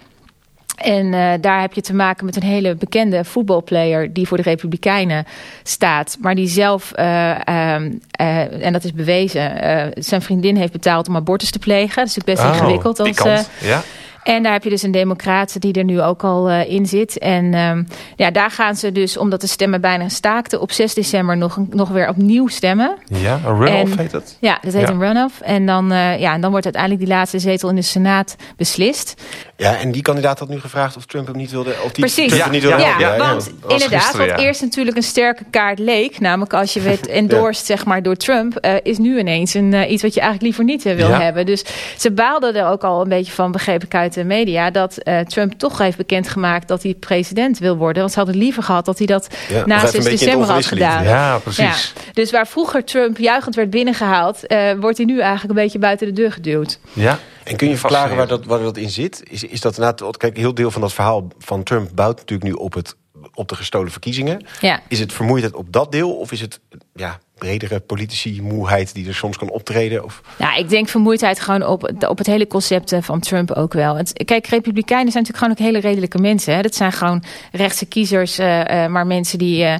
En 0.77 1.07
uh, 1.07 1.33
daar 1.41 1.61
heb 1.61 1.73
je 1.73 1.81
te 1.81 1.95
maken 1.95 2.25
met 2.25 2.37
een 2.37 2.43
hele 2.43 2.75
bekende 2.75 3.25
voetbalplayer 3.25 4.13
die 4.13 4.27
voor 4.27 4.37
de 4.37 4.43
Republikeinen 4.43 5.25
staat. 5.63 6.17
Maar 6.21 6.35
die 6.35 6.47
zelf, 6.47 6.93
en 6.93 8.73
dat 8.73 8.85
is 8.85 8.93
bewezen, 8.93 9.53
zijn 9.95 10.23
vriendin 10.23 10.57
heeft 10.57 10.73
betaald 10.73 11.09
om 11.09 11.17
abortus 11.17 11.51
te 11.51 11.59
plegen. 11.59 11.97
Dat 11.97 12.07
is 12.07 12.17
natuurlijk 12.17 12.39
best 12.39 12.51
oh, 12.51 12.57
ingewikkeld. 12.57 13.01
Als, 13.01 13.47
ja. 13.61 13.83
En 14.23 14.43
daar 14.43 14.53
heb 14.53 14.65
je 14.65 14.71
dus 14.71 14.83
een 14.83 14.91
democraat 14.91 15.61
die 15.61 15.73
er 15.73 15.85
nu 15.85 16.03
ook 16.03 16.25
al 16.25 16.51
uh, 16.51 16.71
in 16.71 16.87
zit. 16.87 17.19
En 17.19 17.55
um, 17.55 17.87
ja, 18.17 18.31
daar 18.31 18.51
gaan 18.51 18.77
ze 18.77 18.93
dus, 18.93 19.17
omdat 19.17 19.41
de 19.41 19.47
stemmen 19.47 19.81
bijna 19.81 20.09
staakten, 20.09 20.61
op 20.61 20.73
6 20.73 20.95
december 20.95 21.37
nog, 21.37 21.59
nog 21.71 21.89
weer 21.89 22.09
opnieuw 22.09 22.49
stemmen. 22.49 22.97
Ja, 23.07 23.41
een 23.45 23.65
runoff 23.65 23.97
heet 23.97 24.11
dat? 24.11 24.37
Ja, 24.41 24.59
dat 24.63 24.73
heet 24.73 24.89
ja. 24.89 24.95
een 24.95 25.01
runoff. 25.01 25.41
En 25.41 25.67
dan, 25.67 25.93
uh, 25.93 26.21
ja, 26.21 26.33
en 26.33 26.41
dan 26.41 26.51
wordt 26.51 26.65
uiteindelijk 26.65 27.05
die 27.05 27.15
laatste 27.15 27.39
zetel 27.39 27.69
in 27.69 27.75
de 27.75 27.83
Senaat 27.83 28.37
beslist. 28.57 29.23
Ja, 29.57 29.79
en 29.79 29.93
die 29.93 30.03
kandidaat 30.03 30.39
had 30.39 30.49
nu 30.49 30.61
gevraagd 30.61 30.97
of 30.97 31.07
Trump 31.07 31.27
hem 31.27 31.37
niet 31.37 31.51
wilde... 31.51 31.71
Of 31.71 31.93
die 31.93 32.05
Precies. 32.05 32.27
Trump 32.27 32.45
ja, 32.45 32.51
niet 32.51 32.63
wilde 32.63 32.83
ja, 32.83 32.99
ja, 32.99 33.17
want 33.17 33.53
inderdaad, 33.69 34.03
gisteren, 34.03 34.29
wat 34.29 34.39
eerst 34.39 34.61
natuurlijk 34.61 34.97
een 34.97 35.03
sterke 35.03 35.45
kaart 35.51 35.79
leek... 35.79 36.21
namelijk 36.21 36.53
als 36.53 36.73
je 36.73 36.81
werd 36.81 37.07
endorsed 37.21 37.67
zeg 37.67 37.85
maar, 37.85 38.03
door 38.03 38.17
Trump... 38.17 38.59
Uh, 38.61 38.75
is 38.83 38.99
nu 38.99 39.19
ineens 39.19 39.55
een, 39.55 39.73
uh, 39.73 39.91
iets 39.91 40.03
wat 40.03 40.15
je 40.15 40.21
eigenlijk 40.21 40.43
liever 40.43 40.65
niet 40.65 40.97
wil 40.97 41.11
hebben. 41.11 41.47
Dus 41.47 41.65
ze 41.97 42.13
baalden 42.13 42.55
er 42.55 42.67
ook 42.67 42.85
al 42.85 43.01
een 43.01 43.09
beetje 43.09 43.33
van, 43.33 43.53
begreep 43.53 43.85
ik 43.85 43.95
uit 43.95 44.12
de 44.15 44.25
media... 44.25 44.71
dat 44.71 44.99
uh, 45.05 45.21
Trump 45.21 45.53
toch 45.53 45.79
heeft 45.79 45.97
bekendgemaakt 45.97 46.69
dat 46.69 46.83
hij 46.83 46.95
president 46.95 47.59
wil 47.59 47.77
worden. 47.77 48.01
Want 48.03 48.13
ze 48.13 48.19
hadden 48.19 48.37
liever 48.37 48.63
gehad 48.63 48.85
dat 48.85 48.99
hij 48.99 49.07
dat 49.07 49.37
ja, 49.49 49.67
na 49.67 49.87
6 49.87 50.05
december 50.05 50.51
had 50.51 50.67
gedaan. 50.67 51.05
Ja, 51.05 51.39
precies. 51.39 51.93
Ja. 51.95 52.13
Dus 52.13 52.31
waar 52.31 52.47
vroeger 52.47 52.85
Trump 52.85 53.19
juichend 53.19 53.55
werd 53.55 53.71
binnengehaald... 53.71 54.41
wordt 54.81 54.97
hij 54.97 55.07
nu 55.07 55.21
eigenlijk 55.21 55.59
een 55.59 55.65
beetje 55.65 55.79
buiten 55.79 56.07
de 56.07 56.13
deur 56.13 56.33
geduwd. 56.33 56.79
Ja, 56.93 57.19
en 57.45 57.57
kun 57.57 57.69
je 57.69 57.77
verklaren 57.77 58.17
waar 58.17 58.27
dat, 58.27 58.45
waar 58.45 58.61
dat 58.61 58.77
in 58.77 58.91
zit? 58.91 59.23
Is, 59.31 59.45
is 59.45 59.61
dat 59.61 59.77
inderdaad, 59.77 60.17
kijk, 60.17 60.37
heel 60.37 60.55
deel 60.55 60.71
van 60.71 60.81
dat 60.81 60.93
verhaal 60.93 61.29
van 61.39 61.63
Trump 61.63 61.91
bouwt 61.95 62.17
natuurlijk 62.17 62.51
nu 62.51 62.53
op, 62.53 62.75
het, 62.75 62.97
op 63.35 63.49
de 63.49 63.55
gestolen 63.55 63.91
verkiezingen. 63.91 64.45
Ja. 64.61 64.81
Is 64.89 64.99
het 64.99 65.13
vermoeidheid 65.13 65.55
op 65.55 65.73
dat 65.73 65.93
deel 65.93 66.17
of 66.17 66.33
is 66.33 66.41
het 66.41 66.61
ja, 66.95 67.19
bredere 67.39 67.81
politici-moeheid 67.81 68.95
die 68.95 69.09
er 69.09 69.15
soms 69.15 69.37
kan 69.37 69.51
optreden? 69.51 70.05
Of? 70.05 70.23
Ja, 70.39 70.55
ik 70.55 70.69
denk 70.69 70.89
vermoeidheid 70.89 71.41
gewoon 71.41 71.67
op, 71.67 71.93
op 72.09 72.19
het 72.19 72.27
hele 72.27 72.47
concept 72.47 72.95
van 73.01 73.21
Trump 73.21 73.51
ook 73.51 73.73
wel. 73.73 73.97
Het, 73.97 74.25
kijk, 74.25 74.47
republikeinen 74.47 75.13
zijn 75.13 75.25
natuurlijk 75.25 75.55
gewoon 75.55 75.69
ook 75.71 75.75
hele 75.75 75.89
redelijke 75.89 76.19
mensen. 76.19 76.55
Hè? 76.55 76.63
Dat 76.63 76.75
zijn 76.75 76.93
gewoon 76.93 77.23
rechtse 77.53 77.87
kiezers, 77.87 78.39
uh, 78.39 78.59
uh, 78.59 78.87
maar 78.87 79.07
mensen 79.07 79.39
die... 79.39 79.65
Uh, 79.65 79.75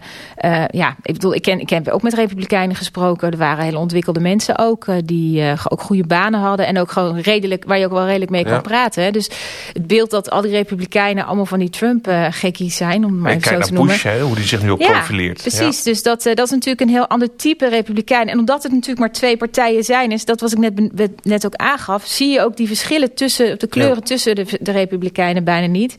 ja, 0.71 0.97
ik 1.03 1.13
bedoel, 1.13 1.35
ik, 1.35 1.43
ken, 1.43 1.61
ik 1.61 1.71
heb 1.71 1.89
ook 1.89 2.03
met 2.03 2.15
republikeinen 2.15 2.77
gesproken. 2.77 3.31
Er 3.31 3.39
waren 3.39 3.65
hele 3.65 3.79
ontwikkelde 3.79 4.21
mensen 4.21 4.59
ook, 4.59 4.87
die 5.05 5.55
ook 5.69 5.81
goede 5.81 6.07
banen 6.07 6.41
hadden. 6.41 6.67
En 6.67 6.79
ook 6.79 6.91
gewoon 6.91 7.19
redelijk, 7.19 7.65
waar 7.65 7.79
je 7.79 7.85
ook 7.85 7.93
wel 7.93 8.07
redelijk 8.07 8.31
mee 8.31 8.45
kan 8.45 8.53
ja. 8.53 8.61
praten. 8.61 9.03
Hè? 9.03 9.11
Dus 9.11 9.31
het 9.73 9.87
beeld 9.87 10.11
dat 10.11 10.31
al 10.31 10.41
die 10.41 10.51
republikeinen 10.51 11.27
allemaal 11.27 11.47
van 11.47 11.59
die 11.59 11.71
Trump-gekkies 11.71 12.77
zijn, 12.77 13.05
om 13.05 13.19
maar 13.19 13.33
even 13.33 13.43
zo 13.43 13.59
te 13.59 13.73
noemen. 13.73 13.93
Bush, 13.93 14.03
hè, 14.03 14.21
hoe 14.21 14.35
die 14.35 14.45
zich 14.45 14.63
nu 14.63 14.71
ook 14.71 14.81
ja, 14.81 14.91
profileert. 14.91 15.41
Precies, 15.41 15.83
dus 15.83 16.03
dat, 16.03 16.23
dat 16.23 16.39
is 16.39 16.51
natuurlijk 16.51 16.81
een 16.81 16.89
heel 16.89 17.02
ander 17.09 17.37
type 17.37 17.69
republikein. 17.69 18.29
En 18.29 18.39
omdat 18.39 18.63
het 18.63 18.73
natuurlijk 18.73 19.01
maar 19.01 19.13
twee 19.13 19.37
partijen 19.37 19.85
zijn, 19.85 20.13
is 20.13 20.25
dat 20.25 20.41
wat 20.41 20.53
ik 20.53 20.59
net, 20.59 21.25
net 21.25 21.47
ook 21.47 21.55
aangaf, 21.55 22.07
zie 22.07 22.29
je 22.29 22.41
ook 22.41 22.57
die 22.57 22.67
verschillen 22.67 23.15
tussen 23.15 23.59
de 23.59 23.67
kleuren 23.67 23.97
ja. 23.97 24.01
tussen 24.01 24.35
de, 24.35 24.47
de 24.61 24.71
republikeinen 24.71 25.45
bijna 25.45 25.67
niet. 25.67 25.95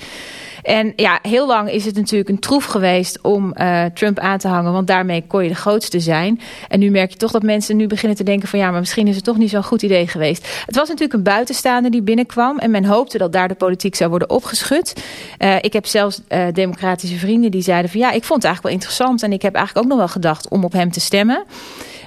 En 0.64 0.94
ja, 0.96 1.20
heel 1.22 1.48
lang 1.48 1.72
is 1.72 1.86
het 1.86 1.96
natuurlijk 1.96 2.30
een 2.30 2.40
troef 2.40 2.66
geweest 2.66 3.22
om 3.22 3.54
uh, 3.56 3.86
Trump 3.86 4.20
aan 4.20 4.38
te 4.38 4.48
hangen. 4.48 4.72
Want 4.72 4.88
daarmee 4.88 5.24
kon 5.28 5.44
je 5.44 5.50
de 5.50 5.56
grootste 5.56 6.00
zijn. 6.00 6.40
En 6.68 6.80
nu 6.80 6.90
merk 6.90 7.12
je 7.12 7.18
toch 7.18 7.32
dat 7.32 7.44
mensen 7.44 7.76
nu 7.76 7.88
beginnen 7.88 8.18
te 8.18 8.24
denken 8.24 8.48
van... 8.48 8.60
ja, 8.60 8.72
maar 8.72 8.80
misschien 8.80 9.08
is 9.08 9.16
het 9.16 9.24
toch 9.24 9.38
niet 9.38 9.50
zo'n 9.50 9.64
goed 9.64 9.82
idee 9.82 10.08
geweest. 10.08 10.48
Het 10.66 10.76
was 10.76 10.88
natuurlijk 10.88 11.14
een 11.14 11.24
buitenstaander 11.24 11.92
die 11.92 12.02
binnenkwam. 12.02 12.60
En 12.60 12.72
men 12.72 12.86
hoopte 12.86 13.18
dat 13.18 13.34
daar 13.34 13.48
de 13.48 13.54
politiek 13.54 13.96
zou 13.96 14.10
worden 14.10 14.30
opgeschud. 14.30 14.94
Uh, 15.40 15.56
ik 15.62 15.74
heb 15.74 15.86
zelfs 15.86 16.22
uh, 16.30 16.46
democratische 16.54 17.18
vrienden 17.18 17.52
die 17.52 17.62
zeiden 17.62 17.92
van... 17.92 18.00
ja, 18.00 18.12
ik 18.12 18.24
vond 18.24 18.44
het 18.44 18.52
eigenlijk 18.52 18.64
wel 18.64 18.74
interessant. 18.74 19.24
En 19.24 19.32
ik 19.32 19.42
heb 19.42 19.56
eigenlijk 19.56 19.86
ook 19.86 19.92
nog 19.92 20.02
wel 20.02 20.14
gedacht 20.14 20.48
om 20.50 20.64
op 20.64 20.74
hem 20.74 20.92
te 20.92 21.00
stemmen. 21.00 21.46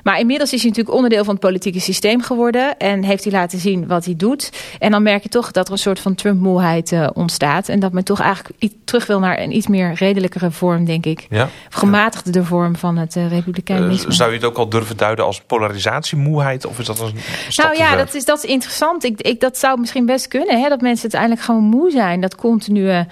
Maar 0.07 0.19
inmiddels 0.19 0.53
is 0.53 0.61
hij 0.61 0.69
natuurlijk 0.69 0.97
onderdeel 0.97 1.25
van 1.25 1.35
het 1.35 1.43
politieke 1.43 1.81
systeem 1.81 2.23
geworden. 2.23 2.77
En 2.77 3.05
heeft 3.05 3.25
hij 3.25 3.33
laten 3.33 3.59
zien 3.59 3.87
wat 3.87 4.05
hij 4.05 4.17
doet. 4.17 4.53
En 4.79 4.91
dan 4.91 5.03
merk 5.03 5.23
je 5.23 5.29
toch 5.29 5.51
dat 5.51 5.67
er 5.67 5.73
een 5.73 5.79
soort 5.79 6.01
van 6.01 6.15
Trump-moeheid 6.15 6.93
uh, 6.93 7.09
ontstaat. 7.13 7.69
En 7.69 7.81
dat 7.81 7.93
men 7.93 8.05
toch 8.05 8.21
eigenlijk 8.21 8.73
terug 8.85 9.07
wil 9.07 9.19
naar 9.19 9.41
een 9.41 9.57
iets 9.57 9.67
meer 9.67 9.93
redelijkere 9.93 10.51
vorm, 10.51 10.85
denk 10.85 11.07
ik. 11.07 11.27
Ja. 11.31 11.49
Of 11.69 11.75
gematigde 11.75 12.39
ja. 12.39 12.45
vorm 12.45 12.77
van 12.77 12.97
het 12.97 13.17
uh, 13.17 13.29
republikeinisme. 13.29 14.11
Uh, 14.11 14.17
zou 14.17 14.31
je 14.31 14.37
het 14.37 14.47
ook 14.47 14.57
al 14.57 14.69
durven 14.69 14.97
duiden 14.97 15.25
als 15.25 15.41
polarisatiemoeheid? 15.41 16.67
Of 16.67 16.79
is 16.79 16.87
dat 16.87 17.01
een 17.01 17.15
Nou 17.57 17.77
ja, 17.77 17.97
dat 17.97 18.15
is, 18.15 18.25
dat 18.25 18.45
is 18.45 18.51
interessant. 18.51 19.05
Ik, 19.05 19.21
ik, 19.21 19.41
dat 19.41 19.59
zou 19.59 19.81
misschien 19.81 20.07
best 20.07 20.29
kunnen. 20.29 20.61
Hè? 20.61 20.69
Dat 20.69 20.81
mensen 20.81 21.03
uiteindelijk 21.03 21.43
gewoon 21.43 21.63
moe 21.63 21.91
zijn. 21.91 22.21
Dat 22.21 22.35
continue... 22.35 23.07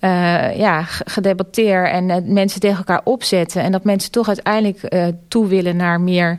Uh, 0.00 0.56
ja, 0.56 0.82
gedebatteer 0.84 1.88
en 1.88 2.08
uh, 2.08 2.16
mensen 2.24 2.60
tegen 2.60 2.76
elkaar 2.76 3.00
opzetten. 3.04 3.62
En 3.62 3.72
dat 3.72 3.84
mensen 3.84 4.10
toch 4.10 4.26
uiteindelijk 4.26 4.94
uh, 4.94 5.06
toe 5.28 5.46
willen 5.46 5.76
naar 5.76 6.00
meer 6.00 6.38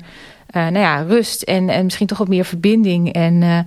nou 0.51 0.79
ja, 0.79 1.01
rust 1.01 1.41
en, 1.41 1.69
en 1.69 1.83
misschien 1.83 2.07
toch 2.07 2.17
wat 2.17 2.27
meer 2.27 2.45
verbinding. 2.45 3.13
En 3.13 3.65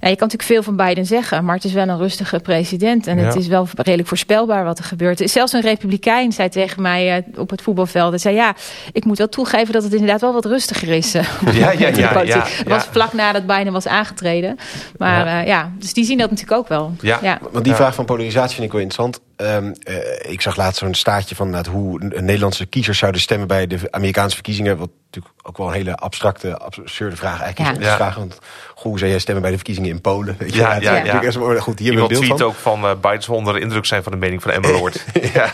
ja, 0.00 0.08
je 0.08 0.16
kan 0.16 0.28
natuurlijk 0.28 0.42
veel 0.42 0.62
van 0.62 0.86
Biden 0.86 1.06
zeggen, 1.06 1.44
maar 1.44 1.54
het 1.54 1.64
is 1.64 1.72
wel 1.72 1.88
een 1.88 1.98
rustige 1.98 2.40
president. 2.40 3.06
En 3.06 3.18
ja. 3.18 3.24
het 3.24 3.36
is 3.36 3.46
wel 3.46 3.68
redelijk 3.74 4.08
voorspelbaar 4.08 4.64
wat 4.64 4.78
er 4.78 4.84
gebeurt. 4.84 5.30
Zelfs 5.30 5.52
een 5.52 5.60
republikein 5.60 6.32
zei 6.32 6.48
tegen 6.48 6.82
mij 6.82 7.16
uh, 7.16 7.38
op 7.40 7.50
het 7.50 7.62
voetbalveld. 7.62 8.10
Hij 8.10 8.18
zei 8.18 8.34
ja, 8.34 8.54
ik 8.92 9.04
moet 9.04 9.18
wel 9.18 9.28
toegeven 9.28 9.72
dat 9.72 9.82
het 9.82 9.92
inderdaad 9.92 10.20
wel 10.20 10.32
wat 10.32 10.44
rustiger 10.44 10.88
is. 10.88 11.14
Uh, 11.14 11.22
ja, 11.52 11.70
ja, 11.70 11.88
ja, 11.88 12.22
ja, 12.22 12.44
Het 12.46 12.68
was 12.68 12.84
vlak 12.84 13.12
nadat 13.12 13.46
Biden 13.46 13.72
was 13.72 13.86
aangetreden. 13.86 14.56
Maar 14.96 15.26
ja. 15.26 15.40
Uh, 15.40 15.46
ja, 15.46 15.72
dus 15.78 15.92
die 15.92 16.04
zien 16.04 16.18
dat 16.18 16.30
natuurlijk 16.30 16.58
ook 16.58 16.68
wel. 16.68 16.92
Ja. 17.00 17.18
ja. 17.22 17.38
Want 17.50 17.64
die 17.64 17.74
vraag 17.74 17.94
van 17.94 18.04
polarisatie 18.04 18.54
vind 18.54 18.66
ik 18.66 18.72
wel 18.72 18.80
interessant. 18.80 19.20
Ehm, 19.36 19.72
eh, 19.82 20.32
ik 20.32 20.40
zag 20.40 20.56
laatst 20.56 20.78
zo'n 20.78 20.94
staartje 20.94 21.34
van 21.34 21.54
uh, 21.54 21.60
hoe 21.70 21.98
Nederlandse 21.98 22.66
kiezers 22.66 22.98
zouden 22.98 23.20
stemmen 23.20 23.48
bij 23.48 23.66
de 23.66 23.78
Amerikaanse 23.90 24.34
verkiezingen. 24.34 24.76
Wat 24.76 24.90
natuurlijk 25.06 25.48
ook 25.48 25.56
wel 25.56 25.66
een 25.66 25.72
hele 25.72 25.96
abstracte, 25.96 26.58
absurde 26.58 27.16
vraag 27.16 27.42
eigenlijk 27.42 27.78
is. 27.78 27.86
Vraag, 27.86 28.14
want 28.16 28.38
hoe 28.74 28.98
zou 28.98 29.10
jij 29.10 29.18
stemmen 29.18 29.42
bij 29.42 29.50
de 29.50 29.56
verkiezingen 29.56 29.90
in 29.90 30.00
Polen? 30.00 30.36
Weet 30.38 30.54
je? 30.54 30.60
Ja, 30.66 30.74
ja, 30.74 30.96
ja. 31.04 31.22
ja. 31.22 31.60
Goed, 31.60 31.78
hier 31.78 31.92
Iemand 31.92 32.14
tweet 32.14 32.42
ook 32.42 32.54
van 32.54 32.84
uh, 32.84 32.90
Biden 33.00 33.22
zal 33.22 33.34
onder 33.34 33.58
indruk 33.58 33.84
zijn 33.84 34.02
van 34.02 34.12
de 34.12 34.18
mening 34.18 34.42
van 34.42 34.50
Emma 34.50 34.70
Lord. 34.70 35.04
ja, 35.34 35.50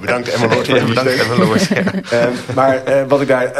bedankt 0.00 0.28
Emma 0.28 0.54
Lord. 0.54 0.66
Ja, 0.66 0.84
bedankt 0.94 1.20
Emma 1.20 1.36
Lord. 1.36 1.68
maar 2.54 2.88
uh, 2.88 3.02
wat, 3.08 3.20
ik 3.20 3.28
daar, 3.28 3.52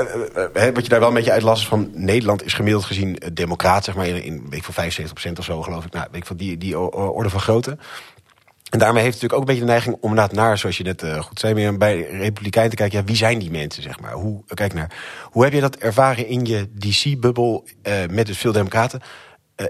wat 0.72 0.82
je 0.82 0.88
daar 0.88 0.98
wel 0.98 1.08
een 1.08 1.14
beetje 1.14 1.32
uitlas 1.32 1.60
is 1.60 1.66
van 1.66 1.90
Nederland 1.94 2.44
is 2.44 2.54
gemiddeld 2.54 2.84
gezien 2.84 3.22
democraat, 3.32 3.84
zeg 3.84 3.94
maar 3.94 4.06
in, 4.06 4.22
in 4.22 4.46
week 4.50 4.64
van 4.64 4.84
75% 4.84 5.32
of 5.38 5.44
zo 5.44 5.62
geloof 5.62 5.84
ik. 5.84 5.92
Nou, 5.92 6.06
weet 6.10 6.20
ik 6.20 6.26
van 6.26 6.36
die, 6.36 6.58
die 6.58 6.78
orde 6.78 7.30
van 7.30 7.40
grootte. 7.40 7.78
En 8.70 8.78
daarmee 8.78 9.02
heeft 9.02 9.20
het 9.20 9.22
natuurlijk 9.22 9.33
ook 9.33 9.40
een 9.40 9.46
beetje 9.46 9.61
de 9.61 9.70
neiging 9.70 9.96
om 10.00 10.35
naar, 10.35 10.59
zoals 10.59 10.76
je 10.76 10.85
net 10.85 11.02
uh, 11.02 11.20
goed 11.20 11.38
zei, 11.38 11.76
bij 11.76 12.00
Republikeinen 12.02 12.70
te 12.70 12.76
kijken. 12.76 12.98
Ja, 12.98 13.04
wie 13.04 13.16
zijn 13.16 13.38
die 13.38 13.50
mensen, 13.50 13.83
zeg 13.83 14.00
maar? 14.00 14.12
Hoe, 14.12 14.44
kijk 14.54 14.74
naar, 14.74 14.92
hoe 15.24 15.44
heb 15.44 15.52
je 15.52 15.61
dat 15.61 15.76
ervaren 15.76 16.26
in 16.26 16.44
je 16.44 16.68
DC-bubbel 16.78 17.64
uh, 17.83 17.94
met 18.11 18.26
dus 18.26 18.38
veel 18.38 18.52
democraten? 18.52 19.00
Uh, 19.56 19.66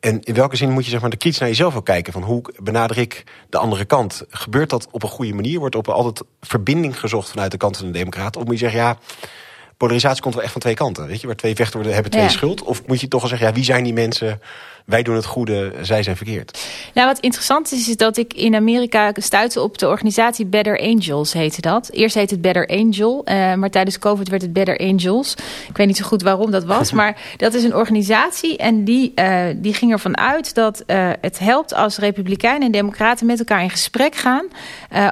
en 0.00 0.22
in 0.22 0.34
welke 0.34 0.56
zin 0.56 0.70
moet 0.70 0.84
je 0.84 0.90
zeg 0.90 1.00
maar, 1.00 1.10
de 1.10 1.16
kritisch 1.16 1.40
naar 1.40 1.48
jezelf 1.48 1.76
ook 1.76 1.84
kijken? 1.84 2.12
Van 2.12 2.22
hoe 2.22 2.42
benader 2.62 2.98
ik 2.98 3.24
de 3.48 3.58
andere 3.58 3.84
kant? 3.84 4.24
Gebeurt 4.28 4.70
dat 4.70 4.88
op 4.90 5.02
een 5.02 5.08
goede 5.08 5.34
manier? 5.34 5.58
Wordt 5.58 5.74
op 5.74 5.88
altijd 5.88 6.22
verbinding 6.40 7.00
gezocht 7.00 7.30
vanuit 7.30 7.50
de 7.50 7.56
kant 7.56 7.76
van 7.76 7.86
de 7.86 7.92
democraten? 7.92 8.40
Of 8.40 8.46
moet 8.46 8.58
je 8.58 8.68
zeggen, 8.68 8.80
ja, 8.80 8.98
polarisatie 9.76 10.22
komt 10.22 10.34
wel 10.34 10.42
echt 10.42 10.52
van 10.52 10.60
twee 10.60 10.74
kanten. 10.74 11.06
Weet 11.06 11.20
je, 11.20 11.26
waar 11.26 11.36
twee 11.36 11.54
vechten 11.54 11.74
worden, 11.74 11.94
hebben 11.94 12.12
twee 12.12 12.28
schuld. 12.28 12.62
Of 12.62 12.86
moet 12.86 13.00
je 13.00 13.08
toch 13.08 13.20
wel 13.20 13.30
zeggen, 13.30 13.48
ja, 13.48 13.54
wie 13.54 13.64
zijn 13.64 13.84
die 13.84 13.92
mensen? 13.92 14.40
Wij 14.86 15.02
doen 15.02 15.14
het 15.14 15.24
goede, 15.24 15.72
zij 15.80 16.02
zijn 16.02 16.16
verkeerd. 16.16 16.68
Nou, 16.94 17.06
wat 17.06 17.18
interessant 17.18 17.72
is, 17.72 17.88
is 17.88 17.96
dat 17.96 18.16
ik 18.16 18.34
in 18.34 18.54
Amerika 18.54 19.12
stuitte 19.14 19.60
op 19.60 19.78
de 19.78 19.88
organisatie 19.88 20.46
Better 20.46 20.80
Angels, 20.80 21.32
heette 21.32 21.60
dat. 21.60 21.90
Eerst 21.92 22.14
heette 22.14 22.34
het 22.34 22.42
Better 22.42 22.66
Angel, 22.66 23.24
uh, 23.24 23.54
maar 23.54 23.70
tijdens 23.70 23.98
COVID 23.98 24.28
werd 24.28 24.42
het 24.42 24.52
Better 24.52 24.78
Angels. 24.78 25.34
Ik 25.68 25.76
weet 25.76 25.86
niet 25.86 25.96
zo 25.96 26.04
goed 26.04 26.22
waarom 26.22 26.50
dat 26.50 26.64
was, 26.64 26.92
maar 27.00 27.20
dat 27.36 27.54
is 27.54 27.64
een 27.64 27.74
organisatie 27.74 28.56
en 28.56 28.84
die, 28.84 29.12
uh, 29.14 29.44
die 29.56 29.74
ging 29.74 29.92
ervan 29.92 30.18
uit 30.18 30.54
dat 30.54 30.82
uh, 30.86 31.10
het 31.20 31.38
helpt 31.38 31.74
als 31.74 31.98
republikeinen 31.98 32.66
en 32.66 32.72
democraten 32.72 33.26
met 33.26 33.38
elkaar 33.38 33.62
in 33.62 33.70
gesprek 33.70 34.14
gaan 34.14 34.46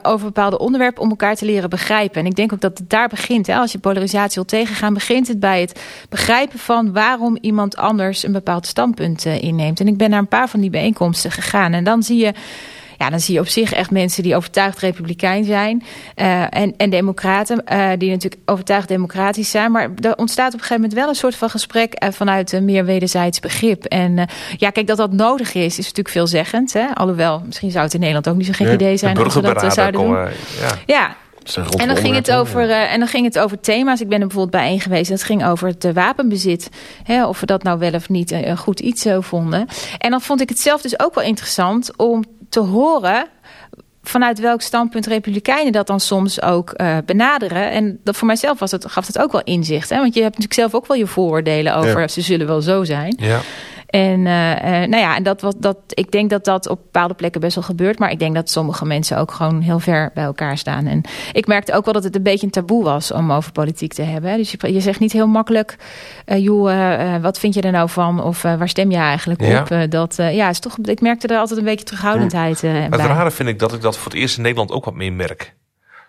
over 0.03 0.27
bepaalde 0.27 0.59
onderwerpen 0.59 1.03
om 1.03 1.11
elkaar 1.11 1.35
te 1.35 1.45
leren 1.45 1.71
begrijpen. 1.71 2.21
En 2.21 2.27
ik 2.27 2.35
denk 2.35 2.53
ook 2.53 2.61
dat 2.61 2.79
het 2.79 2.91
daar 2.91 3.09
begint. 3.09 3.47
Hè. 3.47 3.57
Als 3.57 3.73
je 3.73 3.79
polarisatie 3.79 4.35
wil 4.35 4.45
tegengaan, 4.45 4.95
begint 4.95 5.29
het 5.29 5.41
bij 5.41 5.61
het 5.61 5.81
begrijpen 6.09 6.59
van 6.59 6.93
waarom 6.93 7.39
iemand 7.41 7.77
anders 7.77 8.23
een 8.23 8.33
bepaald 8.33 8.67
standpunt 8.67 9.25
inneemt. 9.25 9.64
En 9.73 9.87
ik 9.87 9.97
ben 9.97 10.11
naar 10.11 10.19
een 10.19 10.29
paar 10.29 10.49
van 10.49 10.61
die 10.61 10.71
bijeenkomsten 10.71 11.31
gegaan. 11.31 11.73
En 11.73 11.85
dan 11.85 12.03
zie 12.03 12.19
je 12.19 12.33
ja, 12.99 13.11
dan 13.11 13.21
zie 13.21 13.35
je 13.35 13.41
op 13.41 13.49
zich 13.49 13.73
echt 13.73 13.91
mensen 13.91 14.23
die 14.23 14.37
overtuigd 14.37 14.79
republikein 14.79 15.45
zijn. 15.45 15.83
Uh, 16.17 16.43
en, 16.57 16.75
en 16.77 16.91
democraten, 16.91 17.63
uh, 17.73 17.91
die 17.99 18.11
natuurlijk 18.11 18.43
overtuigd 18.45 18.89
democratisch 18.89 19.51
zijn. 19.51 19.73
Maar 19.73 19.91
er 20.01 20.17
ontstaat 20.17 20.47
op 20.47 20.53
een 20.53 20.61
gegeven 20.61 20.83
moment 20.83 20.99
wel 20.99 21.09
een 21.09 21.15
soort 21.15 21.35
van 21.35 21.51
gesprek 21.51 22.03
uh, 22.03 22.09
vanuit 22.13 22.53
een 22.53 22.65
meer 22.65 22.85
wederzijds 22.85 23.41
begrip. 23.41 23.85
En 23.85 24.29
ja, 24.57 24.71
kijk, 24.71 24.87
dat 24.87 24.97
dat 24.97 25.13
nodig 25.13 25.55
is, 25.55 25.79
is 25.79 25.85
natuurlijk 25.85 26.09
veelzeggend. 26.09 26.73
Hè? 26.73 26.87
Alhoewel, 26.95 27.43
misschien 27.47 27.71
zou 27.71 27.85
het 27.85 27.95
in 27.95 28.01
Nederland 28.01 28.29
ook 28.29 28.37
niet 28.37 28.47
zo'n 28.47 28.55
gek 28.55 28.73
idee 28.73 28.97
zijn 28.97 29.17
als 29.17 29.35
we 29.35 29.41
dat 29.41 29.75
zouden 29.75 30.01
doen. 30.01 30.15
ja. 30.15 30.29
ja. 30.87 31.17
En 31.77 31.87
dan, 31.87 31.97
ging 31.97 32.15
het 32.15 32.31
over, 32.31 32.69
uh, 32.69 32.93
en 32.93 32.99
dan 32.99 33.09
ging 33.09 33.25
het 33.25 33.39
over 33.39 33.61
thema's. 33.61 34.01
Ik 34.01 34.09
ben 34.09 34.21
er 34.21 34.27
bijvoorbeeld 34.27 34.63
bij 34.63 34.71
één 34.71 34.81
geweest. 34.81 35.11
Dat 35.11 35.23
ging 35.23 35.47
over 35.47 35.69
het 35.69 35.85
uh, 35.85 35.93
wapenbezit. 35.93 36.69
Hè, 37.03 37.27
of 37.27 37.41
we 37.41 37.47
dat 37.47 37.63
nou 37.63 37.79
wel 37.79 37.93
of 37.93 38.09
niet 38.09 38.31
een 38.31 38.57
goed 38.57 38.81
iets 38.81 39.03
zo 39.03 39.21
vonden. 39.21 39.67
En 39.99 40.11
dan 40.11 40.21
vond 40.21 40.41
ik 40.41 40.49
het 40.49 40.61
zelf 40.61 40.83
dus 40.83 41.01
ook 41.01 41.15
wel 41.15 41.25
interessant 41.25 41.97
om 41.97 42.25
te 42.49 42.61
horen 42.61 43.27
vanuit 44.03 44.41
welk 44.41 44.61
standpunt 44.61 45.07
republikeinen 45.07 45.73
dat 45.73 45.87
dan 45.87 46.01
soms 46.01 46.43
ook 46.43 46.75
uh, 46.77 46.97
benaderen. 47.07 47.71
En 47.71 48.01
dat 48.05 48.17
voor 48.17 48.27
mijzelf 48.27 48.59
was 48.59 48.71
het, 48.71 48.91
gaf 48.91 49.07
het 49.07 49.19
ook 49.19 49.33
wel 49.33 49.43
inzicht. 49.45 49.91
Hè? 49.91 49.97
Want 49.97 50.15
je 50.15 50.23
hebt 50.23 50.39
natuurlijk 50.39 50.61
zelf 50.61 50.75
ook 50.75 50.87
wel 50.87 50.97
je 50.97 51.07
vooroordelen 51.07 51.75
over 51.75 52.11
ze 52.11 52.21
zullen 52.21 52.47
wel 52.47 52.61
zo 52.61 52.85
zijn. 52.85 53.17
Ja. 53.19 53.41
En 53.95 54.19
uh, 54.19 54.25
nou 54.65 54.97
ja, 54.97 55.17
en 55.17 55.23
dat, 55.23 55.41
wat, 55.41 55.57
dat, 55.59 55.77
ik 55.89 56.11
denk 56.11 56.31
dat 56.31 56.45
dat 56.45 56.69
op 56.69 56.79
bepaalde 56.83 57.15
plekken 57.15 57.41
best 57.41 57.55
wel 57.55 57.65
gebeurt. 57.65 57.99
Maar 57.99 58.11
ik 58.11 58.19
denk 58.19 58.35
dat 58.35 58.51
sommige 58.51 58.85
mensen 58.85 59.19
ook 59.19 59.31
gewoon 59.31 59.61
heel 59.61 59.79
ver 59.79 60.11
bij 60.15 60.25
elkaar 60.25 60.59
staan. 60.59 60.87
En 60.87 61.01
ik 61.33 61.47
merkte 61.47 61.75
ook 61.75 61.85
wel 61.85 61.95
dat 61.95 62.05
het 62.05 62.17
een 62.17 62.23
beetje 62.23 62.47
een 62.47 62.53
taboe 62.53 62.85
was 62.85 63.13
om 63.13 63.33
over 63.33 63.53
politiek 63.53 63.93
te 63.93 64.03
hebben. 64.03 64.37
Dus 64.37 64.51
je, 64.51 64.73
je 64.73 64.81
zegt 64.81 65.01
niet 65.01 65.13
heel 65.13 65.27
makkelijk, 65.27 65.77
uh, 66.27 66.39
joh, 66.39 67.23
wat 67.23 67.39
vind 67.39 67.55
je 67.55 67.61
er 67.61 67.73
nou 67.73 67.89
van? 67.89 68.23
Of 68.23 68.43
waar 68.43 68.69
stem 68.69 68.91
je 68.91 68.97
eigenlijk 68.97 69.43
op? 69.43 69.91
dat, 69.91 70.15
ja, 70.17 70.49
is 70.49 70.59
toch, 70.59 70.79
ik 70.83 71.01
merkte 71.01 71.27
er 71.27 71.39
altijd 71.39 71.59
een 71.59 71.65
beetje 71.65 71.85
terughoudendheid 71.85 72.63
uh, 72.63 72.73
Het 72.83 72.95
rare 72.95 73.31
vind 73.31 73.49
ik 73.49 73.59
dat 73.59 73.73
ik 73.73 73.81
dat 73.81 73.97
voor 73.97 74.13
het 74.13 74.21
eerst 74.21 74.37
in 74.37 74.43
Nederland 74.43 74.71
ook 74.71 74.85
wat 74.85 74.95
meer 74.95 75.13
merk. 75.13 75.55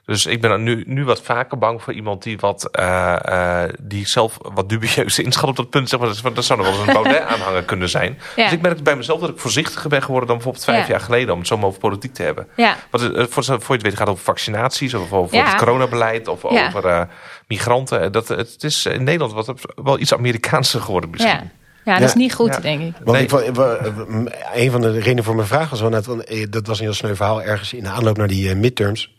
Dus 0.06 0.26
ik 0.26 0.42
ben 0.42 0.64
nu, 0.64 0.84
nu 0.88 1.06
wat 1.06 1.22
vaker 1.22 1.58
bang 1.58 1.82
voor 1.82 1.94
iemand 1.94 2.24
die, 2.24 2.38
wat, 2.40 2.70
uh, 2.80 3.16
uh, 3.30 3.64
die 3.82 4.08
zelf 4.08 4.38
wat 4.54 4.70
dubieus 4.70 5.20
inschat 5.20 5.50
op 5.50 5.56
dat 5.56 5.70
punt. 5.70 5.90
Zeg 5.90 6.00
maar, 6.00 6.34
dat, 6.34 6.46
zou 6.46 6.60
nog 6.60 6.70
wel 6.70 6.80
eens 6.80 6.88
een 6.88 6.94
Baudet-aanhanger 7.04 7.64
kunnen 7.64 7.90
zijn. 7.90 8.20
Ja. 8.36 8.44
Dus 8.44 8.54
ik 8.54 8.62
merk 8.62 8.84
bij 8.84 8.96
mezelf 8.96 9.20
dat 9.20 9.30
ik 9.30 9.40
voorzichtiger 9.40 9.90
ben 9.90 10.02
geworden 10.02 10.28
dan 10.28 10.36
bijvoorbeeld 10.38 10.66
vijf 10.66 10.88
ja. 10.88 10.92
jaar 10.92 11.00
geleden. 11.00 11.34
Om 11.34 11.40
het 11.40 11.48
zo 11.48 11.60
over 11.62 11.80
politiek 11.80 12.14
te 12.14 12.24
hebben. 12.24 12.48
Ja. 12.56 12.76
Want 12.90 13.04
uh, 13.04 13.26
voor, 13.30 13.44
voor 13.44 13.56
je 13.58 13.74
het 13.74 13.82
weet 13.82 13.92
gaat 13.92 14.00
het 14.00 14.10
over 14.10 14.24
vaccinaties 14.24 14.94
of 14.94 15.12
over 15.12 15.46
het 15.46 15.56
coronabeleid 15.56 16.28
of 16.28 16.46
over 16.46 17.08
migranten. 17.48 18.12
Dat, 18.12 18.28
het 18.28 18.64
is 18.64 18.86
in 18.86 19.04
Nederland 19.04 19.34
wat, 19.34 19.54
wel 19.84 20.00
iets 20.00 20.14
Amerikaanser 20.14 20.82
geworden 20.82 21.10
misschien. 21.10 21.52
Ja, 21.86 22.00
dat 22.00 22.10
is 22.10 22.16
niet 22.16 22.34
goed, 22.34 22.62
denk 22.62 22.82
ik. 22.82 22.94
Want 23.04 23.18
ik, 23.18 23.32
een 24.54 24.72
van 24.72 24.82
de 24.82 24.92
redenen 24.92 25.24
voor 25.24 25.36
mijn 25.36 25.48
vraag 25.48 25.70
was 25.70 25.82
wel 25.82 25.90
net, 25.90 26.06
want 26.06 26.52
dat 26.52 26.68
was 26.68 26.80
een 26.80 26.86
heel 26.86 26.94
sneu 26.94 27.16
verhaal 27.16 27.44
ergens 27.44 27.74
in 27.74 27.84
de 27.84 27.90
aanloop 27.90 28.18
naar 28.18 28.28
die 28.28 28.56
midterms 28.56 29.15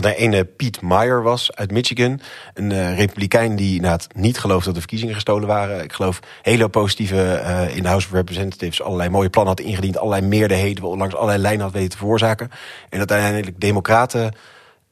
dat 0.00 0.04
er 0.04 0.22
een 0.22 0.48
Piet 0.56 0.80
Meyer 0.80 1.22
was 1.22 1.54
uit 1.54 1.70
Michigan. 1.70 2.20
Een 2.54 2.70
uh, 2.70 2.96
republikein 2.96 3.56
die 3.56 3.74
inderdaad 3.74 4.06
niet 4.14 4.38
geloofde 4.38 4.64
dat 4.64 4.74
de 4.74 4.80
verkiezingen 4.80 5.14
gestolen 5.14 5.48
waren. 5.48 5.82
Ik 5.82 5.92
geloof 5.92 6.20
hele 6.42 6.68
positieve 6.68 7.42
uh, 7.42 7.76
in 7.76 7.82
de 7.82 7.88
House 7.88 8.06
of 8.06 8.12
Representatives 8.12 8.82
allerlei 8.82 9.08
mooie 9.08 9.30
plannen 9.30 9.54
had 9.56 9.66
ingediend. 9.66 9.98
Allerlei 9.98 10.26
meerderheden 10.26 10.96
langs 10.96 11.14
allerlei 11.14 11.38
lijnen 11.38 11.62
had 11.62 11.72
weten 11.72 11.90
te 11.90 11.96
veroorzaken. 11.96 12.50
En 12.88 12.98
dat 12.98 13.10
uiteindelijk 13.10 13.60
democraten 13.60 14.34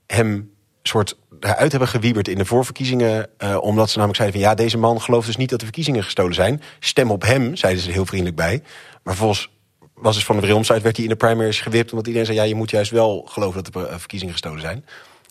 hem 0.07 0.51
soort 0.83 1.17
uit 1.40 1.71
hebben 1.71 1.88
gewieberd 1.88 2.29
in 2.29 2.38
de 2.38 2.45
voorverkiezingen. 2.45 3.27
Uh, 3.38 3.57
omdat 3.61 3.90
ze 3.90 3.99
namelijk 3.99 4.21
zeiden 4.21 4.40
van 4.40 4.51
ja, 4.51 4.57
deze 4.57 4.79
man 4.79 5.01
gelooft 5.01 5.27
dus 5.27 5.37
niet 5.37 5.51
dat 5.51 5.59
de 5.59 5.64
verkiezingen 5.64 6.05
gestolen 6.05 6.35
zijn. 6.35 6.62
Stem 6.81 7.11
op 7.11 7.23
hem, 7.23 7.57
zeiden 7.57 7.83
ze 7.83 7.88
er 7.88 7.95
heel 7.95 8.07
vriendelijk 8.07 8.37
bij. 8.37 8.62
Maar 9.03 9.14
volgens 9.14 9.51
was 9.94 10.14
dus 10.14 10.24
van 10.24 10.40
de 10.40 10.46
Wilmsite, 10.46 10.80
werd 10.80 10.96
hij 10.96 11.04
in 11.04 11.11
de 11.11 11.16
primaries 11.16 11.61
gewipt. 11.61 11.90
Omdat 11.90 12.07
iedereen 12.07 12.26
zei, 12.26 12.38
ja, 12.38 12.44
je 12.44 12.54
moet 12.54 12.70
juist 12.70 12.90
wel 12.90 13.24
geloven 13.28 13.64
dat 13.64 13.72
de 13.72 13.98
verkiezingen 13.98 14.35
gestolen 14.35 14.61
zijn. 14.61 14.85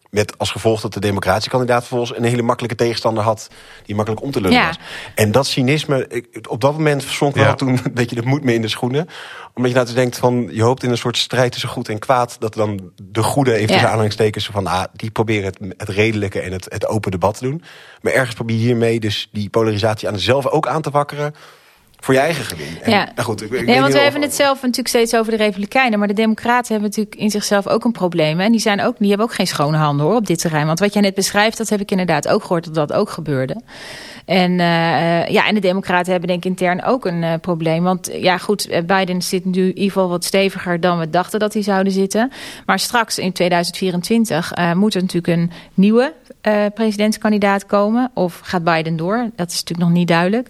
Met 0.10 0.38
als 0.38 0.52
gevolg 0.52 0.82
dat 0.82 0.93
de 0.93 0.99
democratische 0.99 1.49
kandidaat 1.49 1.80
vervolgens 1.80 2.17
een 2.17 2.23
hele 2.23 2.41
makkelijke 2.41 2.76
tegenstander 2.76 3.23
had. 3.23 3.49
Die 3.86 3.95
makkelijk 3.95 4.23
om 4.23 4.32
te 4.32 4.41
lullen 4.41 4.65
was. 4.65 4.80
En 5.15 5.32
dat 5.32 5.47
cynisme, 5.47 6.23
op 6.49 6.62
dat 6.62 6.73
moment 6.73 7.04
verzonk 7.04 7.36
wel 7.36 7.56
toen 7.56 7.69
een 7.84 7.93
beetje 7.93 8.15
de 8.15 8.21
moed 8.21 8.43
mee 8.43 8.56
in 8.56 8.62
de 8.62 8.67
schoenen. 8.67 9.08
Omdat 9.54 9.71
je 9.71 9.78
nou 9.78 9.88
te 9.88 9.93
denkt 9.93 10.17
van, 10.17 10.49
je 10.52 10.63
hoopt 10.63 10.84
in 10.84 10.89
een 10.89 10.97
soort 10.97 11.17
strijd 11.17 11.52
tussen 11.52 11.69
goed 11.69 11.89
en 11.89 11.99
kwaad. 11.99 12.36
Dat 12.39 12.54
dan 12.54 12.91
de 13.04 13.23
goede, 13.23 13.54
even 13.54 13.67
tussen 13.67 13.88
aanhalingstekens, 13.88 14.45
van 14.45 14.67
ah, 14.67 14.84
die 14.93 15.12
proberen 15.12 15.45
het, 15.45 15.60
het 15.78 15.89
redelijke 15.89 16.39
en 16.39 16.52
het, 16.52 16.65
het 16.69 16.88
open 16.88 17.12
debat 17.12 17.38
te 17.38 17.43
doen. 17.43 17.63
Maar 18.02 18.13
ergens 18.13 18.36
probeer 18.36 18.56
je 18.56 18.63
hiermee 18.63 18.99
dus 18.99 19.30
die 19.32 19.49
polarisatie 19.49 20.08
aan 20.08 20.19
zelf 20.19 20.47
ook 20.47 20.67
aan 20.67 20.82
te 20.82 20.89
wakkeren 20.89 21.34
voor 22.04 22.13
je 22.13 22.20
eigen 22.20 22.46
gewin. 22.46 22.78
En, 22.82 22.92
ja. 22.92 23.10
Nou 23.16 23.28
goed, 23.28 23.42
ik, 23.42 23.52
ik 23.52 23.66
nee, 23.66 23.80
want 23.80 23.94
we 23.94 24.00
hebben 24.00 24.22
het 24.22 24.36
zelf 24.36 24.62
natuurlijk 24.62 24.88
steeds 24.88 25.16
over 25.16 25.32
de 25.32 25.38
Republikeinen. 25.38 26.00
Maar 26.00 26.08
de 26.08 26.13
Democraten 26.13 26.72
hebben 26.72 26.89
natuurlijk 26.89 27.16
in 27.16 27.30
zichzelf 27.30 27.68
ook 27.68 27.84
een 27.84 27.92
probleem. 27.92 28.39
En 28.39 28.52
die, 28.52 28.62
zijn 28.62 28.82
ook, 28.82 28.96
die 28.98 29.08
hebben 29.08 29.28
ook 29.28 29.34
geen 29.34 29.48
schone 29.48 29.78
handen 29.78 30.06
hoor, 30.06 30.16
op 30.16 30.28
dit 30.28 30.39
terrein. 30.39 30.66
Want 30.66 30.80
wat 30.80 30.94
jij 30.94 31.02
net 31.02 31.13
beschrijft, 31.13 31.58
dat 31.58 31.70
heb 31.70 31.80
ik 31.80 31.92
inderdaad 31.92 32.28
ook 32.28 32.42
gehoord 32.42 32.66
dat 32.66 32.74
dat 32.74 32.94
ook 32.94 33.10
gebeurde. 33.10 33.62
En, 34.26 34.52
uh, 34.52 35.28
ja, 35.28 35.48
en 35.48 35.54
de 35.54 35.60
Democraten 35.60 36.12
hebben 36.12 36.30
denk 36.30 36.44
ik 36.44 36.50
intern 36.50 36.84
ook 36.84 37.06
een 37.06 37.24
uh, 37.24 37.34
probleem. 37.42 37.84
Want 37.84 38.10
ja, 38.13 38.38
goed, 38.38 38.82
Biden 38.86 39.22
zit 39.22 39.46
nu 39.46 39.62
in 39.62 39.68
ieder 39.68 39.84
geval 39.84 40.10
wat 40.10 40.24
steviger 40.24 40.80
dan 40.80 41.00
we 41.00 41.10
dachten 41.10 41.39
dat 41.39 41.54
hij 41.54 41.63
zouden 41.63 41.94
zitten. 41.94 42.32
Maar 42.66 42.80
straks 42.80 43.18
in 43.18 43.32
2024 43.32 44.58
uh, 44.58 44.74
moet 44.74 44.96
er 44.96 45.02
natuurlijk 45.02 45.39
een 45.39 45.52
nieuwe 45.74 46.13
uh, 46.47 46.65
presidentskandidaat 46.73 47.65
komen? 47.65 48.12
Of 48.13 48.39
gaat 48.43 48.63
Biden 48.63 48.95
door? 48.95 49.29
Dat 49.36 49.49
is 49.49 49.60
natuurlijk 49.60 49.89
nog 49.89 49.97
niet 49.97 50.08
duidelijk. 50.08 50.47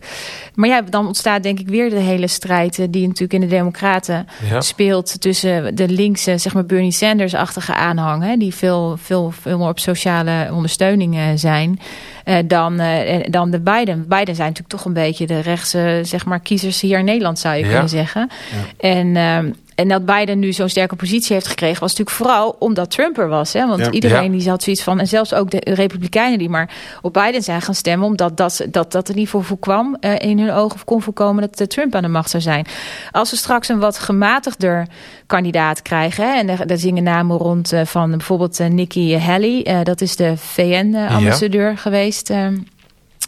Maar 0.53 0.69
ja, 0.69 0.82
dan 0.82 1.08
ontstaat 1.08 1.43
denk 1.43 1.60
ik 1.60 1.67
weer 1.67 1.89
de 1.89 1.99
hele 1.99 2.27
strijd 2.27 2.75
die 2.89 3.08
natuurlijk 3.08 3.34
in 3.34 3.41
de 3.41 3.47
Democraten 3.47 4.27
ja. 4.49 4.62
speelt 4.62 5.21
tussen 5.21 5.75
de 5.75 5.89
linkse, 5.89 6.38
zeg 6.38 6.53
maar 6.53 6.65
Bernie 6.65 6.91
Sanders-achtige 6.91 7.73
aanhang, 7.73 8.23
hè, 8.23 8.38
die 8.38 8.53
veel, 8.53 8.97
veel, 8.97 9.32
veel 9.32 9.58
meer 9.58 9.67
op 9.67 9.79
sociale 9.79 10.49
ondersteuning 10.51 11.39
zijn. 11.39 11.79
Uh, 12.25 12.38
dan, 12.45 12.82
dan 13.29 13.51
de 13.51 13.60
Biden. 13.60 14.08
Biden 14.08 14.36
zijn 14.36 14.47
natuurlijk 14.47 14.69
toch 14.69 14.86
een 14.86 14.93
beetje 14.93 15.27
de 15.27 15.39
rechtse 15.39 15.99
zeg 16.03 16.25
maar, 16.25 16.39
kiezers 16.39 16.82
hier 16.82 16.99
in 16.99 17.06
Nederland, 17.06 17.39
zou 17.39 17.56
je 17.56 17.63
ja. 17.63 17.69
kunnen 17.69 17.89
zeggen. 17.89 18.29
Ja. 18.51 18.89
En, 18.89 19.08
uh, 19.08 19.53
en 19.76 19.88
dat 19.88 20.06
Biden 20.06 20.40
nu 20.40 20.54
zo'n 20.54 20.70
sterke 20.70 20.96
positie 20.96 21.34
heeft 21.34 21.48
gekregen, 21.48 21.80
was 21.80 21.96
natuurlijk 21.96 22.18
vooral 22.18 22.56
omdat 22.60 22.92
Trump 22.92 23.18
er 23.18 23.28
was. 23.28 23.54
Hè? 23.54 23.68
Want 23.68 23.88
iedereen 23.88 24.32
die 24.32 24.50
had 24.50 24.64
zoiets 24.64 24.84
van, 24.84 25.00
en 25.00 25.08
zelfs 25.08 25.34
ook 25.34 25.52
de 25.52 25.62
Republikeinen 25.74 26.40
die 26.40 26.50
maar 26.50 26.70
op 27.02 27.14
Biden 27.14 27.44
zijn 27.44 27.62
gaan 27.62 27.76
stemmen, 27.76 28.08
omdat 28.08 28.38
dat, 28.38 28.66
dat, 28.70 28.92
dat 28.92 29.10
er 29.10 29.16
niet 29.16 29.30
voor 29.30 29.44
voorkwam 29.44 29.98
uh, 30.00 30.20
in 30.20 30.40
hun 30.40 30.52
ogen 30.52 30.76
of 30.76 30.84
kon 30.84 31.02
voorkomen 31.02 31.42
dat 31.42 31.58
de 31.58 31.68
Trump 31.68 31.96
aan 31.96 32.02
de 32.02 32.08
macht 32.08 32.30
zou 32.30 32.44
zijn. 32.44 32.66
Als 33.12 33.30
we 33.30 33.38
straks 33.38 33.70
een 33.70 33.80
wat 33.80 34.00
gematigder 34.00 34.88
kandidaat 35.26 35.82
krijgen, 35.82 36.28
hè, 36.28 36.40
en 36.40 36.68
daar 36.68 36.78
zingen 36.78 37.04
namen 37.04 37.38
rond 37.38 37.74
uh, 37.74 37.82
van 37.86 38.10
bijvoorbeeld 38.10 38.60
Nikki 38.70 39.18
Haley, 39.18 39.84
dat 39.84 40.02
is 40.02 40.16
de 40.16 40.38
VN-ambassadeur 40.38 41.70
ja. 41.70 41.76
geweest. 41.76 42.34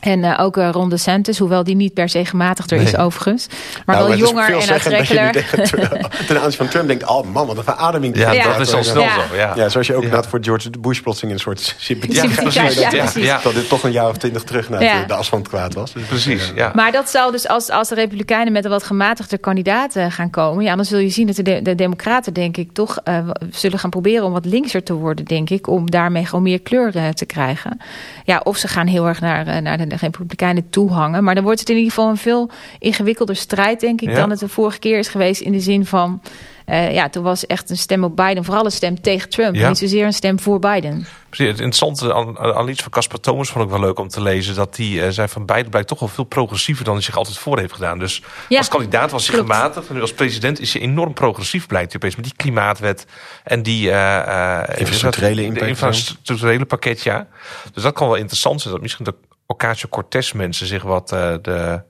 En 0.06 0.20
uh, 0.24 0.40
ook 0.40 0.58
uh, 0.58 0.70
Ron 0.72 0.90
DeSantis, 0.90 1.38
hoewel 1.38 1.64
die 1.64 1.76
niet 1.76 1.94
per 1.94 2.10
se 2.10 2.26
gematigder 2.26 2.78
nee. 2.78 2.88
is 2.88 2.98
overigens. 2.98 3.48
Maar 3.86 3.96
nou, 3.96 4.08
wel 4.08 4.18
jonger 4.18 4.46
en 4.46 4.74
aantrekkelijker. 4.74 5.70
ten 6.28 6.42
aanzien 6.42 6.58
van 6.58 6.68
Trump 6.68 6.88
denkt, 6.88 7.08
oh 7.08 7.28
man, 7.28 7.48
wat 7.48 7.58
een 7.58 7.64
verademing. 7.64 8.18
Ja, 8.18 8.32
ja. 8.32 8.52
dat 8.52 8.68
is 8.68 8.74
al 8.74 8.84
snel 8.84 9.02
ja. 9.02 9.28
zo. 9.30 9.36
Ja. 9.36 9.54
ja, 9.56 9.70
zoals 9.70 9.88
je 9.88 9.96
ook 9.96 10.04
ja. 10.04 10.24
voor 10.24 10.40
George 10.42 10.70
Bush 10.70 11.00
plotseling 11.00 11.34
een 11.34 11.40
soort 11.40 11.76
sympathie 11.78 12.16
ja, 12.16 12.42
precies, 12.42 12.80
ja, 12.80 12.90
precies. 12.90 13.26
Ja, 13.26 13.40
Dat 13.44 13.54
dit 13.54 13.70
toch 13.70 13.84
een 13.84 13.92
jaar 13.92 14.10
of 14.10 14.18
twintig 14.18 14.44
terug 14.44 14.70
naar 14.70 14.80
de, 14.80 15.04
de 15.08 15.14
asfalt 15.14 15.48
kwaad 15.48 15.74
was. 15.74 15.94
Precies, 16.08 16.52
ja. 16.56 16.72
Maar 16.76 16.92
dat 16.92 17.10
zal 17.10 17.32
dus 17.32 17.48
als, 17.48 17.70
als 17.70 17.90
de 17.90 17.96
Republikeinen 17.96 18.54
met 18.54 18.66
een 18.66 18.72
wat 18.72 18.84
gematigder 18.84 19.40
kandidaat 19.40 19.96
uh, 19.96 20.06
gaan 20.10 20.30
komen... 20.30 20.64
ja, 20.64 20.76
dan 20.76 20.86
zul 20.86 21.00
je 21.00 21.10
zien 21.10 21.28
dat 21.28 21.36
de, 21.36 21.44
de, 21.44 21.62
de 21.62 21.76
Democraten, 21.76 22.34
denk 22.34 22.58
ik, 22.58 22.72
toch 22.74 23.00
uh, 23.06 23.30
zullen 23.52 23.80
gaan 23.80 23.90
proberen... 23.90 24.26
om 24.26 24.32
wat 24.32 24.46
linkser 24.46 24.84
te 24.84 24.94
worden, 24.94 25.26
denk 25.26 25.50
ik. 25.50 25.68
Om 25.68 25.92
daarmee 25.92 26.26
gewoon 26.26 26.44
meer 26.44 26.62
kleur 26.62 26.96
uh, 26.96 27.08
te 27.08 27.26
krijgen. 27.26 27.80
Ja, 28.24 28.42
of 28.44 28.58
ze 28.58 28.68
gaan 28.68 28.88
heel 28.88 29.08
erg 29.08 29.22
naar, 29.22 29.62
naar 29.62 29.78
de, 29.78 29.95
de 30.00 30.06
Republikeinen 30.06 30.70
toehangen. 30.70 31.24
Maar 31.24 31.36
dan 31.36 31.44
wordt 31.44 31.60
het 31.60 31.70
in 31.70 31.76
ieder 31.76 31.92
geval 31.92 32.10
een 32.10 32.18
veel 32.18 32.50
ingewikkelder 32.80 33.36
strijd, 33.36 33.80
denk 33.80 34.02
ik, 34.02 34.10
ja. 34.10 34.16
dan 34.16 34.30
het 34.30 34.40
de 34.40 34.50
vorige 34.50 34.80
keer 34.80 34.98
is 34.98 35.08
geweest. 35.08 35.42
In 35.42 35.52
de 35.52 35.60
zin 35.60 35.86
van, 35.86 36.22
uh, 36.66 36.94
ja, 36.94 37.10
toen 37.10 37.24
was 37.24 37.46
echt 37.46 37.70
een 37.70 37.78
stem 37.78 38.04
op 38.04 38.16
Biden, 38.16 38.44
vooral 38.44 38.66
een 38.66 38.72
stem 38.72 39.02
tegen 39.02 39.30
Trump. 39.30 39.56
Ja. 39.56 39.68
Niet 39.68 39.78
zozeer 39.78 40.06
een 40.06 40.14
stem 40.14 40.40
voor 40.40 40.60
Biden. 40.60 41.08
Precies, 41.30 41.52
het 41.52 41.62
interessante 41.62 42.14
aan, 42.54 42.70
iets 42.70 42.82
van 42.82 42.92
Casper 42.92 43.20
Thomas 43.20 43.50
vond 43.50 43.66
ik 43.66 43.72
wel 43.72 43.80
leuk 43.80 44.00
om 44.00 44.08
te 44.08 44.22
lezen. 44.22 44.56
Dat 44.56 44.78
hij 44.78 44.86
uh, 44.86 45.10
zei 45.10 45.28
van 45.28 45.46
Biden 45.46 45.70
blijkt 45.70 45.88
toch 45.88 46.00
wel 46.00 46.10
veel 46.10 46.24
progressiever 46.24 46.86
dan 46.86 46.94
hij 46.94 47.04
zich 47.04 47.18
altijd 47.18 47.38
voor 47.38 47.60
heeft 47.60 47.74
gedaan. 47.74 48.00
Dus 48.00 48.22
ja, 48.50 48.58
als 48.58 48.68
kandidaat 48.68 49.12
was 49.12 49.28
hij 49.28 49.38
gematigd. 49.38 49.88
En 49.88 49.96
nu 49.96 50.02
als 50.02 50.14
president 50.14 50.60
is 50.60 50.74
hij 50.74 50.82
enorm 50.82 51.14
progressief 51.14 51.68
blijkt 51.68 51.92
hij 51.92 52.02
opeens. 52.02 52.16
Met 52.16 52.26
die 52.26 52.34
klimaatwet 52.36 53.06
en 53.44 53.64
die 53.64 53.90
uh, 53.90 54.64
infrastructurele, 54.76 55.44
impact, 55.44 55.68
infrastructurele 55.68 56.66
pakket, 56.66 57.04
ja. 57.04 57.28
Dus 57.74 57.84
dat 57.84 57.94
kan 57.94 58.08
wel 58.08 58.18
interessant 58.18 58.62
zijn. 58.62 58.74
Dat 58.74 58.82
misschien 58.82 59.06
de 59.06 59.16
Ocasio-Cortez 59.46 60.32
mensen 60.32 60.68
zich 60.68 60.84
wat 60.84 61.12
uh, 61.12 61.36
de 61.42 61.82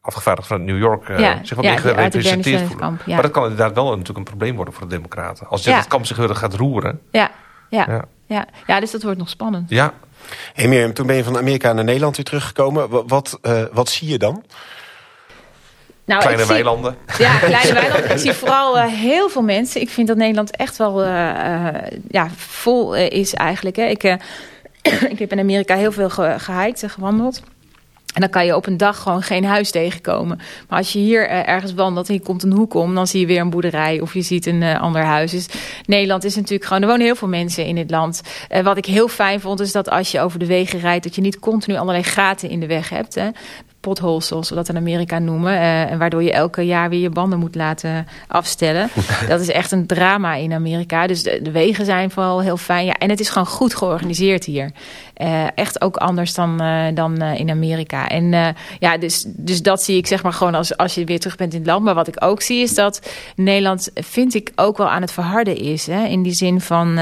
afgevaardigd 0.00 0.48
van 0.48 0.64
New 0.64 0.78
York 0.78 1.08
uh, 1.08 1.18
ja, 1.18 1.38
zich 1.42 1.56
wat 1.56 1.64
ja, 1.64 1.70
meer 1.70 1.80
gerepresenteerd 1.80 2.68
voelen. 2.68 3.00
Ja. 3.06 3.14
Maar 3.14 3.22
dat 3.22 3.30
kan 3.30 3.42
inderdaad 3.42 3.74
wel 3.74 3.90
natuurlijk 3.90 4.18
een 4.18 4.24
probleem 4.24 4.56
worden 4.56 4.74
voor 4.74 4.88
de 4.88 4.94
democraten. 4.94 5.46
Als 5.48 5.62
dit 5.62 5.74
het 5.74 5.86
kamp 5.86 6.06
zich 6.06 6.16
weer 6.16 6.34
gaat 6.34 6.54
roeren. 6.54 7.00
Ja, 7.10 7.30
ja, 7.68 8.06
ja. 8.26 8.46
Ja. 8.66 8.80
dus 8.80 8.90
dat 8.90 9.02
wordt 9.02 9.18
nog 9.18 9.28
spannend. 9.28 9.70
Ja. 9.70 9.92
Hey 10.52 10.68
Mirjam, 10.68 10.94
toen 10.94 11.06
ben 11.06 11.16
je 11.16 11.24
van 11.24 11.36
Amerika 11.36 11.72
naar 11.72 11.84
Nederland 11.84 12.16
weer 12.16 12.24
teruggekomen. 12.24 12.88
Wat, 12.88 13.04
wat, 13.06 13.38
uh, 13.42 13.62
wat 13.72 13.88
zie 13.88 14.08
je 14.08 14.18
dan? 14.18 14.44
Nou, 16.04 16.20
kleine 16.20 16.42
zie, 16.42 16.52
weilanden. 16.52 16.96
Ja, 17.18 17.38
kleine 17.38 17.72
weilanden. 17.80 18.10
Ik 18.10 18.18
zie 18.18 18.32
vooral 18.32 18.76
uh, 18.76 18.84
heel 18.84 19.28
veel 19.28 19.42
mensen. 19.42 19.80
Ik 19.80 19.90
vind 19.90 20.08
dat 20.08 20.16
Nederland 20.16 20.56
echt 20.56 20.76
wel 20.76 21.04
uh, 21.04 21.08
ja, 22.08 22.28
vol 22.36 22.96
is 22.96 23.34
eigenlijk. 23.34 23.76
Hè. 23.76 23.84
Ik 23.84 24.16
ik 25.12 25.18
heb 25.18 25.32
in 25.32 25.38
Amerika 25.38 25.76
heel 25.76 25.92
veel 25.92 26.10
ge 26.10 26.34
gehiked 26.38 26.82
en 26.82 26.90
gewandeld. 26.90 27.42
En 28.14 28.20
dan 28.20 28.30
kan 28.30 28.46
je 28.46 28.56
op 28.56 28.66
een 28.66 28.76
dag 28.76 28.98
gewoon 28.98 29.22
geen 29.22 29.44
huis 29.44 29.70
tegenkomen. 29.70 30.40
Maar 30.68 30.78
als 30.78 30.92
je 30.92 30.98
hier 30.98 31.30
uh, 31.30 31.48
ergens 31.48 31.74
wandelt 31.74 32.08
en 32.08 32.14
je 32.14 32.20
komt 32.20 32.42
een 32.42 32.52
hoek 32.52 32.74
om... 32.74 32.94
dan 32.94 33.06
zie 33.06 33.20
je 33.20 33.26
weer 33.26 33.40
een 33.40 33.50
boerderij 33.50 34.00
of 34.00 34.14
je 34.14 34.22
ziet 34.22 34.46
een 34.46 34.62
uh, 34.62 34.80
ander 34.80 35.02
huis. 35.02 35.30
Dus 35.30 35.48
Nederland 35.86 36.24
is 36.24 36.36
natuurlijk 36.36 36.64
gewoon... 36.64 36.82
er 36.82 36.88
wonen 36.88 37.06
heel 37.06 37.16
veel 37.16 37.28
mensen 37.28 37.66
in 37.66 37.74
dit 37.74 37.90
land. 37.90 38.22
Uh, 38.50 38.60
wat 38.60 38.76
ik 38.76 38.86
heel 38.86 39.08
fijn 39.08 39.40
vond 39.40 39.60
is 39.60 39.72
dat 39.72 39.90
als 39.90 40.10
je 40.10 40.20
over 40.20 40.38
de 40.38 40.46
wegen 40.46 40.80
rijdt... 40.80 41.04
dat 41.04 41.14
je 41.14 41.20
niet 41.20 41.38
continu 41.38 41.76
allerlei 41.76 42.04
gaten 42.04 42.50
in 42.50 42.60
de 42.60 42.66
weg 42.66 42.88
hebt. 42.88 43.14
Hè 43.14 43.28
potholes, 43.88 44.26
zoals 44.26 44.48
we 44.48 44.54
dat 44.54 44.68
in 44.68 44.76
Amerika 44.76 45.18
noemen. 45.18 45.52
Uh, 45.52 45.90
en 45.90 45.98
waardoor 45.98 46.22
je 46.22 46.32
elke 46.32 46.62
jaar 46.62 46.88
weer 46.88 47.00
je 47.00 47.10
banden 47.10 47.38
moet 47.38 47.54
laten 47.54 48.06
afstellen. 48.26 48.90
dat 49.28 49.40
is 49.40 49.48
echt 49.48 49.72
een 49.72 49.86
drama 49.86 50.34
in 50.34 50.52
Amerika. 50.52 51.06
Dus 51.06 51.22
de, 51.22 51.40
de, 51.42 51.50
wegen 51.50 51.84
zijn 51.84 52.10
vooral 52.10 52.40
heel 52.40 52.56
fijn. 52.56 52.86
Ja, 52.86 52.94
en 52.94 53.10
het 53.10 53.20
is 53.20 53.28
gewoon 53.28 53.46
goed 53.46 53.74
georganiseerd 53.74 54.44
hier. 54.44 54.70
Uh, 55.16 55.46
echt 55.54 55.80
ook 55.80 55.96
anders 55.96 56.34
dan, 56.34 56.62
uh, 56.62 56.84
dan 56.94 57.22
in 57.22 57.50
Amerika. 57.50 58.08
En 58.08 58.54
ja, 58.78 58.98
dus, 58.98 59.24
dus 59.26 59.62
dat 59.62 59.82
zie 59.82 59.96
ik 59.96 60.06
zeg 60.06 60.22
maar 60.22 60.32
gewoon 60.32 60.54
als, 60.54 60.76
als 60.76 60.94
je 60.94 61.04
weer 61.04 61.20
terug 61.20 61.36
bent 61.36 61.52
in 61.52 61.58
het 61.58 61.68
land. 61.68 61.84
Maar 61.84 61.94
wat 61.94 62.08
ik 62.08 62.24
ook 62.24 62.42
zie 62.42 62.62
is 62.62 62.74
dat 62.74 63.10
Nederland, 63.36 63.90
vind 63.94 64.34
ik, 64.34 64.52
ook 64.54 64.76
wel 64.76 64.88
aan 64.88 65.02
het 65.02 65.12
verharden 65.12 65.56
is. 65.56 65.86
Hè? 65.86 66.04
In 66.04 66.22
die 66.22 66.34
zin 66.34 66.60
van 66.60 66.98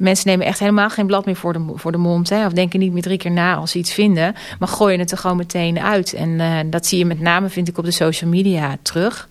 mensen 0.00 0.28
nemen 0.28 0.46
echt 0.46 0.58
helemaal 0.58 0.90
geen 0.90 1.06
blad 1.06 1.24
meer 1.24 1.36
voor 1.36 1.52
de, 1.52 1.64
voor 1.74 1.92
de 1.92 1.98
mond. 1.98 2.28
Hè, 2.28 2.46
of 2.46 2.52
denken 2.52 2.78
niet 2.78 2.92
meer 2.92 3.02
drie 3.02 3.18
keer 3.18 3.30
na 3.30 3.54
als 3.54 3.70
ze 3.70 3.78
iets 3.78 3.92
vinden. 3.92 4.34
Maar 4.58 4.68
gooien 4.68 4.98
het 4.98 5.10
er 5.10 5.18
gewoon 5.18 5.36
meteen 5.36 5.80
uit. 5.80 6.12
En 6.12 6.28
uh, 6.28 6.58
dat 6.66 6.86
zie 6.86 6.98
je 6.98 7.04
met 7.04 7.20
name, 7.20 7.48
vind 7.48 7.68
ik, 7.68 7.78
op 7.78 7.84
de 7.84 7.90
social 7.90 8.30
media 8.30 8.76
terug. 8.82 9.28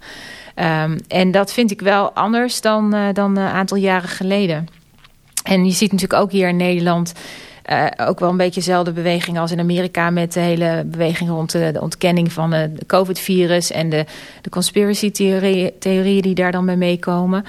Um, 0.55 0.97
en 1.07 1.31
dat 1.31 1.53
vind 1.53 1.71
ik 1.71 1.81
wel 1.81 2.13
anders 2.13 2.61
dan, 2.61 2.95
uh, 2.95 3.07
dan 3.13 3.37
een 3.37 3.47
aantal 3.47 3.77
jaren 3.77 4.09
geleden. 4.09 4.67
En 5.43 5.65
je 5.65 5.71
ziet 5.71 5.91
natuurlijk 5.91 6.21
ook 6.21 6.31
hier 6.31 6.47
in 6.47 6.57
Nederland... 6.57 7.13
Uh, 7.71 7.85
ook 8.07 8.19
wel 8.19 8.29
een 8.29 8.37
beetje 8.37 8.59
dezelfde 8.59 8.91
beweging 8.91 9.39
als 9.39 9.51
in 9.51 9.59
Amerika... 9.59 10.09
met 10.09 10.33
de 10.33 10.39
hele 10.39 10.83
beweging 10.85 11.29
rond 11.29 11.51
de, 11.51 11.77
ontkenning 11.79 12.31
van 12.31 12.49
de 12.49 12.71
COVID-virus... 12.87 13.71
en 13.71 13.89
de, 13.89 14.05
de 14.41 14.49
conspiracy-theorieën 14.49 16.21
die 16.21 16.35
daar 16.35 16.51
dan 16.51 16.65
mee 16.65 16.75
meekomen... 16.75 17.45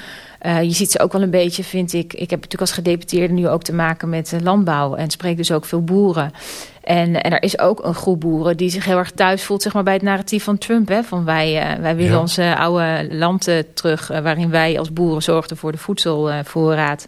Uh, 0.46 0.62
je 0.62 0.70
ziet 0.70 0.90
ze 0.90 1.00
ook 1.00 1.12
wel 1.12 1.22
een 1.22 1.30
beetje, 1.30 1.64
vind 1.64 1.92
ik. 1.92 2.12
Ik 2.12 2.30
heb 2.30 2.40
natuurlijk 2.40 2.60
als 2.60 2.72
gedeputeerde 2.72 3.34
nu 3.34 3.48
ook 3.48 3.62
te 3.62 3.74
maken 3.74 4.08
met 4.08 4.34
landbouw. 4.42 4.94
En 4.94 5.10
spreek 5.10 5.36
dus 5.36 5.52
ook 5.52 5.64
veel 5.64 5.84
boeren. 5.84 6.32
En, 6.82 7.22
en 7.22 7.32
er 7.32 7.42
is 7.42 7.58
ook 7.58 7.84
een 7.84 7.94
groep 7.94 8.20
boeren 8.20 8.56
die 8.56 8.70
zich 8.70 8.84
heel 8.84 8.98
erg 8.98 9.10
thuis 9.10 9.44
voelt 9.44 9.62
zeg 9.62 9.72
maar, 9.72 9.82
bij 9.82 9.92
het 9.92 10.02
narratief 10.02 10.44
van 10.44 10.58
Trump. 10.58 10.88
Hè? 10.88 11.02
Van 11.02 11.24
wij, 11.24 11.74
uh, 11.74 11.82
wij 11.82 11.96
willen 11.96 12.12
ja. 12.12 12.20
onze 12.20 12.56
oude 12.56 13.08
landen 13.10 13.74
terug, 13.74 14.08
waarin 14.08 14.50
wij 14.50 14.78
als 14.78 14.92
boeren 14.92 15.22
zorgden 15.22 15.56
voor 15.56 15.72
de 15.72 15.78
voedselvoorraad. 15.78 17.06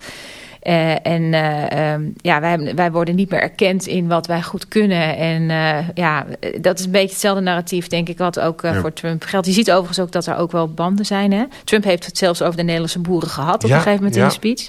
Uh, 0.62 1.06
en 1.06 1.22
uh, 1.22 1.92
um, 1.92 2.12
ja, 2.16 2.40
wij, 2.40 2.72
wij 2.74 2.92
worden 2.92 3.14
niet 3.14 3.30
meer 3.30 3.40
erkend 3.40 3.86
in 3.86 4.08
wat 4.08 4.26
wij 4.26 4.42
goed 4.42 4.68
kunnen. 4.68 5.16
En 5.16 5.42
uh, 5.42 5.88
ja, 5.94 6.26
dat 6.60 6.78
is 6.78 6.84
een 6.84 6.90
beetje 6.90 7.08
hetzelfde 7.08 7.42
narratief, 7.42 7.86
denk 7.86 8.08
ik, 8.08 8.18
wat 8.18 8.40
ook 8.40 8.60
ja. 8.62 8.80
voor 8.80 8.92
Trump 8.92 9.24
geldt. 9.24 9.46
Je 9.46 9.52
ziet 9.52 9.70
overigens 9.70 10.00
ook 10.00 10.12
dat 10.12 10.26
er 10.26 10.36
ook 10.36 10.52
wel 10.52 10.68
banden 10.68 11.04
zijn. 11.04 11.32
Hè? 11.32 11.44
Trump 11.64 11.84
heeft 11.84 12.06
het 12.06 12.18
zelfs 12.18 12.42
over 12.42 12.56
de 12.56 12.62
Nederlandse 12.62 12.98
boeren 12.98 13.28
gehad 13.28 13.64
op 13.64 13.70
ja, 13.70 13.76
een 13.76 13.82
gegeven 13.82 14.04
moment 14.04 14.16
in 14.16 14.24
de 14.24 14.30
speech. 14.30 14.68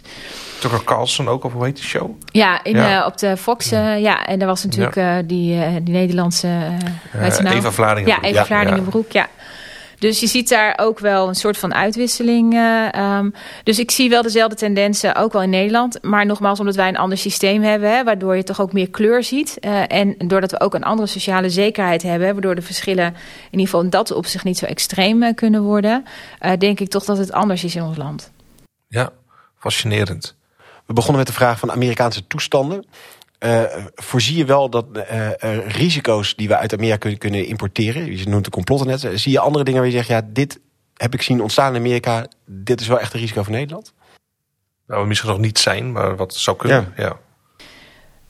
Tucker 0.59 0.83
Carlson 0.83 1.27
ook, 1.27 1.43
of 1.43 1.53
hoe 1.53 1.65
heet 1.65 1.75
die 1.75 1.85
show? 1.85 2.09
Ja, 2.31 2.63
in, 2.63 3.05
op 3.05 3.17
de 3.17 3.37
Fox. 3.37 3.69
ja, 3.69 4.25
en 4.25 4.41
er 4.41 4.47
was 4.47 4.63
natuurlijk 4.63 5.27
die, 5.29 5.83
die 5.83 5.93
Nederlandse... 5.93 6.47
nou? 7.11 7.55
Eva 7.55 7.71
Vlaardingenbroek. 7.71 8.23
Ja, 8.23 8.29
Eva 8.29 8.45
Vlaardingenbroek, 8.45 9.11
ja. 9.11 9.27
Dus 10.03 10.19
je 10.19 10.27
ziet 10.27 10.49
daar 10.49 10.79
ook 10.81 10.99
wel 10.99 11.27
een 11.27 11.35
soort 11.35 11.57
van 11.57 11.73
uitwisseling. 11.73 12.53
Uh, 12.53 13.17
um, 13.17 13.33
dus 13.63 13.79
ik 13.79 13.91
zie 13.91 14.09
wel 14.09 14.21
dezelfde 14.21 14.55
tendensen, 14.55 15.15
ook 15.15 15.33
wel 15.33 15.41
in 15.41 15.49
Nederland. 15.49 16.01
Maar 16.01 16.25
nogmaals, 16.25 16.59
omdat 16.59 16.75
wij 16.75 16.87
een 16.87 16.97
ander 16.97 17.17
systeem 17.17 17.61
hebben... 17.61 17.95
Hè, 17.95 18.03
waardoor 18.03 18.35
je 18.35 18.43
toch 18.43 18.61
ook 18.61 18.73
meer 18.73 18.89
kleur 18.89 19.23
ziet. 19.23 19.57
Uh, 19.61 19.91
en 19.91 20.15
doordat 20.17 20.51
we 20.51 20.59
ook 20.59 20.73
een 20.73 20.83
andere 20.83 21.07
sociale 21.07 21.49
zekerheid 21.49 22.01
hebben... 22.01 22.31
waardoor 22.31 22.55
de 22.55 22.61
verschillen 22.61 23.05
in 23.05 23.59
ieder 23.59 23.65
geval 23.65 23.89
dat 23.89 24.11
opzicht 24.11 24.43
niet 24.43 24.57
zo 24.57 24.65
extreem 24.65 25.23
uh, 25.23 25.33
kunnen 25.35 25.61
worden... 25.61 26.03
denk 26.57 26.79
ik 26.79 26.89
toch 26.89 27.05
dat 27.05 27.17
het 27.17 27.31
anders 27.31 27.63
is 27.63 27.75
in 27.75 27.83
ons 27.83 27.97
land. 27.97 28.31
Ja, 28.87 29.09
fascinerend. 29.57 30.35
We 30.85 30.93
begonnen 30.93 31.17
met 31.17 31.27
de 31.27 31.33
vraag 31.33 31.59
van 31.59 31.71
Amerikaanse 31.71 32.27
toestanden. 32.27 32.85
Uh, 33.43 33.63
voorzie 33.95 34.37
je 34.37 34.45
wel 34.45 34.69
dat 34.69 34.85
uh, 34.93 35.27
uh, 35.27 35.67
risico's 35.67 36.35
die 36.35 36.47
we 36.47 36.57
uit 36.57 36.73
Amerika 36.73 36.97
kunnen, 36.97 37.19
kunnen 37.19 37.45
importeren, 37.45 38.17
je 38.17 38.27
noemt 38.27 38.45
de 38.45 38.51
complotten 38.51 38.87
net, 38.87 39.07
zie 39.13 39.31
je 39.31 39.39
andere 39.39 39.63
dingen 39.63 39.79
waar 39.79 39.89
je 39.89 39.95
zegt, 39.95 40.07
ja, 40.07 40.21
dit 40.25 40.59
heb 40.93 41.13
ik 41.13 41.21
zien 41.21 41.41
ontstaan 41.41 41.73
in 41.73 41.79
Amerika, 41.79 42.27
dit 42.45 42.81
is 42.81 42.87
wel 42.87 42.99
echt 42.99 43.13
een 43.13 43.19
risico 43.19 43.43
voor 43.43 43.53
Nederland? 43.53 43.93
Nou, 44.87 45.07
misschien 45.07 45.29
nog 45.29 45.39
niet 45.39 45.59
zijn, 45.59 45.91
maar 45.91 46.15
wat 46.15 46.33
zou 46.33 46.57
kunnen, 46.57 46.93
ja. 46.97 47.03
ja. 47.03 47.19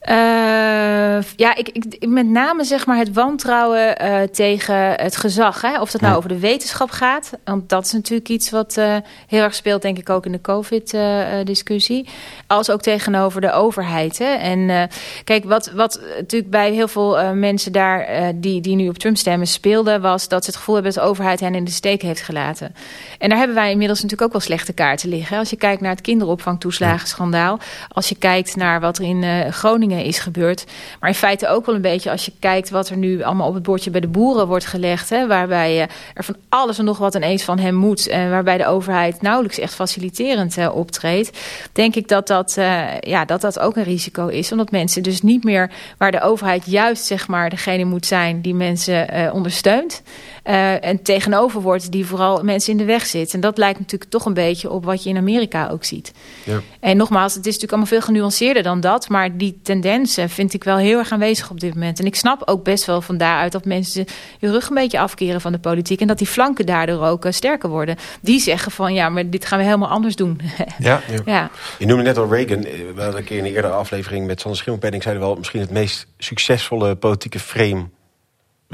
Uh, 0.08 1.22
ja, 1.36 1.54
ik, 1.56 1.68
ik, 1.68 2.06
met 2.08 2.26
name 2.26 2.64
zeg 2.64 2.86
maar 2.86 2.98
het 2.98 3.12
wantrouwen 3.12 4.02
uh, 4.02 4.22
tegen 4.22 4.76
het 4.76 5.16
gezag. 5.16 5.60
Hè? 5.60 5.80
Of 5.80 5.90
dat 5.90 6.00
nou 6.00 6.12
ja. 6.12 6.18
over 6.18 6.28
de 6.28 6.38
wetenschap 6.38 6.90
gaat. 6.90 7.30
Want 7.44 7.68
dat 7.68 7.84
is 7.84 7.92
natuurlijk 7.92 8.28
iets 8.28 8.50
wat 8.50 8.76
uh, 8.76 8.96
heel 9.26 9.42
erg 9.42 9.54
speelt, 9.54 9.82
denk 9.82 9.98
ik, 9.98 10.08
ook 10.10 10.26
in 10.26 10.32
de 10.32 10.40
COVID-discussie. 10.40 12.08
als 12.46 12.70
ook 12.70 12.80
tegenover 12.80 13.40
de 13.40 13.52
overheid. 13.52 14.18
Hè? 14.18 14.34
En 14.34 14.88
kijk, 15.24 15.44
wat, 15.44 15.70
wat 15.74 16.00
natuurlijk 16.16 16.50
bij 16.50 16.72
heel 16.72 16.88
veel 16.88 17.34
mensen 17.34 17.72
daar 17.72 18.32
die, 18.34 18.60
die 18.60 18.76
nu 18.76 18.88
op 18.88 18.98
Trump 18.98 19.16
stemmen 19.16 19.46
speelde... 19.46 20.00
was 20.00 20.28
dat 20.28 20.44
ze 20.44 20.50
het 20.50 20.58
gevoel 20.58 20.74
hebben 20.74 20.92
dat 20.92 21.02
de 21.02 21.08
overheid 21.08 21.40
hen 21.40 21.54
in 21.54 21.64
de 21.64 21.70
steek 21.70 22.02
heeft 22.02 22.22
gelaten. 22.22 22.74
En 23.18 23.28
daar 23.28 23.38
hebben 23.38 23.56
wij 23.56 23.70
inmiddels 23.70 24.02
natuurlijk 24.02 24.28
ook 24.28 24.38
wel 24.38 24.46
slechte 24.46 24.72
kaarten 24.72 25.08
liggen. 25.08 25.38
Als 25.38 25.50
je 25.50 25.56
kijkt 25.56 25.80
naar 25.80 25.90
het 25.90 26.00
kinderopvangtoeslagenschandaal. 26.00 27.58
Als 27.88 28.08
je 28.08 28.16
kijkt 28.16 28.56
naar 28.56 28.80
wat 28.80 28.98
er 28.98 29.04
in 29.04 29.52
Groningen 29.52 29.93
Is 30.02 30.18
gebeurd. 30.18 30.64
Maar 31.00 31.08
in 31.08 31.14
feite 31.14 31.48
ook 31.48 31.66
wel 31.66 31.74
een 31.74 31.80
beetje 31.80 32.10
als 32.10 32.24
je 32.24 32.32
kijkt 32.38 32.70
wat 32.70 32.88
er 32.88 32.96
nu 32.96 33.22
allemaal 33.22 33.48
op 33.48 33.54
het 33.54 33.62
bordje 33.62 33.90
bij 33.90 34.00
de 34.00 34.08
boeren 34.08 34.46
wordt 34.46 34.66
gelegd. 34.66 35.10
Hè, 35.10 35.26
waarbij 35.26 35.76
uh, 35.76 35.82
er 36.14 36.24
van 36.24 36.36
alles 36.48 36.78
en 36.78 36.84
nog 36.84 36.98
wat 36.98 37.14
ineens 37.14 37.42
van 37.42 37.58
hem 37.58 37.74
moet. 37.74 38.08
En 38.08 38.30
waarbij 38.30 38.58
de 38.58 38.66
overheid 38.66 39.22
nauwelijks 39.22 39.58
echt 39.58 39.74
faciliterend 39.74 40.56
uh, 40.56 40.76
optreedt. 40.76 41.38
Denk 41.72 41.94
ik 41.94 42.08
dat 42.08 42.26
dat, 42.26 42.56
uh, 42.58 43.00
ja, 43.00 43.24
dat 43.24 43.40
dat 43.40 43.58
ook 43.58 43.76
een 43.76 43.82
risico 43.82 44.26
is. 44.26 44.52
Omdat 44.52 44.70
mensen 44.70 45.02
dus 45.02 45.22
niet 45.22 45.44
meer 45.44 45.70
waar 45.98 46.10
de 46.10 46.20
overheid 46.20 46.66
juist 46.66 47.04
zeg 47.04 47.28
maar 47.28 47.50
degene 47.50 47.84
moet 47.84 48.06
zijn 48.06 48.40
die 48.40 48.54
mensen 48.54 49.32
ondersteunt. 49.32 50.02
En 50.44 51.02
tegenover 51.02 51.60
wordt 51.60 51.92
die 51.92 52.06
vooral 52.06 52.42
mensen 52.42 52.72
in 52.72 52.78
de 52.78 52.84
weg 52.84 53.06
zit. 53.06 53.34
En 53.34 53.40
dat 53.40 53.58
lijkt 53.58 53.78
natuurlijk 53.78 54.10
toch 54.10 54.24
een 54.24 54.34
beetje 54.34 54.70
op 54.70 54.84
wat 54.84 55.02
je 55.02 55.08
in 55.10 55.16
Amerika 55.16 55.68
ook 55.68 55.84
ziet. 55.84 56.12
Ja. 56.44 56.60
En 56.80 56.96
nogmaals, 56.96 57.34
het 57.34 57.46
is 57.46 57.52
natuurlijk 57.52 57.72
allemaal 57.72 58.00
veel 58.00 58.00
genuanceerder 58.00 58.62
dan 58.62 58.80
dat. 58.80 59.08
Maar 59.08 59.36
die 59.36 59.60
tendens 59.62 60.18
vind 60.26 60.54
ik 60.54 60.64
wel 60.64 60.76
heel 60.76 60.98
erg 60.98 61.12
aanwezig 61.12 61.50
op 61.50 61.60
dit 61.60 61.74
moment. 61.74 61.98
En 61.98 62.06
ik 62.06 62.14
snap 62.14 62.42
ook 62.44 62.64
best 62.64 62.84
wel 62.84 63.00
van 63.00 63.16
daaruit 63.16 63.52
dat 63.52 63.64
mensen 63.64 64.04
hun 64.40 64.50
rug 64.50 64.68
een 64.68 64.74
beetje 64.74 64.98
afkeren 64.98 65.40
van 65.40 65.52
de 65.52 65.58
politiek. 65.58 66.00
En 66.00 66.06
dat 66.06 66.18
die 66.18 66.26
flanken 66.26 66.66
daardoor 66.66 67.06
ook 67.06 67.24
uh, 67.24 67.32
sterker 67.32 67.68
worden. 67.68 67.96
Die 68.20 68.40
zeggen 68.40 68.72
van 68.72 68.94
ja, 68.94 69.08
maar 69.08 69.30
dit 69.30 69.46
gaan 69.46 69.58
we 69.58 69.64
helemaal 69.64 69.88
anders 69.88 70.16
doen. 70.16 70.40
ja. 70.78 71.00
ja. 71.24 71.50
Je 71.78 71.86
noemde 71.86 72.02
net 72.02 72.18
al 72.18 72.34
Reagan. 72.34 72.60
We 72.60 72.92
hadden 72.96 73.16
een 73.16 73.24
keer 73.24 73.38
in 73.38 73.44
een 73.44 73.54
eerdere 73.54 73.74
aflevering 73.74 74.26
met 74.26 74.40
Sander 74.40 74.58
Schimmelpenning... 74.58 75.02
zeiden 75.02 75.24
wel 75.24 75.34
misschien 75.36 75.60
het 75.60 75.70
meest 75.70 76.06
succesvolle 76.18 76.96
politieke 76.96 77.38
frame 77.38 77.86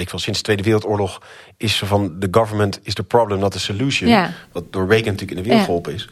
ik 0.01 0.11
van 0.11 0.19
sinds 0.19 0.39
de 0.39 0.45
Tweede 0.45 0.63
Wereldoorlog 0.63 1.23
is 1.57 1.79
van 1.79 2.17
the 2.19 2.29
government 2.31 2.81
is 2.83 2.95
the 2.95 3.03
problem, 3.03 3.39
not 3.39 3.53
the 3.53 3.61
solution. 3.61 4.09
Ja. 4.09 4.33
Wat 4.53 4.73
door 4.73 4.89
Reagan 4.89 5.11
natuurlijk 5.13 5.31
in 5.31 5.37
de 5.37 5.49
wereld 5.49 5.65
geholpen 5.65 5.95
is. 5.95 6.09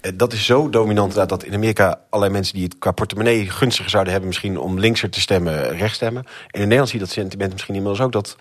Eh, 0.00 0.12
dat 0.14 0.32
is 0.32 0.44
zo 0.44 0.70
dominant 0.70 1.14
dat 1.14 1.44
in 1.44 1.54
Amerika 1.54 2.00
allerlei 2.10 2.32
mensen 2.32 2.54
die 2.54 2.64
het 2.64 2.78
qua 2.78 2.90
portemonnee 2.90 3.50
gunstiger 3.50 3.90
zouden 3.90 4.12
hebben, 4.12 4.30
misschien 4.30 4.58
om 4.58 4.78
linkser 4.78 5.10
te 5.10 5.20
stemmen, 5.20 5.76
rechts 5.76 5.94
stemmen. 5.94 6.24
En 6.24 6.60
in 6.60 6.60
Nederland 6.60 6.88
zie 6.88 6.98
je 6.98 7.04
dat 7.04 7.14
sentiment 7.14 7.52
misschien 7.52 7.74
inmiddels 7.74 8.04
ook 8.04 8.12
dat 8.12 8.36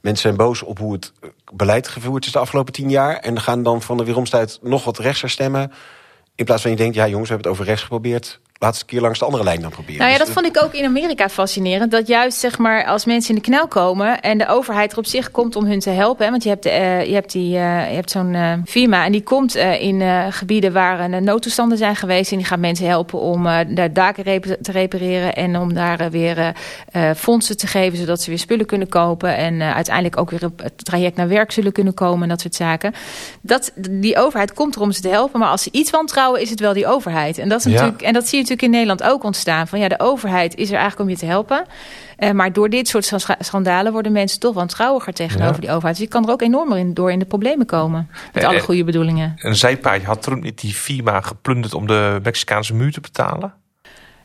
mensen 0.00 0.22
zijn 0.22 0.36
boos 0.36 0.62
op 0.62 0.78
hoe 0.78 0.92
het 0.92 1.12
beleid 1.54 1.88
gevoerd 1.88 2.26
is 2.26 2.32
de 2.32 2.38
afgelopen 2.38 2.72
tien 2.72 2.90
jaar. 2.90 3.16
En 3.16 3.40
gaan 3.40 3.62
dan 3.62 3.82
van 3.82 3.96
de 3.96 4.04
weeromstuit 4.04 4.58
nog 4.62 4.84
wat 4.84 4.98
rechtser 4.98 5.30
stemmen. 5.30 5.72
In 6.34 6.44
plaats 6.44 6.62
van 6.62 6.70
je 6.70 6.76
denkt, 6.76 6.94
ja 6.94 7.08
jongens, 7.08 7.28
we 7.28 7.34
hebben 7.34 7.50
het 7.50 7.60
over 7.60 7.70
rechts 7.70 7.82
geprobeerd 7.82 8.40
laatste 8.58 8.84
keer 8.84 9.00
langs 9.00 9.18
de 9.18 9.24
andere 9.24 9.44
lijn 9.44 9.60
dan 9.60 9.70
proberen. 9.70 9.98
Nou 9.98 10.12
ja, 10.12 10.18
dat 10.18 10.30
vond 10.30 10.46
ik 10.46 10.62
ook 10.62 10.72
in 10.72 10.84
Amerika 10.84 11.28
fascinerend. 11.28 11.90
Dat 11.90 12.06
juist 12.06 12.38
zeg 12.38 12.58
maar 12.58 12.84
als 12.84 13.04
mensen 13.04 13.34
in 13.34 13.40
de 13.42 13.48
knel 13.48 13.68
komen 13.68 14.20
en 14.20 14.38
de 14.38 14.48
overheid 14.48 14.92
er 14.92 14.98
op 14.98 15.06
zich 15.06 15.30
komt 15.30 15.56
om 15.56 15.64
hun 15.64 15.78
te 15.78 15.90
helpen. 15.90 16.24
Hè, 16.24 16.30
want 16.30 16.42
je 16.42 16.48
hebt, 16.48 16.66
uh, 16.66 17.04
je 17.04 17.14
hebt, 17.14 17.32
die, 17.32 17.54
uh, 17.54 17.88
je 17.88 17.94
hebt 17.94 18.10
zo'n 18.10 18.34
uh, 18.34 18.52
firma 18.64 19.04
en 19.04 19.12
die 19.12 19.22
komt 19.22 19.54
in 19.54 20.02
gebieden 20.32 20.72
waar 20.72 21.22
noodtoestanden 21.22 21.78
zijn 21.78 21.96
geweest. 21.96 22.30
En 22.30 22.36
die 22.36 22.46
gaat 22.46 22.58
mensen 22.58 22.86
helpen 22.86 23.20
om 23.20 23.44
daar 23.74 23.92
daken 23.92 24.22
rep 24.22 24.56
te 24.62 24.72
repareren 24.72 25.34
en 25.34 25.58
om 25.58 25.74
daar 25.74 26.10
weer 26.10 26.52
fondsen 27.16 27.56
te 27.56 27.66
geven. 27.66 27.98
Zodat 27.98 28.22
ze 28.22 28.30
weer 28.30 28.38
spullen 28.38 28.66
kunnen 28.66 28.88
kopen. 28.88 29.36
En 29.36 29.62
uiteindelijk 29.62 30.18
ook 30.18 30.30
weer 30.30 30.44
op 30.44 30.62
het 30.62 30.84
traject 30.84 31.16
naar 31.16 31.28
werk 31.28 31.52
zullen 31.52 31.72
kunnen 31.72 31.94
komen 31.94 32.22
en 32.22 32.28
dat 32.28 32.40
soort 32.40 32.54
zaken. 32.54 32.94
Dat, 33.40 33.72
die 33.90 34.18
overheid 34.18 34.52
komt 34.52 34.74
er 34.74 34.80
om 34.80 34.92
ze 34.92 35.00
te 35.00 35.08
helpen. 35.08 35.40
Maar 35.40 35.48
als 35.48 35.62
ze 35.62 35.68
iets 35.72 35.90
wantrouwen 35.90 36.40
is 36.40 36.50
het 36.50 36.60
wel 36.60 36.72
die 36.72 36.86
overheid. 36.86 37.38
En 37.38 37.48
dat, 37.48 37.58
is 37.58 37.64
natuurlijk, 37.64 38.02
en 38.02 38.12
dat 38.12 38.22
zie 38.22 38.38
je 38.38 38.42
natuurlijk 38.42 38.52
in 38.62 38.70
Nederland 38.70 39.02
ook 39.02 39.24
ontstaan. 39.24 39.68
Van 39.68 39.78
ja, 39.78 39.88
de 39.88 40.00
overheid 40.00 40.54
is 40.54 40.68
er 40.68 40.76
eigenlijk 40.76 41.00
om 41.00 41.08
je 41.08 41.16
te 41.16 41.26
helpen. 41.26 41.64
Uh, 42.18 42.30
maar 42.30 42.52
door 42.52 42.68
dit 42.68 42.88
soort 42.88 43.12
schandalen 43.38 43.92
worden 43.92 44.12
mensen 44.12 44.40
toch 44.40 44.54
wantrouwiger 44.54 45.12
tegenover 45.12 45.54
ja. 45.54 45.60
die 45.60 45.70
overheid. 45.70 45.96
Dus 45.96 46.04
je 46.04 46.10
kan 46.10 46.24
er 46.24 46.30
ook 46.30 46.42
enorm 46.42 46.72
in, 46.72 46.94
door 46.94 47.12
in 47.12 47.18
de 47.18 47.24
problemen 47.24 47.66
komen. 47.66 48.10
Met 48.32 48.42
eh, 48.42 48.48
alle 48.48 48.60
goede 48.60 48.84
bedoelingen. 48.84 49.34
Een 49.38 49.56
zijpaardje 49.56 50.06
had 50.06 50.22
Trump 50.22 50.42
niet 50.42 50.60
die 50.60 50.74
firma 50.74 51.20
geplunderd 51.20 51.74
om 51.74 51.86
de 51.86 52.20
Mexicaanse 52.22 52.74
muur 52.74 52.92
te 52.92 53.00
betalen? 53.00 53.54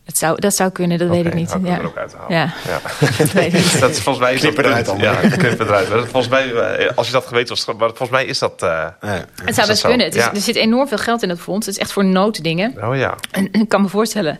Dat 0.09 0.17
zou, 0.17 0.39
dat 0.39 0.55
zou 0.55 0.69
kunnen, 0.69 0.97
dat 0.97 1.07
okay, 1.07 1.23
weet 1.23 1.31
ik 1.31 1.39
niet. 1.39 1.49
Nou, 1.49 1.65
ja. 1.65 1.77
er 1.77 1.85
ook 1.85 1.97
uithalen. 1.97 2.35
Ja. 2.35 2.53
ja. 2.67 2.81
dat 3.17 3.31
weet 3.31 3.53
ik 3.53 3.53
niet. 3.73 3.79
Dat 3.79 3.89
is 3.89 3.99
volgens 3.99 4.25
mij 4.25 4.33
is 4.33 4.39
knip 4.39 4.55
dat 4.55 4.65
eruit 4.65 4.85
dan. 4.85 4.97
Ja, 4.97 5.13
knip 5.15 5.59
eruit. 5.59 5.87
Volgens 5.87 6.27
mij, 6.27 6.53
eh, 6.53 6.97
als 6.97 7.07
je 7.07 7.13
dat 7.13 7.25
geweten 7.25 7.55
was, 7.55 7.65
maar 7.65 7.87
volgens 7.87 8.09
mij 8.09 8.25
is 8.25 8.39
dat. 8.39 8.63
Uh, 8.63 8.69
ja. 9.01 9.25
Het 9.43 9.55
zou 9.55 9.67
best 9.67 9.81
kunnen. 9.81 10.05
Het 10.05 10.15
is, 10.15 10.23
ja. 10.23 10.33
Er 10.33 10.41
zit 10.41 10.55
enorm 10.55 10.87
veel 10.87 10.97
geld 10.97 11.23
in 11.23 11.29
het 11.29 11.39
fonds. 11.39 11.65
Het 11.65 11.75
is 11.75 11.81
echt 11.81 11.91
voor 11.91 12.05
nooddingen. 12.05 12.83
Oh 12.83 12.95
ja. 12.95 13.15
En, 13.31 13.47
ik 13.51 13.69
kan 13.69 13.81
me 13.81 13.87
voorstellen 13.87 14.39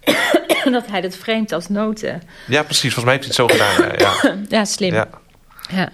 dat 0.76 0.86
hij 0.86 1.00
dat 1.00 1.14
vreemd 1.14 1.52
als 1.52 1.68
noten. 1.68 2.22
Ja, 2.46 2.62
precies. 2.62 2.94
Volgens 2.94 3.04
mij 3.04 3.14
heeft 3.14 3.36
hij 3.36 3.46
het 3.46 3.58
zo 3.58 3.66
gedaan. 3.66 3.98
Ja, 3.98 4.36
ja 4.48 4.64
slim. 4.74 4.94
Ja. 4.94 5.08
ja. 5.70 5.88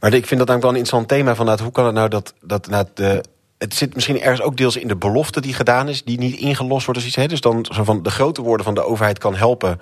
Maar 0.00 0.12
ik 0.12 0.26
vind 0.26 0.40
dat 0.40 0.48
eigenlijk 0.48 0.62
wel 0.62 0.70
een 0.70 0.76
interessant 0.76 1.08
thema. 1.08 1.34
Van, 1.34 1.60
hoe 1.62 1.72
kan 1.72 1.84
het 1.84 1.94
nou 1.94 2.08
dat, 2.08 2.34
dat 2.40 2.90
de 2.94 3.24
het 3.64 3.74
zit 3.74 3.94
misschien 3.94 4.20
ergens 4.20 4.40
ook 4.40 4.56
deels 4.56 4.76
in 4.76 4.88
de 4.88 4.96
belofte 4.96 5.40
die 5.40 5.54
gedaan 5.54 5.88
is, 5.88 6.04
die 6.04 6.18
niet 6.18 6.36
ingelost 6.36 6.84
wordt 6.84 7.00
als 7.00 7.08
iets. 7.08 7.16
Hè? 7.16 7.26
Dus 7.26 7.40
dan 7.40 7.66
zo 7.70 7.84
van 7.84 8.02
de 8.02 8.10
grote 8.10 8.42
woorden 8.42 8.64
van 8.64 8.74
de 8.74 8.84
overheid 8.84 9.18
kan 9.18 9.34
helpen. 9.34 9.80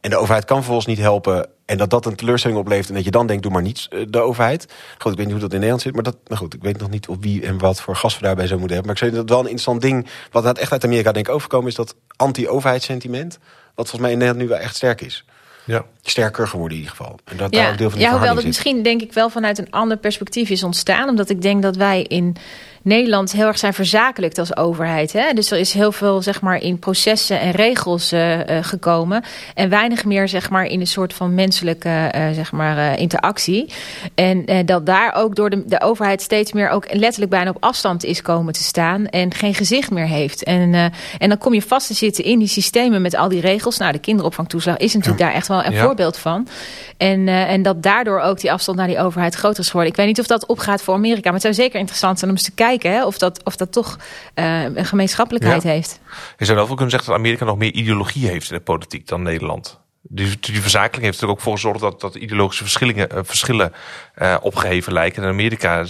En 0.00 0.10
de 0.10 0.16
overheid 0.16 0.44
kan 0.44 0.56
vervolgens 0.56 0.86
niet 0.86 0.98
helpen. 0.98 1.48
En 1.64 1.78
dat 1.78 1.90
dat 1.90 2.06
een 2.06 2.14
teleurstelling 2.14 2.60
oplevert. 2.60 2.88
En 2.88 2.94
dat 2.94 3.04
je 3.04 3.10
dan 3.10 3.26
denkt, 3.26 3.42
doe 3.42 3.52
maar 3.52 3.62
niets, 3.62 3.88
eh, 3.88 4.00
de 4.08 4.20
overheid. 4.20 4.66
Goed, 4.98 5.12
ik 5.12 5.16
weet 5.16 5.26
niet 5.26 5.34
hoe 5.34 5.44
dat 5.44 5.52
in 5.52 5.56
Nederland 5.56 5.82
zit. 5.82 5.94
Maar 5.94 6.02
dat, 6.02 6.16
nou 6.24 6.40
goed, 6.40 6.54
ik 6.54 6.62
weet 6.62 6.78
nog 6.78 6.90
niet 6.90 7.08
op 7.08 7.22
wie 7.22 7.42
en 7.42 7.58
wat 7.58 7.80
voor 7.80 7.96
gas 7.96 8.18
we 8.18 8.22
daarbij 8.22 8.46
zou 8.46 8.58
moeten 8.58 8.76
hebben. 8.76 8.94
Maar 8.94 9.02
ik 9.02 9.10
zeg 9.10 9.20
dat 9.20 9.28
wel 9.28 9.38
een 9.38 9.50
interessant 9.50 9.80
ding. 9.80 10.06
Wat 10.30 10.58
echt 10.58 10.72
uit 10.72 10.84
Amerika 10.84 11.12
denk 11.12 11.28
ik 11.28 11.34
overkomen 11.34 11.68
is 11.68 11.74
dat 11.74 11.94
anti-overheidssentiment. 12.16 13.38
Wat 13.74 13.88
volgens 13.88 14.00
mij 14.00 14.10
in 14.10 14.18
Nederland 14.18 14.44
nu 14.44 14.48
wel 14.48 14.58
echt 14.58 14.76
sterk 14.76 15.00
is. 15.00 15.24
Ja. 15.64 15.84
Sterker 16.02 16.48
geworden 16.48 16.76
in 16.78 16.82
ieder 16.82 16.96
geval. 16.96 17.18
En 17.24 17.36
dat 17.36 17.54
ja, 17.54 17.62
daar 17.62 17.72
ook 17.72 17.78
deel 17.78 17.90
van 17.90 17.98
de 17.98 18.04
ja 18.04 18.10
hoewel 18.10 18.34
dat 18.34 18.44
misschien 18.44 18.82
denk 18.82 19.02
ik 19.02 19.12
wel 19.12 19.30
vanuit 19.30 19.58
een 19.58 19.70
ander 19.70 19.96
perspectief 19.96 20.50
is 20.50 20.62
ontstaan. 20.62 21.08
Omdat 21.08 21.30
ik 21.30 21.42
denk 21.42 21.62
dat 21.62 21.76
wij 21.76 22.02
in 22.02 22.36
Nederland 22.84 23.32
heel 23.32 23.46
erg 23.46 23.58
zijn 23.58 23.74
verzakelijkt 23.74 24.38
als 24.38 24.56
overheid. 24.56 25.12
Hè? 25.12 25.32
Dus 25.32 25.50
er 25.50 25.58
is 25.58 25.72
heel 25.72 25.92
veel 25.92 26.22
zeg 26.22 26.40
maar, 26.40 26.62
in 26.62 26.78
processen 26.78 27.40
en 27.40 27.50
regels 27.50 28.12
uh, 28.12 28.38
uh, 28.38 28.44
gekomen. 28.60 29.24
En 29.54 29.68
weinig 29.68 30.04
meer 30.04 30.28
zeg 30.28 30.50
maar, 30.50 30.64
in 30.64 30.80
een 30.80 30.86
soort 30.86 31.14
van 31.14 31.34
menselijke 31.34 32.12
uh, 32.14 32.30
zeg 32.30 32.52
maar, 32.52 32.98
interactie. 32.98 33.72
En 34.14 34.66
dat 34.66 34.86
daar 34.86 35.14
ook 35.14 35.36
door 35.36 35.50
de, 35.50 35.62
de 35.66 35.80
overheid 35.80 36.22
steeds 36.22 36.52
meer 36.52 36.68
ook 36.68 36.94
letterlijk 36.94 37.30
bijna 37.30 37.50
op 37.50 37.56
afstand 37.60 38.04
is 38.04 38.22
komen 38.22 38.52
te 38.52 38.62
staan. 38.62 39.06
En 39.06 39.34
geen 39.34 39.54
gezicht 39.54 39.90
meer 39.90 40.06
heeft. 40.06 40.42
En, 40.42 40.92
en 41.18 41.28
dan 41.28 41.38
kom 41.38 41.54
je 41.54 41.62
vast 41.62 41.86
te 41.86 41.94
zitten 41.94 42.24
in 42.24 42.38
die 42.38 42.48
systemen 42.48 43.02
met 43.02 43.16
al 43.16 43.28
die 43.28 43.40
regels. 43.40 43.78
Nou, 43.78 43.92
de 43.92 43.98
kinderopvangtoeslag 43.98 44.76
is 44.76 44.94
natuurlijk 44.94 45.20
ja. 45.20 45.26
daar 45.26 45.34
echt 45.34 45.48
wel 45.48 45.64
een 45.64 45.72
ja. 45.72 45.84
voorbeeld 45.84 46.16
van. 46.16 46.48
En, 46.96 47.28
en 47.28 47.62
dat 47.62 47.82
daardoor 47.82 48.20
ook 48.20 48.40
die 48.40 48.52
afstand 48.52 48.78
naar 48.78 48.86
die 48.86 48.98
overheid 48.98 49.34
groter 49.34 49.60
is 49.60 49.66
geworden. 49.66 49.90
Ik 49.90 49.98
weet 49.98 50.06
niet 50.06 50.20
of 50.20 50.26
dat 50.26 50.46
opgaat 50.46 50.82
voor 50.82 50.94
Amerika. 50.94 51.22
Maar 51.22 51.32
het 51.32 51.42
zou 51.42 51.54
zeker 51.54 51.78
interessant 51.78 52.18
zijn 52.18 52.30
om 52.30 52.36
eens 52.36 52.46
te 52.46 52.52
kijken 52.54 52.72
hè, 52.82 53.04
of, 53.04 53.18
dat, 53.18 53.44
of 53.44 53.56
dat 53.56 53.72
toch 53.72 53.98
uh, 54.34 54.62
een 54.62 54.84
gemeenschappelijkheid 54.84 55.62
ja. 55.62 55.70
heeft. 55.70 56.00
Je 56.38 56.44
zou 56.44 56.56
wel 56.56 56.66
kunnen 56.66 56.90
zeggen 56.90 57.08
dat 57.08 57.18
Amerika 57.18 57.44
nog 57.44 57.56
meer 57.56 57.72
ideologie 57.72 58.28
heeft 58.28 58.50
in 58.50 58.56
de 58.56 58.62
politiek 58.62 59.06
dan 59.08 59.22
Nederland. 59.22 59.80
Die, 60.02 60.40
die 60.40 60.60
verzakeling 60.60 61.04
heeft 61.04 61.20
er 61.20 61.28
ook 61.28 61.40
voor 61.40 61.52
gezorgd 61.52 61.80
dat, 61.80 62.00
dat 62.00 62.14
ideologische 62.14 62.62
verschillen, 62.62 62.96
uh, 62.96 63.04
verschillen 63.22 63.72
uh, 64.18 64.36
opgeheven 64.40 64.92
lijken. 64.92 65.22
En 65.22 65.28
in 65.28 65.34
Amerika 65.34 65.84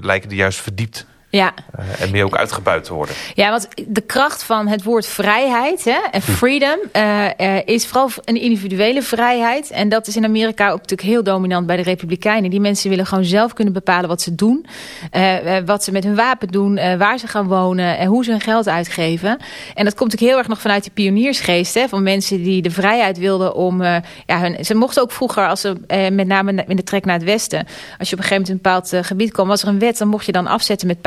lijken 0.00 0.28
die 0.28 0.38
juist 0.38 0.60
verdiept. 0.60 1.06
Ja. 1.30 1.52
Uh, 1.78 2.00
en 2.00 2.10
meer 2.10 2.24
ook 2.24 2.36
uitgebuit 2.36 2.84
te 2.84 2.94
worden. 2.94 3.14
Ja, 3.34 3.50
want 3.50 3.68
de 3.86 4.00
kracht 4.00 4.42
van 4.42 4.68
het 4.68 4.82
woord 4.82 5.06
vrijheid 5.06 5.84
hè, 5.84 5.98
en 6.10 6.22
freedom 6.22 6.78
uh, 6.92 7.24
uh, 7.38 7.66
is 7.66 7.86
vooral 7.86 8.10
een 8.24 8.40
individuele 8.40 9.02
vrijheid. 9.02 9.70
En 9.70 9.88
dat 9.88 10.06
is 10.06 10.16
in 10.16 10.24
Amerika 10.24 10.70
ook 10.70 10.80
natuurlijk 10.80 11.08
heel 11.08 11.22
dominant 11.22 11.66
bij 11.66 11.76
de 11.76 11.82
Republikeinen. 11.82 12.50
Die 12.50 12.60
mensen 12.60 12.90
willen 12.90 13.06
gewoon 13.06 13.24
zelf 13.24 13.52
kunnen 13.52 13.72
bepalen 13.72 14.08
wat 14.08 14.22
ze 14.22 14.34
doen. 14.34 14.66
wat 15.64 15.84
ze 15.84 15.92
met 15.92 16.04
hun 16.04 16.14
wapen 16.14 16.48
doen, 16.48 16.74
waar 16.98 17.18
ze 17.18 17.26
gaan 17.26 17.46
wonen 17.46 17.98
en 17.98 18.06
hoe 18.06 18.24
ze 18.24 18.30
hun 18.30 18.40
geld 18.40 18.68
uitgeven. 18.68 19.38
En 19.74 19.84
dat 19.84 19.94
komt 19.94 20.10
natuurlijk 20.10 20.20
heel 20.20 20.38
erg 20.38 20.48
nog 20.48 20.60
vanuit 20.60 20.82
die 20.82 20.92
pioniersgeest. 20.92 21.74
Hè, 21.74 21.88
van 21.88 22.02
mensen 22.02 22.42
die 22.42 22.62
de 22.62 22.70
vrijheid 22.70 23.18
wilden 23.18 23.54
om... 23.54 23.82
ja, 23.82 24.02
hun, 24.26 24.64
ze 24.64 24.74
mochten 24.74 25.02
ook 25.02 25.12
vroeger, 25.12 25.48
als 25.48 25.60
ze, 25.60 25.76
met 26.12 26.26
name 26.26 26.64
in 26.66 26.76
de 26.76 26.82
trek 26.82 27.04
naar 27.04 27.16
het 27.16 27.24
westen... 27.24 27.66
als 27.98 28.08
je 28.08 28.16
op 28.16 28.22
een 28.22 28.28
gegeven 28.28 28.30
moment 28.30 28.48
in 28.48 28.54
een 28.54 28.62
bepaald 28.62 29.06
gebied 29.06 29.32
kwam, 29.32 29.48
was 29.48 29.62
er 29.62 29.68
een 29.68 29.78
wet... 29.78 29.98
dan 29.98 30.08
mocht 30.08 30.26
je 30.26 30.32
dan 30.32 30.46
afzetten 30.46 30.86
met 30.86 31.00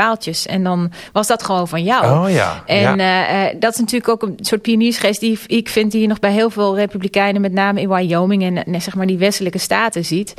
en 0.45 0.64
dan 0.64 0.91
was 1.11 1.28
dat 1.28 1.43
gewoon 1.43 1.68
van 1.68 1.84
jou. 1.84 2.26
Oh 2.26 2.32
ja. 2.32 2.64
En 2.66 2.97
ja. 2.97 3.47
Uh, 3.51 3.55
dat 3.59 3.74
is 3.74 3.80
natuurlijk 3.80 4.09
ook 4.09 4.22
een 4.22 4.38
soort 4.41 4.61
pioniersgeest 4.61 5.20
die 5.20 5.39
ik 5.47 5.70
vind 5.70 5.91
die 5.91 6.01
je 6.01 6.07
nog 6.07 6.20
bij 6.20 6.32
heel 6.32 6.49
veel 6.49 6.76
republikeinen, 6.76 7.41
met 7.41 7.51
name 7.51 7.82
in 7.82 7.89
Wyoming 7.89 8.43
en, 8.43 8.64
en 8.64 8.82
zeg 8.82 8.95
maar 8.95 9.05
die 9.05 9.18
westelijke 9.18 9.57
staten 9.57 10.05
ziet. 10.05 10.34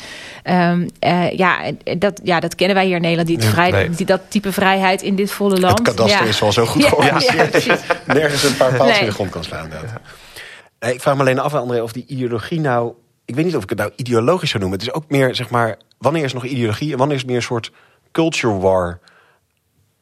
Um, 0.44 0.88
uh, 1.06 1.32
ja, 1.32 1.58
dat, 1.98 2.20
ja, 2.22 2.40
dat 2.40 2.54
kennen 2.54 2.76
wij 2.76 2.86
hier 2.86 2.96
in 2.96 3.02
Nederland. 3.02 3.28
Die, 3.28 3.40
vrij, 3.40 3.70
nee. 3.70 3.90
die 3.90 4.06
dat 4.06 4.20
type 4.28 4.52
vrijheid 4.52 5.02
in 5.02 5.16
dit 5.16 5.30
volle 5.30 5.60
land. 5.60 5.78
Het 5.78 5.88
kadaster 5.88 6.22
ja. 6.22 6.28
is 6.28 6.40
wel 6.40 6.52
zo 6.52 6.66
goed 6.66 6.84
georganiseerd. 6.84 7.64
Ja, 7.64 7.78
Nergens 8.06 8.44
een 8.44 8.56
paar 8.56 8.74
paaltjes 8.74 8.90
nee. 8.90 9.00
in 9.00 9.06
de 9.06 9.12
grond 9.14 9.30
kan 9.30 9.44
slaan. 9.44 9.70
Dat. 9.70 10.92
Ik 10.92 11.00
vraag 11.00 11.14
me 11.14 11.20
alleen 11.20 11.38
af, 11.38 11.54
André, 11.54 11.82
of 11.82 11.92
die 11.92 12.04
ideologie 12.06 12.60
nou 12.60 12.94
ik 13.24 13.34
weet 13.34 13.44
niet 13.44 13.56
of 13.56 13.62
ik 13.62 13.68
het 13.68 13.78
nou 13.78 13.92
ideologisch 13.96 14.50
zou 14.50 14.62
noemen. 14.62 14.78
Het 14.78 14.88
is 14.88 14.94
ook 14.94 15.04
meer, 15.08 15.34
zeg 15.34 15.50
maar, 15.50 15.76
wanneer 15.98 16.24
is 16.24 16.32
nog 16.32 16.44
ideologie 16.44 16.92
en 16.92 16.98
wanneer 16.98 17.16
is 17.16 17.20
het 17.22 17.30
meer 17.30 17.40
een 17.40 17.46
soort 17.46 17.72
culture 18.12 18.58
war? 18.58 18.98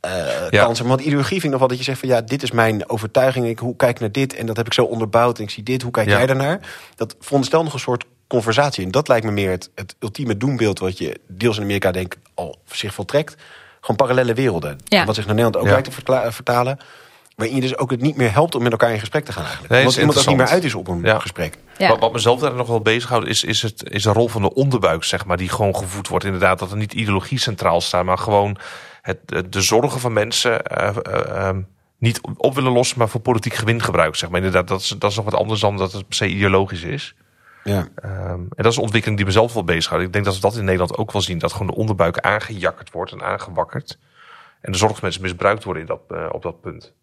Uh, 0.07 0.51
ja. 0.51 0.65
kansen. 0.65 0.87
Want 0.87 1.01
ideologie 1.01 1.41
vind 1.41 1.45
ik 1.45 1.51
nog 1.51 1.59
wel 1.59 1.69
dat 1.69 1.79
je 1.79 1.85
zegt 1.85 1.99
van 1.99 2.09
ja, 2.09 2.21
dit 2.21 2.43
is 2.43 2.51
mijn 2.51 2.89
overtuiging. 2.89 3.47
Ik 3.47 3.59
hoe 3.59 3.77
kijk 3.77 4.01
naar 4.01 4.13
dit 4.13 4.35
en 4.35 4.47
dat 4.47 4.57
heb 4.57 4.67
ik 4.67 4.73
zo 4.73 4.85
onderbouwd. 4.85 5.39
En 5.39 5.45
ik 5.45 5.51
zie 5.51 5.63
dit, 5.63 5.83
hoe 5.83 5.91
kijk 5.91 6.09
ja. 6.09 6.17
jij 6.17 6.27
daarnaar? 6.27 6.61
Dat 6.95 7.17
veronderstel 7.21 7.63
nog 7.63 7.73
een 7.73 7.79
soort 7.79 8.05
conversatie. 8.27 8.85
En 8.85 8.91
dat 8.91 9.09
lijkt 9.09 9.25
me 9.25 9.31
meer 9.31 9.51
het, 9.51 9.71
het 9.75 9.95
ultieme 9.99 10.37
doenbeeld 10.37 10.79
wat 10.79 10.99
je 10.99 11.21
deels 11.29 11.57
in 11.57 11.63
Amerika 11.63 11.91
denk 11.91 12.17
al 12.35 12.59
zich 12.65 12.95
voltrekt. 12.95 13.37
Gewoon 13.81 13.97
parallele 13.97 14.35
werelden. 14.35 14.79
Ja. 14.85 15.05
Wat 15.05 15.15
zich 15.15 15.27
naar 15.27 15.35
Nederland 15.35 15.65
ook 15.65 15.71
lijkt 15.71 16.05
te 16.05 16.33
vertalen. 16.33 16.79
waarin 17.37 17.57
je 17.57 17.63
dus 17.63 17.77
ook 17.77 17.91
het 17.91 18.01
niet 18.01 18.17
meer 18.17 18.33
helpt 18.33 18.55
om 18.55 18.63
met 18.63 18.73
elkaar 18.73 18.93
in 18.93 19.01
gesprek 19.01 19.25
te 19.25 19.33
gaan 19.33 19.45
eigenlijk. 19.45 19.73
Nee, 19.73 19.87
is 19.87 19.99
iemand 19.99 20.19
ook 20.19 20.27
niet 20.27 20.37
meer 20.37 20.47
uit 20.47 20.65
is 20.65 20.75
op 20.75 20.89
een 20.89 21.03
Ja. 21.03 21.19
gesprek. 21.19 21.59
Ja. 21.77 21.89
Wat, 21.89 21.99
wat 21.99 22.13
mezelf 22.13 22.41
daar 22.41 22.55
nog 22.55 22.69
wel 22.69 22.81
bezighoudt 22.81 23.27
is, 23.27 23.45
is, 23.45 23.63
het, 23.63 23.91
is 23.91 24.03
de 24.03 24.13
rol 24.13 24.29
van 24.29 24.43
de 24.43 24.55
onderbuik, 24.55 25.05
zeg 25.05 25.25
maar, 25.25 25.37
die 25.37 25.49
gewoon 25.49 25.77
gevoed 25.77 26.09
wordt. 26.09 26.25
Inderdaad, 26.25 26.59
dat 26.59 26.71
er 26.71 26.77
niet 26.77 26.93
ideologie 26.93 27.39
centraal 27.39 27.81
staat, 27.81 28.05
maar 28.05 28.19
gewoon 28.19 28.57
het, 29.03 29.53
de, 29.53 29.61
zorgen 29.61 30.01
van 30.01 30.13
mensen 30.13 30.65
eh, 30.65 30.89
eh, 30.89 31.47
ehm, 31.47 31.63
niet 31.99 32.21
op 32.37 32.55
willen 32.55 32.73
lossen, 32.73 32.99
maar 32.99 33.09
voor 33.09 33.21
politiek 33.21 33.55
gewin 33.55 33.83
gebruiken. 33.83 34.19
Zeg 34.19 34.29
maar. 34.29 34.39
Inderdaad, 34.39 34.69
dat 34.69 34.81
is, 34.81 34.89
dat 34.89 35.11
is 35.11 35.17
nog 35.17 35.25
wat 35.25 35.35
anders 35.35 35.61
dan 35.61 35.77
dat 35.77 35.93
het 35.93 36.07
per 36.07 36.17
se 36.17 36.29
ideologisch 36.29 36.83
is. 36.83 37.15
Ja. 37.65 37.89
Ehm, 37.95 38.41
en 38.41 38.49
dat 38.57 38.67
is 38.67 38.77
een 38.77 38.83
ontwikkeling 38.83 39.19
die 39.19 39.27
mezelf 39.27 39.53
wel 39.53 39.65
bezighoudt. 39.65 40.05
Ik 40.05 40.13
denk 40.13 40.25
dat 40.25 40.35
we 40.35 40.41
dat 40.41 40.57
in 40.57 40.65
Nederland 40.65 40.97
ook 40.97 41.13
wel 41.13 41.23
zien. 41.23 41.39
Dat 41.39 41.53
gewoon 41.53 41.67
de 41.67 41.75
onderbuik 41.75 42.19
aangejakkerd 42.19 42.91
wordt 42.91 43.13
en 43.13 43.23
aangewakkerd. 43.23 43.99
En 44.61 44.73
de 44.73 44.79
zorgmensen 44.79 45.23
misbruikt 45.23 45.65
worden 45.65 45.83
in 45.83 45.89
dat, 45.89 46.01
eh, 46.09 46.29
op 46.33 46.43
dat 46.43 46.61
punt. 46.61 46.95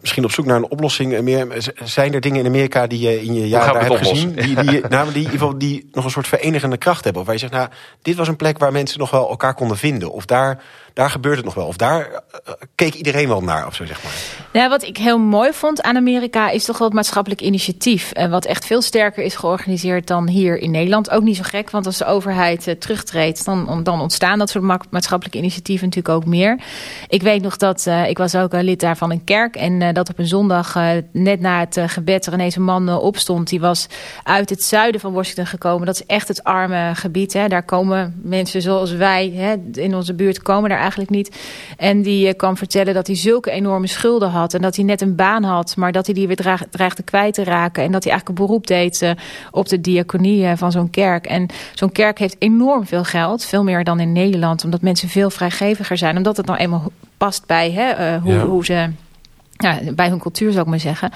Misschien 0.00 0.24
op 0.24 0.30
zoek 0.30 0.46
naar 0.46 0.56
een 0.56 0.70
oplossing. 0.70 1.14
eh, 1.14 1.20
Meer, 1.22 1.46
zijn 1.84 2.14
er 2.14 2.20
dingen 2.20 2.40
in 2.40 2.46
Amerika 2.46 2.86
die 2.86 3.00
je 3.00 3.22
in 3.22 3.34
je 3.34 3.48
jaren 3.48 3.72
daar 3.74 3.84
hebt 3.86 3.98
gezien... 4.08 4.32
Die, 4.32 4.54
die, 4.64 4.80
nou, 4.88 5.04
die, 5.04 5.12
in 5.12 5.16
ieder 5.16 5.30
geval 5.30 5.58
die 5.58 5.88
nog 5.92 6.04
een 6.04 6.10
soort 6.10 6.26
verenigende 6.28 6.76
kracht 6.76 7.04
hebben? 7.04 7.20
Of 7.22 7.26
waar 7.26 7.36
je 7.36 7.42
zegt, 7.42 7.52
nou, 7.52 7.68
dit 8.02 8.16
was 8.16 8.28
een 8.28 8.36
plek 8.36 8.58
waar 8.58 8.72
mensen 8.72 8.98
nog 8.98 9.10
wel 9.10 9.28
elkaar 9.28 9.54
konden 9.54 9.76
vinden. 9.76 10.12
Of 10.12 10.24
daar, 10.24 10.62
daar 10.92 11.10
gebeurt 11.10 11.36
het 11.36 11.44
nog 11.44 11.54
wel. 11.54 11.66
Of 11.66 11.76
daar 11.76 12.10
eh, 12.44 12.52
keek 12.74 12.94
iedereen 12.94 13.28
wel 13.28 13.40
naar, 13.40 13.66
of 13.66 13.74
zo 13.74 13.84
zeg 13.84 14.02
maar. 14.02 14.12
Ja, 14.52 14.68
wat 14.68 14.82
ik 14.82 14.96
heel 14.96 15.18
mooi 15.18 15.52
vond 15.52 15.82
aan 15.82 15.96
Amerika 15.96 16.50
is 16.50 16.64
toch 16.64 16.78
wel 16.78 16.86
het 16.86 16.96
maatschappelijk 16.96 17.40
initiatief. 17.40 18.12
En 18.12 18.30
wat 18.30 18.44
echt 18.44 18.66
veel 18.66 18.82
sterker 18.82 19.24
is 19.24 19.34
georganiseerd 19.36 20.06
dan 20.06 20.28
hier 20.28 20.58
in 20.58 20.70
Nederland. 20.70 21.10
Ook 21.10 21.22
niet 21.22 21.36
zo 21.36 21.42
gek, 21.46 21.70
want 21.70 21.86
als 21.86 21.98
de 21.98 22.04
overheid 22.06 22.66
eh, 22.66 22.74
terugtreedt, 22.74 23.44
dan, 23.44 23.82
dan 23.82 24.00
ontstaan 24.00 24.38
dat 24.38 24.50
soort 24.50 24.64
ma- 24.64 24.80
maatschappelijke 24.90 25.38
initiatieven 25.38 25.88
natuurlijk 25.88 26.14
ook 26.14 26.26
meer. 26.26 26.60
Ik 27.08 27.22
weet 27.22 27.42
nog 27.42 27.56
dat, 27.56 27.86
eh, 27.86 28.08
ik 28.08 28.18
was 28.18 28.34
ook 28.34 28.52
eh, 28.52 28.62
lid 28.62 28.80
daar 28.80 28.96
van 28.96 29.10
een 29.10 29.24
kerk. 29.24 29.56
En 29.56 29.73
eh, 29.82 29.94
dat 29.94 30.08
op 30.08 30.18
een 30.18 30.26
zondag, 30.26 30.76
eh, 30.76 30.88
net 31.12 31.40
na 31.40 31.60
het 31.60 31.76
eh, 31.76 31.88
gebed, 31.88 32.26
er 32.26 32.32
ineens 32.32 32.56
een 32.56 32.62
man 32.62 32.88
opstond. 32.98 33.48
Die 33.48 33.60
was 33.60 33.86
uit 34.22 34.50
het 34.50 34.62
zuiden 34.62 35.00
van 35.00 35.12
Washington 35.12 35.46
gekomen. 35.46 35.86
Dat 35.86 35.94
is 35.94 36.06
echt 36.06 36.28
het 36.28 36.44
arme 36.44 36.90
gebied. 36.94 37.32
Hè. 37.32 37.48
Daar 37.48 37.62
komen 37.62 38.20
mensen 38.22 38.62
zoals 38.62 38.92
wij 38.92 39.32
hè, 39.34 39.80
in 39.82 39.94
onze 39.94 40.14
buurt 40.14 40.42
komen 40.42 40.70
daar 40.70 40.78
eigenlijk 40.78 41.10
niet. 41.10 41.36
En 41.76 42.02
die 42.02 42.34
kwam 42.34 42.56
vertellen 42.56 42.94
dat 42.94 43.06
hij 43.06 43.16
zulke 43.16 43.50
enorme 43.50 43.86
schulden 43.86 44.30
had. 44.30 44.54
En 44.54 44.62
dat 44.62 44.76
hij 44.76 44.84
net 44.84 45.00
een 45.00 45.14
baan 45.14 45.42
had, 45.42 45.76
maar 45.76 45.92
dat 45.92 46.06
hij 46.06 46.14
die 46.14 46.26
weer 46.26 46.60
dreigde 46.70 47.02
kwijt 47.02 47.34
te 47.34 47.44
raken. 47.44 47.82
En 47.82 47.92
dat 47.92 48.02
hij 48.04 48.12
eigenlijk 48.12 48.40
een 48.40 48.46
beroep 48.46 48.66
deed 48.66 49.14
op 49.50 49.68
de 49.68 49.80
diaconie 49.80 50.56
van 50.56 50.72
zo'n 50.72 50.90
kerk. 50.90 51.26
En 51.26 51.46
zo'n 51.74 51.92
kerk 51.92 52.18
heeft 52.18 52.36
enorm 52.38 52.86
veel 52.86 53.04
geld. 53.04 53.44
Veel 53.44 53.64
meer 53.64 53.84
dan 53.84 54.00
in 54.00 54.12
Nederland. 54.12 54.64
Omdat 54.64 54.80
mensen 54.80 55.08
veel 55.08 55.30
vrijgeviger 55.30 55.96
zijn. 55.98 56.16
Omdat 56.16 56.36
het 56.36 56.46
nou 56.46 56.58
eenmaal 56.58 56.90
past 57.16 57.46
bij 57.46 57.70
hè, 57.70 58.18
hoe, 58.18 58.32
Ja. 58.32 58.44
hoe 58.46 58.64
ze 58.64 58.88
ja, 59.64 59.92
bij 59.92 60.08
hun 60.08 60.18
cultuur 60.18 60.50
zou 60.50 60.64
ik 60.64 60.70
maar 60.70 60.80
zeggen. 60.80 61.12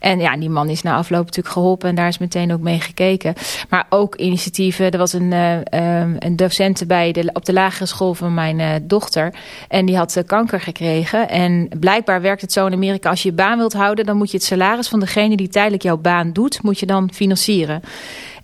En 0.00 0.18
ja, 0.18 0.36
die 0.36 0.50
man 0.50 0.68
is 0.68 0.82
na 0.82 0.94
afloop 0.94 1.24
natuurlijk 1.24 1.54
geholpen 1.54 1.88
en 1.88 1.94
daar 1.94 2.08
is 2.08 2.18
meteen 2.18 2.52
ook 2.52 2.60
mee 2.60 2.80
gekeken. 2.80 3.34
Maar 3.68 3.86
ook 3.88 4.16
initiatieven. 4.16 4.90
Er 4.90 4.98
was 4.98 5.12
een, 5.12 5.32
ehm, 5.32 6.16
een 6.18 6.36
docent 6.36 6.86
bij 6.86 7.12
de, 7.12 7.30
op 7.32 7.44
de 7.44 7.52
lagere 7.52 7.86
school 7.86 8.14
van 8.14 8.34
mijn 8.34 8.60
eh, 8.60 8.68
dochter. 8.82 9.34
En 9.68 9.86
die 9.86 9.96
had 9.96 10.16
eh, 10.16 10.24
kanker 10.26 10.60
gekregen. 10.60 11.28
En 11.28 11.68
blijkbaar 11.80 12.20
werkt 12.20 12.40
het 12.40 12.52
zo 12.52 12.66
in 12.66 12.72
Amerika. 12.72 13.10
Als 13.10 13.22
je 13.22 13.28
je 13.28 13.34
baan 13.34 13.58
wilt 13.58 13.72
houden, 13.72 14.06
dan 14.06 14.16
moet 14.16 14.30
je 14.30 14.36
het 14.36 14.46
salaris 14.46 14.88
van 14.88 15.00
degene 15.00 15.36
die 15.36 15.48
tijdelijk 15.48 15.82
jouw 15.82 15.96
baan 15.96 16.32
doet, 16.32 16.62
moet 16.62 16.78
je 16.78 16.86
dan 16.86 17.10
financieren. 17.12 17.82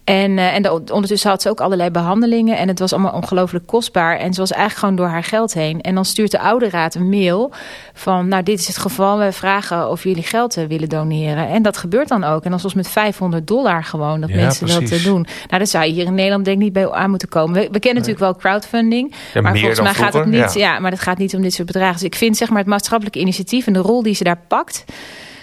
En, 0.08 0.38
eh, 0.38 0.54
en 0.54 0.62
de- 0.62 0.70
ondertussen 0.92 1.30
had 1.30 1.42
ze 1.42 1.48
ook 1.48 1.60
allerlei 1.60 1.90
behandelingen. 1.90 2.56
En 2.58 2.68
het 2.68 2.78
was 2.78 2.92
allemaal 2.92 3.12
ongelooflijk 3.12 3.66
kostbaar. 3.66 4.18
En 4.18 4.34
ze 4.34 4.40
was 4.40 4.50
eigenlijk 4.50 4.80
gewoon 4.80 4.96
door 4.96 5.06
haar 5.08 5.24
geld 5.24 5.54
heen. 5.54 5.80
En 5.80 5.94
dan 5.94 6.04
stuurt 6.04 6.30
de 6.30 6.38
ouderraad 6.40 6.94
een 6.94 7.08
mail 7.08 7.52
van... 7.94 8.28
nou, 8.28 8.42
dit 8.42 8.58
is 8.58 8.66
het 8.66 8.78
geval. 8.78 9.18
We 9.18 9.32
vragen 9.32 9.90
of 9.90 10.02
jullie 10.02 10.22
geld 10.22 10.56
eh, 10.56 10.64
willen 10.66 10.88
doneren. 10.88 11.48
En 11.48 11.62
dat 11.62 11.76
gebeurt 11.76 12.08
dan 12.08 12.24
ook. 12.24 12.44
En 12.44 12.50
dan 12.50 12.60
soms 12.60 12.74
met 12.74 12.88
500 12.88 13.46
dollar 13.46 13.84
gewoon 13.84 14.20
dat 14.20 14.30
Ja, 14.30 14.36
mensen 14.36 14.66
dat 14.66 14.76
precies. 14.78 14.98
eh, 14.98 15.04
doen. 15.04 15.20
Nou, 15.22 15.48
daar 15.48 15.66
zou 15.66 15.84
je 15.84 15.92
hier 15.92 16.06
in 16.06 16.14
Nederland 16.14 16.44
denk 16.44 16.56
ik 16.56 16.62
niet 16.62 16.72
bij 16.72 16.90
aan 16.90 17.10
moeten 17.10 17.28
komen. 17.28 17.54
We, 17.54 17.60
we 17.72 17.78
kennen 17.78 18.02
natuurlijk 18.02 18.18
wel 18.18 18.36
crowdfunding. 18.36 19.14
Ja, 19.34 19.40
maar 19.40 19.56
volgens 19.56 19.80
mij 19.80 19.94
gaat 19.94 20.12
het 20.12 20.26
niet... 20.26 20.54
Ja. 20.54 20.78
maar 20.78 20.90
het 20.90 21.00
gaat 21.00 21.18
niet 21.18 21.34
om 21.34 21.42
dit 21.42 21.54
soort 21.54 21.66
bedragen. 21.66 21.94
Dus 21.94 22.02
ik 22.02 22.14
vind 22.14 22.36
zeg 22.36 22.48
maar 22.48 22.58
het 22.58 22.66
maatschappelijke 22.66 23.18
initiatief... 23.20 23.66
en 23.66 23.72
de 23.72 23.78
rol 23.78 24.02
die 24.02 24.14
ze 24.14 24.24
daar 24.24 24.40
pakt... 24.48 24.84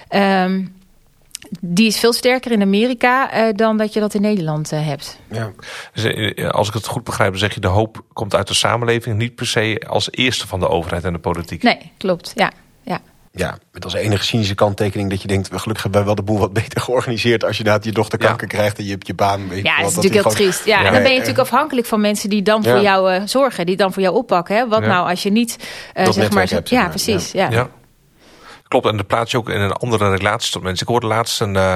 ehm, 0.08 0.62
die 1.60 1.88
is 1.88 2.00
veel 2.00 2.14
sterker 2.14 2.52
in 2.52 2.62
Amerika 2.62 3.32
eh, 3.32 3.54
dan 3.56 3.78
dat 3.78 3.94
je 3.94 4.00
dat 4.00 4.14
in 4.14 4.22
Nederland 4.22 4.72
eh, 4.72 4.88
hebt. 4.88 5.20
Ja. 5.32 5.52
Dus, 5.94 6.04
eh, 6.04 6.50
als 6.50 6.68
ik 6.68 6.74
het 6.74 6.86
goed 6.88 7.04
begrijp, 7.04 7.30
dan 7.30 7.40
zeg 7.40 7.54
je 7.54 7.60
de 7.60 7.68
hoop 7.68 8.02
komt 8.14 8.36
uit 8.36 8.48
de 8.48 8.54
samenleving. 8.54 9.18
Niet 9.18 9.36
per 9.36 9.48
se 9.48 9.82
als 9.88 10.08
eerste 10.12 10.48
van 10.48 10.60
de 10.60 10.70
overheid 10.70 11.04
en 11.04 11.14
de 11.14 11.20
politiek. 11.20 11.64
Nee, 11.64 11.92
klopt. 11.98 12.32
Ja, 12.36 12.52
ja. 12.84 13.00
Ja, 13.32 13.58
met 13.72 13.84
als 13.84 13.94
enige 13.94 14.24
cynische 14.24 14.56
kanttekening 14.56 15.10
dat 15.10 15.22
je 15.22 15.28
denkt... 15.28 15.48
gelukkig 15.48 15.84
hebben 15.84 15.92
wij 15.92 16.04
wel 16.06 16.16
de 16.16 16.24
boel 16.24 16.40
wat 16.40 16.54
beter 16.54 16.82
georganiseerd... 16.88 17.44
als 17.44 17.52
je 17.58 17.64
inderdaad 17.64 17.86
je 17.86 17.92
dochter 17.92 18.22
Ja. 18.22 18.28
kanker 18.28 18.48
krijgt 18.48 18.78
en 18.78 18.84
je 18.86 18.92
hebt 18.92 19.08
je 19.08 19.14
baan. 19.14 19.48
weet 19.50 19.64
Ja, 19.66 19.78
dat 19.78 19.90
is 19.90 19.96
natuurlijk 19.96 20.14
heel 20.24 20.32
gewoon- 20.32 20.48
triest. 20.50 20.66
Ja, 20.66 20.80
Ja. 20.80 20.86
en 20.86 20.94
dan 20.94 21.02
ben 21.02 21.12
je 21.12 21.18
natuurlijk 21.20 21.48
afhankelijk 21.48 21.88
van 21.88 22.02
mensen 22.02 22.30
die 22.30 22.42
dan 22.42 22.62
Ja. 22.62 22.72
voor 22.72 22.82
jou 22.82 23.28
zorgen, 23.28 23.66
die 23.66 23.76
dan 23.76 23.94
voor 23.94 24.02
jou 24.02 24.16
oppakken. 24.16 24.56
Hè? 24.56 24.68
Wat 24.68 24.82
Ja. 24.82 24.88
nou 24.88 25.10
als 25.10 25.24
je 25.24 25.32
niet 25.32 25.58
eh, 25.94 26.06
Dat 26.06 26.14
zeg 26.14 26.24
maar, 26.30 26.40
netwerk 26.40 26.50
hebt, 26.50 26.68
zeg 26.70 26.78
ja, 26.78 26.84
maar. 26.84 26.94
precies. 26.94 27.32
Ja. 27.32 27.70
Klopt, 28.82 28.90
en 28.92 28.98
dan 28.98 29.06
plaats 29.06 29.32
je 29.32 29.38
ook 29.38 29.50
in 29.50 29.62
een 29.62 29.72
andere 29.72 30.10
relatie 30.16 30.52
tot 30.52 30.62
mensen. 30.64 30.82
Ik 30.86 30.92
hoorde 30.92 31.08
laatst 31.08 31.42
een, 31.42 31.56
eh, 31.56 31.76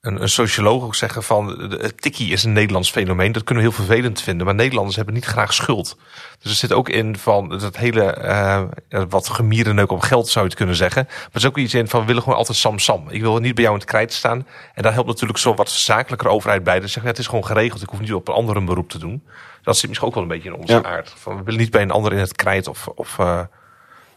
een, 0.00 0.22
een 0.22 0.28
socioloog 0.28 0.82
ook 0.82 0.94
zeggen 0.94 1.22
van... 1.22 1.46
de- 1.46 1.78
het 1.80 2.02
tikkie 2.02 2.32
is 2.32 2.44
een 2.44 2.52
Nederlands 2.52 2.90
fenomeen. 2.90 3.32
Dat 3.32 3.44
kunnen 3.44 3.64
we 3.64 3.70
heel 3.70 3.78
vervelend 3.84 4.20
vinden. 4.20 4.46
Maar 4.46 4.54
Nederlanders 4.54 4.96
hebben 4.96 5.14
niet 5.14 5.24
graag 5.24 5.52
schuld. 5.52 5.96
Dus 6.42 6.50
er 6.50 6.56
zit 6.56 6.72
ook 6.72 6.88
in 6.88 7.16
van 7.18 7.48
dat 7.48 7.76
hele... 7.76 8.02
eh, 8.04 8.62
wat 9.08 9.28
gemierenneuk 9.28 9.90
op 9.90 10.00
geld 10.00 10.28
zou 10.28 10.44
je 10.44 10.50
het 10.50 10.58
kunnen 10.58 10.76
zeggen. 10.76 11.04
Maar 11.08 11.28
er 11.32 11.36
is 11.40 11.46
ook 11.46 11.58
iets 11.58 11.74
in 11.74 11.88
van 11.88 12.00
we 12.00 12.06
willen 12.06 12.22
gewoon 12.22 12.38
altijd 12.38 12.58
sam-sam. 12.58 13.04
Ik 13.08 13.20
wil 13.20 13.38
niet 13.38 13.54
bij 13.54 13.62
jou 13.64 13.74
in 13.76 13.80
het 13.80 13.90
krijt 13.90 14.12
staan. 14.12 14.46
En 14.74 14.82
daar 14.82 14.92
helpt 14.92 15.08
natuurlijk 15.08 15.38
zo'n 15.38 15.56
wat 15.56 15.70
zakelijker 15.70 16.28
overheid 16.28 16.64
bij. 16.64 16.74
Dat 16.80 16.82
zeggen, 16.84 17.02
ja, 17.02 17.08
het 17.08 17.18
is 17.18 17.26
gewoon 17.26 17.46
geregeld. 17.46 17.82
Ik 17.82 17.88
hoef 17.88 18.00
niet 18.00 18.12
op 18.14 18.28
een 18.28 18.34
ander 18.34 18.56
een 18.56 18.64
beroep 18.64 18.88
te 18.90 18.98
doen. 18.98 19.22
Dat 19.62 19.76
zit 19.76 19.88
misschien 19.88 20.08
ook 20.08 20.14
wel 20.14 20.22
een 20.24 20.28
beetje 20.28 20.48
in 20.48 20.54
onze 20.56 20.72
Ja. 20.72 20.82
aard. 20.82 21.14
Van, 21.16 21.36
we 21.36 21.42
willen 21.42 21.60
niet 21.60 21.70
bij 21.70 21.82
een 21.82 21.90
ander 21.90 22.12
in 22.12 22.18
het 22.18 22.36
krijt 22.36 22.68
of... 22.68 22.86
of 22.88 23.18
eh, 23.18 23.40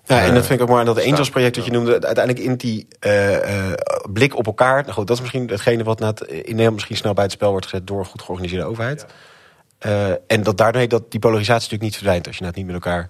Ja, 0.06 0.22
en 0.22 0.28
Eh, 0.28 0.34
dat 0.34 0.46
vind 0.46 0.60
ik 0.60 0.62
ook 0.62 0.68
mooi 0.68 0.80
aan 0.80 0.96
dat 0.96 1.06
Angels 1.06 1.30
project 1.30 1.56
dat 1.56 1.66
je 1.66 1.72
noemde. 1.72 1.92
Uiteindelijk 1.92 2.46
in 2.46 2.56
die 2.56 2.88
eh, 3.00 3.68
eh, 3.70 3.74
blik 4.10 4.38
op 4.38 4.46
elkaar. 4.46 4.82
Nou 4.82 4.94
goed, 4.94 5.08
dat 5.08 5.16
is 5.16 5.22
misschien 5.22 5.48
hetgene 5.50 5.84
wat 5.84 6.00
na 6.00 6.08
het, 6.08 6.22
in 6.22 6.42
Nederland 6.44 6.74
misschien 6.74 6.98
snel 6.98 7.14
bij 7.14 7.24
het 7.24 7.34
spel 7.34 7.52
wordt 7.52 7.66
gezet 7.66 7.88
door 7.88 8.00
een 8.00 8.06
goed 8.06 8.22
georganiseerde 8.22 8.66
overheid. 8.66 9.06
Eh, 9.84 10.10
en 10.28 10.44
dat 10.44 10.58
daarmee 10.58 10.88
dat 10.88 11.12
die 11.12 11.20
polarisatie 11.20 11.62
natuurlijk 11.62 11.82
niet 11.82 11.96
verdwijnt 11.96 12.28
als 12.28 12.38
je 12.38 12.44
nou 12.44 12.54
niet 12.56 12.66
met 12.66 12.76
elkaar 12.76 13.10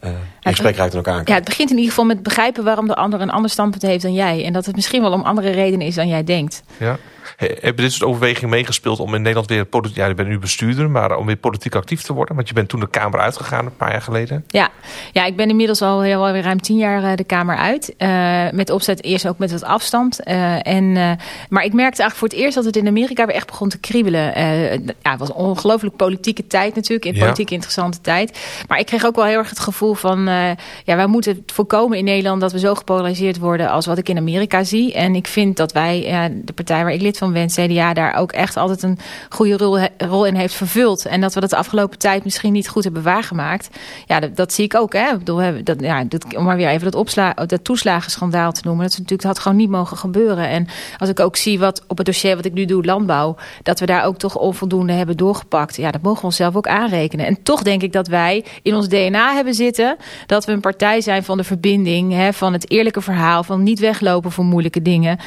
eh, 0.00 0.10
in 0.10 0.16
gesprek 0.50 0.76
raakt 0.76 0.90
en 0.90 0.96
elkaar 0.96 1.14
aan 1.14 1.22
Ja, 1.24 1.34
het 1.34 1.44
begint 1.44 1.70
in 1.70 1.76
ieder 1.76 1.90
geval 1.90 2.04
met 2.06 2.22
begrijpen 2.22 2.64
waarom 2.64 2.86
de 2.86 2.94
ander 2.94 3.20
een 3.20 3.30
ander 3.30 3.50
standpunt 3.50 3.82
heeft 3.82 4.02
dan 4.02 4.12
jij. 4.14 4.44
En 4.44 4.52
dat 4.52 4.66
het 4.66 4.74
misschien 4.74 5.02
wel 5.02 5.12
om 5.12 5.22
andere 5.22 5.50
redenen 5.50 5.86
is 5.86 5.94
dan 5.94 6.08
jij 6.08 6.24
denkt. 6.24 6.62
Ja. 6.78 6.96
He- 7.36 7.46
Hebben 7.60 7.84
dit 7.84 7.92
soort 7.92 8.10
overwegingen 8.10 8.50
meegespeeld 8.50 9.00
om 9.00 9.14
in 9.14 9.20
Nederland 9.20 9.48
weer 9.48 9.64
politiek... 9.64 9.96
Ja, 9.98 10.06
je 10.06 10.14
bent 10.14 10.28
nu 10.28 10.38
bestuurder, 10.38 10.90
maar 10.90 11.16
om 11.16 11.26
weer 11.26 11.36
politiek 11.36 11.74
actief 11.74 12.02
te 12.02 12.12
worden? 12.12 12.34
Want 12.34 12.48
je 12.48 12.54
bent 12.54 12.68
toen 12.68 12.80
de 12.80 12.88
Kamer 12.88 13.20
uitgegaan 13.20 13.64
een 13.66 13.76
paar 13.76 13.90
jaar 13.90 14.02
geleden. 14.02 14.44
Ja, 14.46 14.68
ja 15.12 15.24
ik 15.24 15.36
ben 15.36 15.48
inmiddels 15.48 15.82
al 15.82 16.00
heel 16.00 16.26
alweer 16.26 16.42
ruim 16.42 16.60
tien 16.60 16.76
jaar 16.76 17.02
eh, 17.04 17.16
de 17.16 17.24
Kamer 17.24 17.56
uit. 17.56 17.94
Eh, 17.96 18.50
met 18.50 18.70
opzet 18.70 19.04
eerst 19.04 19.26
ook 19.28 19.38
met 19.38 19.50
wat 19.52 19.62
afstand. 19.62 20.22
Eh, 20.22 20.66
en, 20.66 20.96
eh, 20.96 21.12
maar 21.48 21.64
ik 21.64 21.72
merkte 21.72 22.02
eigenlijk 22.02 22.14
voor 22.14 22.28
het 22.28 22.36
eerst 22.36 22.54
dat 22.54 22.64
het 22.64 22.76
in 22.76 22.86
Amerika 22.86 23.26
weer 23.26 23.34
echt 23.34 23.46
begon 23.46 23.68
te 23.68 23.78
kriebelen. 23.78 24.34
Eh, 24.34 24.72
ja, 24.72 25.10
het 25.10 25.18
was 25.18 25.28
een 25.28 25.34
ongelooflijk 25.34 25.96
politieke 25.96 26.46
tijd 26.46 26.74
natuurlijk. 26.74 27.04
In 27.04 27.14
Ja. 27.14 27.20
politiek 27.20 27.50
interessante 27.50 28.00
tijd. 28.00 28.38
Maar 28.68 28.78
ik 28.78 28.86
kreeg 28.86 29.04
ook 29.04 29.16
wel 29.16 29.24
heel 29.24 29.38
erg 29.38 29.48
het 29.50 29.58
gevoel 29.60 29.89
van... 29.94 30.28
eh, 30.28 30.50
ja, 30.84 30.96
wij 30.96 31.06
moeten 31.06 31.42
voorkomen 31.46 31.98
in 31.98 32.04
Nederland 32.04 32.40
dat 32.40 32.52
we 32.52 32.58
zo 32.58 32.74
gepolariseerd 32.74 33.38
worden... 33.38 33.70
als 33.70 33.86
wat 33.86 33.98
ik 33.98 34.08
in 34.08 34.16
Amerika 34.16 34.64
zie. 34.64 34.94
En 34.94 35.14
ik 35.14 35.26
vind 35.26 35.56
dat 35.56 35.72
wij, 35.72 36.30
de 36.44 36.52
partij 36.52 36.84
waar 36.84 36.92
ik 36.92 37.00
lid 37.00 37.18
van 37.18 37.32
ben, 37.32 37.46
CDA... 37.46 37.94
daar 37.94 38.14
ook 38.14 38.32
echt 38.32 38.56
altijd 38.56 38.82
een 38.82 38.98
goede 39.28 39.56
rol, 39.56 39.78
rol 39.98 40.26
in 40.26 40.34
heeft 40.34 40.54
vervuld. 40.54 41.06
En 41.06 41.20
dat 41.20 41.34
we 41.34 41.40
dat 41.40 41.50
de 41.50 41.56
afgelopen 41.56 41.98
tijd 41.98 42.24
misschien 42.24 42.52
niet 42.52 42.68
goed 42.68 42.84
hebben 42.84 43.02
waargemaakt. 43.02 43.68
Ja, 44.06 44.20
dat, 44.20 44.52
zie 44.52 44.64
ik 44.64 44.74
ook. 44.74 44.92
Hè. 44.92 45.12
Ik 45.12 45.18
bedoel, 45.18 45.42
dat, 45.64 45.80
ja, 45.80 46.04
dat, 46.04 46.36
om 46.36 46.44
maar 46.44 46.56
weer 46.56 46.68
even 46.68 46.84
dat, 46.84 46.94
opsla, 46.94 47.34
dat 47.46 47.64
toeslagenschandaal 47.64 48.52
te 48.52 48.60
noemen. 48.64 48.82
Dat, 48.82 48.92
is 48.92 48.98
natuurlijk, 48.98 49.22
dat 49.22 49.32
had 49.32 49.42
gewoon 49.42 49.58
niet 49.58 49.70
mogen 49.70 49.96
gebeuren. 49.96 50.48
En 50.48 50.66
als 50.98 51.08
ik 51.08 51.20
ook 51.20 51.36
zie 51.36 51.58
wat 51.58 51.84
op 51.86 51.96
het 51.96 52.06
dossier 52.06 52.36
wat 52.36 52.44
ik 52.44 52.52
nu 52.52 52.64
doe, 52.64 52.84
landbouw... 52.84 53.36
dat 53.62 53.80
we 53.80 53.86
daar 53.86 54.04
ook 54.04 54.18
toch 54.18 54.36
onvoldoende 54.36 54.92
hebben 54.92 55.16
doorgepakt. 55.16 55.76
Ja, 55.76 55.90
dat 55.90 56.02
mogen 56.02 56.20
we 56.20 56.26
onszelf 56.26 56.56
ook 56.56 56.66
aanrekenen. 56.66 57.26
En 57.26 57.42
toch 57.42 57.62
denk 57.62 57.82
ik 57.82 57.92
dat 57.92 58.08
wij 58.08 58.44
in 58.62 58.74
ons 58.74 58.88
DNA 58.88 59.34
hebben 59.34 59.54
zitten... 59.54 59.79
dat 60.26 60.44
we 60.44 60.52
een 60.52 60.60
partij 60.60 61.00
zijn 61.00 61.24
van 61.24 61.36
de 61.36 61.44
verbinding, 61.44 62.12
hè, 62.12 62.32
van 62.32 62.52
het 62.52 62.70
eerlijke 62.70 63.00
verhaal... 63.00 63.42
van 63.42 63.62
niet 63.62 63.78
weglopen 63.78 64.32
voor 64.32 64.44
moeilijke 64.44 64.82
dingen. 64.82 65.18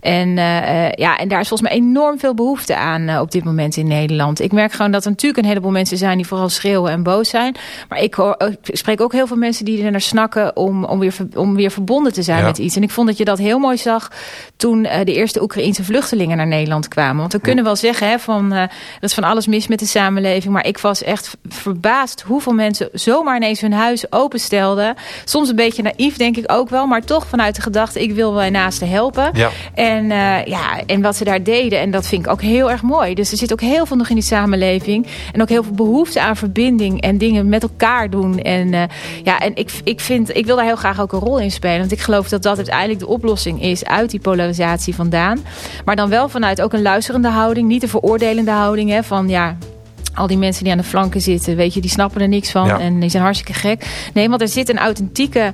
En, 0.00 0.38
eh, 0.38 0.86
eh, 0.86 0.92
ja, 0.92 1.18
en 1.18 1.28
daar 1.28 1.40
is 1.40 1.48
volgens 1.48 1.70
mij 1.70 1.78
enorm 1.78 2.18
veel 2.18 2.34
behoefte 2.34 2.76
aan 2.76 3.18
op 3.18 3.30
dit 3.30 3.44
moment 3.44 3.76
in 3.76 3.86
Nederland. 3.86 4.40
Ik 4.40 4.52
merk 4.52 4.72
gewoon 4.72 4.90
dat 4.90 5.04
er 5.04 5.10
natuurlijk 5.10 5.42
een 5.42 5.48
heleboel 5.48 5.70
mensen 5.70 5.96
zijn 5.96 6.16
die 6.16 6.26
vooral 6.26 6.48
schreeuwen 6.48 6.92
en 6.92 7.02
boos 7.02 7.28
zijn. 7.28 7.56
Maar 7.88 8.02
ik, 8.02 8.14
hoor, 8.14 8.36
ik 8.38 8.76
spreek 8.76 9.00
ook 9.00 9.12
heel 9.12 9.26
veel 9.26 9.36
mensen 9.36 9.64
die 9.64 9.84
er 9.84 9.90
naar 9.90 10.00
snakken 10.00 10.56
om, 10.56 10.84
om, 10.84 10.98
weer, 10.98 11.14
om 11.34 11.54
weer 11.54 11.70
verbonden 11.70 12.12
te 12.12 12.22
zijn 12.22 12.44
met 12.44 12.58
iets. 12.58 12.76
En 12.76 12.82
ik 12.82 12.90
vond 12.90 13.06
dat 13.06 13.18
je 13.18 13.24
dat 13.24 13.38
heel 13.38 13.58
mooi 13.58 13.76
zag 13.76 14.10
toen 14.56 14.82
de 14.82 15.14
eerste 15.14 15.42
Oekraïense 15.42 15.84
vluchtelingen 15.84 16.36
naar 16.36 16.46
Nederland 16.46 16.88
kwamen. 16.88 17.16
Want 17.16 17.32
we 17.32 17.40
kunnen 17.40 17.64
wel 17.64 17.76
zeggen 17.76 18.08
hè, 18.08 18.18
van, 18.18 18.52
er 18.52 18.70
is 19.00 19.14
van 19.14 19.24
alles 19.24 19.46
mis 19.46 19.68
met 19.68 19.78
de 19.78 19.86
samenleving. 19.86 20.52
Maar 20.52 20.66
ik 20.66 20.78
was 20.78 21.02
echt 21.02 21.36
verbaasd 21.48 22.20
hoeveel 22.20 22.52
mensen 22.52 22.88
zomaar 22.92 23.36
ineens 23.36 23.60
hun 23.60 23.72
huis 23.72 23.99
openstelden. 24.10 24.94
Soms 25.24 25.48
een 25.48 25.56
beetje 25.56 25.82
naïef 25.82 26.16
denk 26.16 26.36
ik 26.36 26.52
ook 26.52 26.68
wel. 26.68 26.86
Maar 26.86 27.04
toch 27.04 27.26
vanuit 27.26 27.54
de 27.54 27.62
gedachte 27.62 28.02
ik 28.02 28.12
wil 28.12 28.32
mijn 28.32 28.52
naasten 28.52 28.88
helpen. 28.88 29.30
Ja. 29.32 29.50
En, 29.74 30.04
uh, 30.04 30.44
ja, 30.44 30.80
en 30.86 31.02
wat 31.02 31.16
ze 31.16 31.24
daar 31.24 31.42
deden. 31.42 31.80
En 31.80 31.90
dat 31.90 32.06
vind 32.06 32.24
ik 32.24 32.30
ook 32.30 32.42
heel 32.42 32.70
erg 32.70 32.82
mooi. 32.82 33.14
Dus 33.14 33.30
er 33.30 33.36
zit 33.36 33.52
ook 33.52 33.60
heel 33.60 33.86
veel 33.86 33.96
nog 33.96 34.08
in 34.08 34.14
die 34.14 34.24
samenleving. 34.24 35.06
En 35.32 35.42
ook 35.42 35.48
heel 35.48 35.62
veel 35.62 35.72
behoefte 35.72 36.20
aan 36.20 36.36
verbinding. 36.36 37.00
En 37.00 37.18
dingen 37.18 37.48
met 37.48 37.62
elkaar 37.62 38.10
doen. 38.10 38.38
En, 38.38 38.72
uh, 38.72 38.82
ja, 39.24 39.38
en 39.38 39.52
ik, 39.54 39.70
ik, 39.84 40.00
vind, 40.00 40.36
ik 40.36 40.46
wil 40.46 40.56
daar 40.56 40.64
heel 40.64 40.76
graag 40.76 41.00
ook 41.00 41.12
een 41.12 41.18
rol 41.18 41.38
in 41.38 41.50
spelen. 41.50 41.78
Want 41.78 41.92
ik 41.92 42.00
geloof 42.00 42.28
dat 42.28 42.42
dat 42.42 42.56
uiteindelijk 42.56 42.98
de 42.98 43.06
oplossing 43.06 43.62
is 43.62 43.84
uit 43.84 44.10
die 44.10 44.20
polarisatie 44.20 44.94
vandaan. 44.94 45.44
Maar 45.84 45.96
dan 45.96 46.08
wel 46.08 46.28
vanuit 46.28 46.62
ook 46.62 46.72
een 46.72 46.82
luisterende 46.82 47.28
houding. 47.28 47.68
Niet 47.68 47.82
een 47.82 47.88
veroordelende 47.88 48.50
houding. 48.50 48.90
Hè, 48.90 49.02
van 49.02 49.28
ja, 49.28 49.56
al 50.14 50.26
die 50.26 50.38
mensen 50.38 50.64
die 50.64 50.72
aan 50.72 50.78
de 50.78 50.84
flanken 50.84 51.20
zitten, 51.20 51.56
weet 51.56 51.74
je, 51.74 51.80
die 51.80 51.90
snappen 51.90 52.20
er 52.20 52.28
niks 52.28 52.50
van 52.50 52.80
en 52.80 53.00
die 53.00 53.10
zijn 53.10 53.22
hartstikke 53.22 53.60
gek. 53.60 54.10
Nee, 54.14 54.28
want 54.28 54.40
er 54.40 54.48
zit 54.48 54.68
een 54.68 54.78
authentieke 54.78 55.52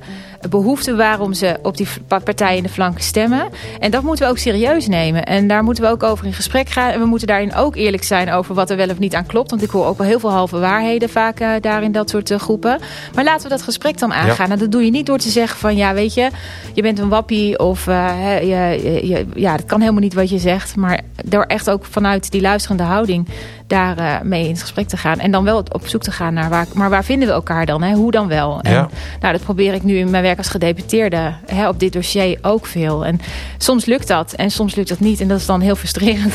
behoefte 0.49 0.95
waarom 0.95 1.33
ze 1.33 1.57
op 1.61 1.77
die 1.77 1.87
partijen 2.07 2.57
in 2.57 2.63
de 2.63 2.69
flanken 2.69 3.03
stemmen. 3.03 3.49
En 3.79 3.91
dat 3.91 4.03
moeten 4.03 4.25
we 4.25 4.31
ook 4.31 4.37
serieus 4.37 4.87
nemen. 4.87 5.25
En 5.25 5.47
daar 5.47 5.63
moeten 5.63 5.83
we 5.83 5.89
ook 5.89 6.03
over 6.03 6.25
in 6.25 6.33
gesprek 6.33 6.69
gaan. 6.69 6.91
En 6.91 6.99
we 6.99 7.05
moeten 7.05 7.27
daarin 7.27 7.55
ook 7.55 7.75
eerlijk 7.75 8.03
zijn 8.03 8.31
over 8.31 8.55
wat 8.55 8.69
er 8.69 8.77
wel 8.77 8.89
of 8.89 8.99
niet 8.99 9.15
aan 9.15 9.25
klopt. 9.25 9.49
Want 9.49 9.63
ik 9.63 9.69
hoor 9.69 9.85
ook 9.85 9.97
wel 9.97 10.07
heel 10.07 10.19
veel 10.19 10.31
halve 10.31 10.59
waarheden 10.59 11.09
vaak 11.09 11.39
uh, 11.39 11.49
daar 11.61 11.83
in 11.83 11.91
dat 11.91 12.09
soort 12.09 12.29
uh, 12.29 12.37
groepen. 12.37 12.79
Maar 13.15 13.23
laten 13.23 13.43
we 13.43 13.49
dat 13.49 13.61
gesprek 13.61 13.97
dan 13.97 14.13
aangaan. 14.13 14.47
Ja. 14.47 14.53
En 14.53 14.59
dat 14.59 14.71
doe 14.71 14.85
je 14.85 14.91
niet 14.91 15.05
door 15.05 15.17
te 15.17 15.29
zeggen 15.29 15.59
van 15.59 15.75
ja, 15.75 15.93
weet 15.93 16.13
je, 16.13 16.29
je 16.73 16.81
bent 16.81 16.99
een 16.99 17.09
wappie 17.09 17.59
of 17.59 17.87
uh, 17.87 18.39
je, 18.41 18.79
je, 19.07 19.25
ja, 19.35 19.57
dat 19.57 19.65
kan 19.65 19.79
helemaal 19.79 20.01
niet 20.01 20.13
wat 20.13 20.29
je 20.29 20.39
zegt. 20.39 20.75
Maar 20.75 21.01
door 21.25 21.43
echt 21.43 21.69
ook 21.69 21.85
vanuit 21.85 22.31
die 22.31 22.41
luisterende 22.41 22.83
houding 22.83 23.27
daar 23.67 23.99
uh, 23.99 24.21
mee 24.21 24.43
in 24.43 24.51
het 24.51 24.61
gesprek 24.61 24.87
te 24.87 24.97
gaan. 24.97 25.19
En 25.19 25.31
dan 25.31 25.43
wel 25.43 25.63
op 25.71 25.87
zoek 25.87 26.01
te 26.01 26.11
gaan 26.11 26.33
naar 26.33 26.49
waar, 26.49 26.67
maar 26.73 26.89
waar 26.89 27.03
vinden 27.03 27.27
we 27.27 27.33
elkaar 27.33 27.65
dan? 27.65 27.83
Hè? 27.83 27.93
Hoe 27.93 28.11
dan 28.11 28.27
wel? 28.27 28.61
En, 28.61 28.71
ja. 28.71 28.89
Nou, 29.19 29.33
dat 29.33 29.43
probeer 29.43 29.73
ik 29.73 29.83
nu 29.83 29.97
in 29.97 30.09
mijn 30.09 30.23
werk 30.27 30.37
als 30.37 30.47
gedeputeerde 30.47 31.33
hè, 31.45 31.67
op 31.67 31.79
dit 31.79 31.93
dossier 31.93 32.37
ook 32.41 32.65
veel. 32.65 33.05
En 33.05 33.19
soms 33.57 33.85
lukt 33.85 34.07
dat 34.07 34.33
en 34.33 34.51
soms 34.51 34.75
lukt 34.75 34.89
dat 34.89 34.99
niet. 34.99 35.21
En 35.21 35.27
dat 35.27 35.39
is 35.39 35.45
dan 35.45 35.61
heel 35.61 35.75
frustrerend. 35.75 36.33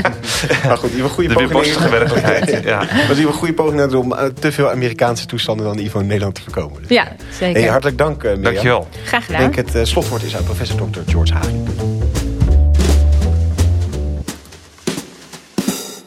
maar 0.66 0.78
goed, 0.78 0.98
een 0.98 1.08
goede 1.08 1.34
de 1.34 1.48
poging. 1.48 1.76
werkelijkheid. 1.76 2.64
ja. 2.64 2.78
Maar 3.08 3.16
een 3.16 3.32
goede 3.32 3.54
poging 3.54 3.94
om 3.94 4.12
uh, 4.12 4.24
te 4.24 4.52
veel 4.52 4.70
Amerikaanse 4.70 5.26
toestanden 5.26 5.64
dan 5.64 5.74
in 5.74 5.80
ieder 5.80 5.92
geval 5.92 6.00
in 6.02 6.06
Nederland 6.06 6.34
te 6.34 6.42
voorkomen. 6.42 6.82
Dus. 6.82 6.90
Ja, 6.90 7.08
zeker. 7.38 7.60
Hey, 7.60 7.70
hartelijk 7.70 7.98
dank, 7.98 8.22
uh, 8.22 8.22
Mirjam. 8.22 8.42
Dankjewel. 8.42 8.88
Graag 9.04 9.24
gedaan. 9.24 9.42
Ik 9.42 9.54
denk 9.54 9.72
het 9.72 9.88
slotwoord 9.88 10.22
is 10.22 10.36
aan 10.36 10.44
professor 10.44 10.90
Dr. 10.90 11.00
George 11.06 11.32
Hagen. 11.32 11.64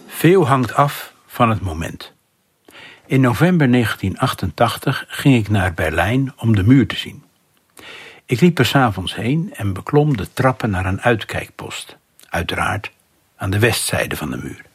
Veel 0.08 0.48
hangt 0.48 0.74
af 0.74 1.14
van 1.28 1.50
het 1.50 1.62
moment. 1.62 2.18
In 3.10 3.22
november 3.22 3.72
1988 3.72 5.06
ging 5.08 5.36
ik 5.36 5.50
naar 5.50 5.74
Berlijn 5.74 6.34
om 6.38 6.56
de 6.56 6.64
muur 6.64 6.88
te 6.88 6.96
zien. 6.96 7.24
Ik 8.26 8.42
liep 8.42 8.60
er 8.60 8.66
s'avonds 8.66 9.16
heen 9.16 9.54
en 9.54 9.74
beklom 9.74 10.18
de 10.18 10.34
trappen 10.34 10.70
naar 10.70 10.86
een 10.86 11.02
uitkijkpost, 11.02 11.98
uiteraard 12.30 12.92
aan 13.36 13.50
de 13.50 13.60
westzijde 13.60 14.16
van 14.16 14.32
de 14.32 14.38
muur. 14.38 14.66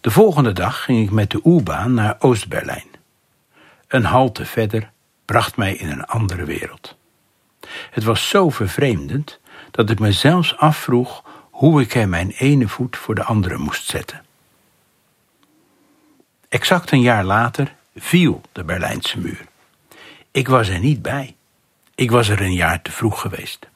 De 0.00 0.10
volgende 0.10 0.52
dag 0.52 0.82
ging 0.82 1.04
ik 1.04 1.10
met 1.10 1.30
de 1.30 1.40
U-baan 1.44 1.94
naar 1.94 2.16
Oost-Berlijn. 2.18 2.88
Een 3.88 4.04
halte 4.04 4.44
verder 4.44 4.90
bracht 5.24 5.56
mij 5.56 5.74
in 5.74 5.88
een 5.88 6.04
andere 6.04 6.44
wereld. 6.44 6.96
Het 7.90 8.04
was 8.04 8.28
zo 8.28 8.50
vervreemdend 8.50 9.40
dat 9.70 9.90
ik 9.90 9.98
me 9.98 10.12
zelfs 10.12 10.56
afvroeg 10.56 11.24
hoe 11.50 11.80
ik 11.80 11.94
er 11.94 12.08
mijn 12.08 12.30
ene 12.30 12.68
voet 12.68 12.96
voor 12.96 13.14
de 13.14 13.24
andere 13.24 13.56
moest 13.56 13.86
zetten. 13.86 14.25
Exact 16.48 16.90
een 16.90 17.00
jaar 17.00 17.24
later 17.24 17.74
viel 17.96 18.40
de 18.52 18.64
Berlijnse 18.64 19.18
muur. 19.18 19.44
Ik 20.30 20.48
was 20.48 20.68
er 20.68 20.78
niet 20.78 21.02
bij. 21.02 21.36
Ik 21.94 22.10
was 22.10 22.28
er 22.28 22.40
een 22.40 22.54
jaar 22.54 22.82
te 22.82 22.92
vroeg 22.92 23.20
geweest. 23.20 23.66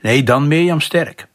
Nee, 0.00 0.22
dan 0.22 0.48
Mirjam 0.48 0.80
Sterk. 0.80 1.26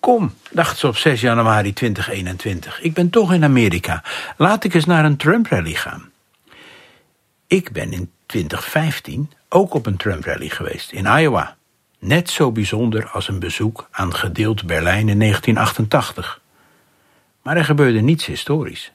Kom, 0.00 0.34
dacht 0.50 0.78
ze 0.78 0.86
op 0.86 0.96
6 0.96 1.20
januari 1.20 1.72
2021. 1.72 2.80
Ik 2.80 2.94
ben 2.94 3.10
toch 3.10 3.32
in 3.32 3.44
Amerika. 3.44 4.02
Laat 4.36 4.64
ik 4.64 4.74
eens 4.74 4.84
naar 4.84 5.04
een 5.04 5.16
Trump-rally 5.16 5.74
gaan. 5.74 6.10
Ik 7.46 7.72
ben 7.72 7.92
in 7.92 8.10
2015 8.26 9.32
ook 9.48 9.74
op 9.74 9.86
een 9.86 9.96
Trump-rally 9.96 10.48
geweest 10.48 10.92
in 10.92 11.06
Iowa. 11.06 11.56
Net 11.98 12.30
zo 12.30 12.52
bijzonder 12.52 13.08
als 13.08 13.28
een 13.28 13.38
bezoek 13.38 13.88
aan 13.90 14.14
gedeeld 14.14 14.66
Berlijn 14.66 15.08
in 15.08 15.18
1988. 15.18 16.40
Maar 17.42 17.56
er 17.56 17.64
gebeurde 17.64 18.00
niets 18.00 18.26
historisch. 18.26 18.92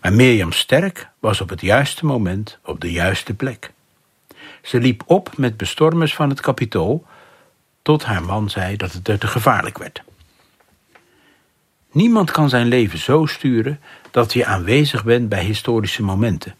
Maar 0.00 0.12
Mirjam 0.12 0.52
Sterk 0.52 1.08
was 1.18 1.40
op 1.40 1.48
het 1.48 1.60
juiste 1.60 2.06
moment 2.06 2.58
op 2.64 2.80
de 2.80 2.92
juiste 2.92 3.34
plek. 3.34 3.72
Ze 4.62 4.80
liep 4.80 5.02
op 5.06 5.36
met 5.36 5.56
bestormers 5.56 6.14
van 6.14 6.28
het 6.28 6.40
kapitool, 6.40 7.06
tot 7.82 8.04
haar 8.04 8.22
man 8.22 8.50
zei 8.50 8.76
dat 8.76 8.92
het 8.92 9.04
te 9.04 9.26
gevaarlijk 9.26 9.78
werd. 9.78 10.02
Niemand 11.92 12.30
kan 12.30 12.48
zijn 12.48 12.66
leven 12.66 12.98
zo 12.98 13.26
sturen 13.26 13.80
dat 14.10 14.32
je 14.32 14.44
aanwezig 14.44 15.04
bent 15.04 15.28
bij 15.28 15.44
historische 15.44 16.02
momenten. 16.02 16.54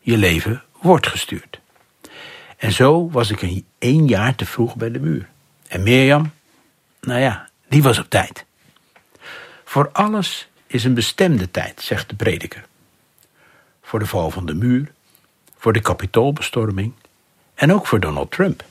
Je 0.00 0.16
leven 0.16 0.62
wordt 0.80 1.06
gestuurd. 1.06 1.60
En 2.56 2.72
zo 2.72 3.10
was 3.10 3.30
ik 3.30 3.42
een 3.42 3.66
één 3.78 4.06
jaar 4.06 4.34
te 4.34 4.46
vroeg 4.46 4.76
bij 4.76 4.90
de 4.90 5.00
muur. 5.00 5.28
En 5.68 5.82
Mirjam, 5.82 6.32
nou 7.00 7.20
ja, 7.20 7.48
die 7.68 7.82
was 7.82 7.98
op 7.98 8.10
tijd. 8.10 8.44
Voor 9.64 9.90
alles 9.92 10.48
is 10.70 10.84
een 10.84 10.94
bestemde 10.94 11.50
tijd, 11.50 11.82
zegt 11.82 12.08
de 12.08 12.14
prediker. 12.14 12.64
Voor 13.82 13.98
de 13.98 14.06
val 14.06 14.30
van 14.30 14.46
de 14.46 14.54
muur, 14.54 14.92
voor 15.58 15.72
de 15.72 15.80
kapitoolbestorming 15.80 16.92
en 17.54 17.72
ook 17.72 17.86
voor 17.86 18.00
Donald 18.00 18.30
Trump. 18.30 18.64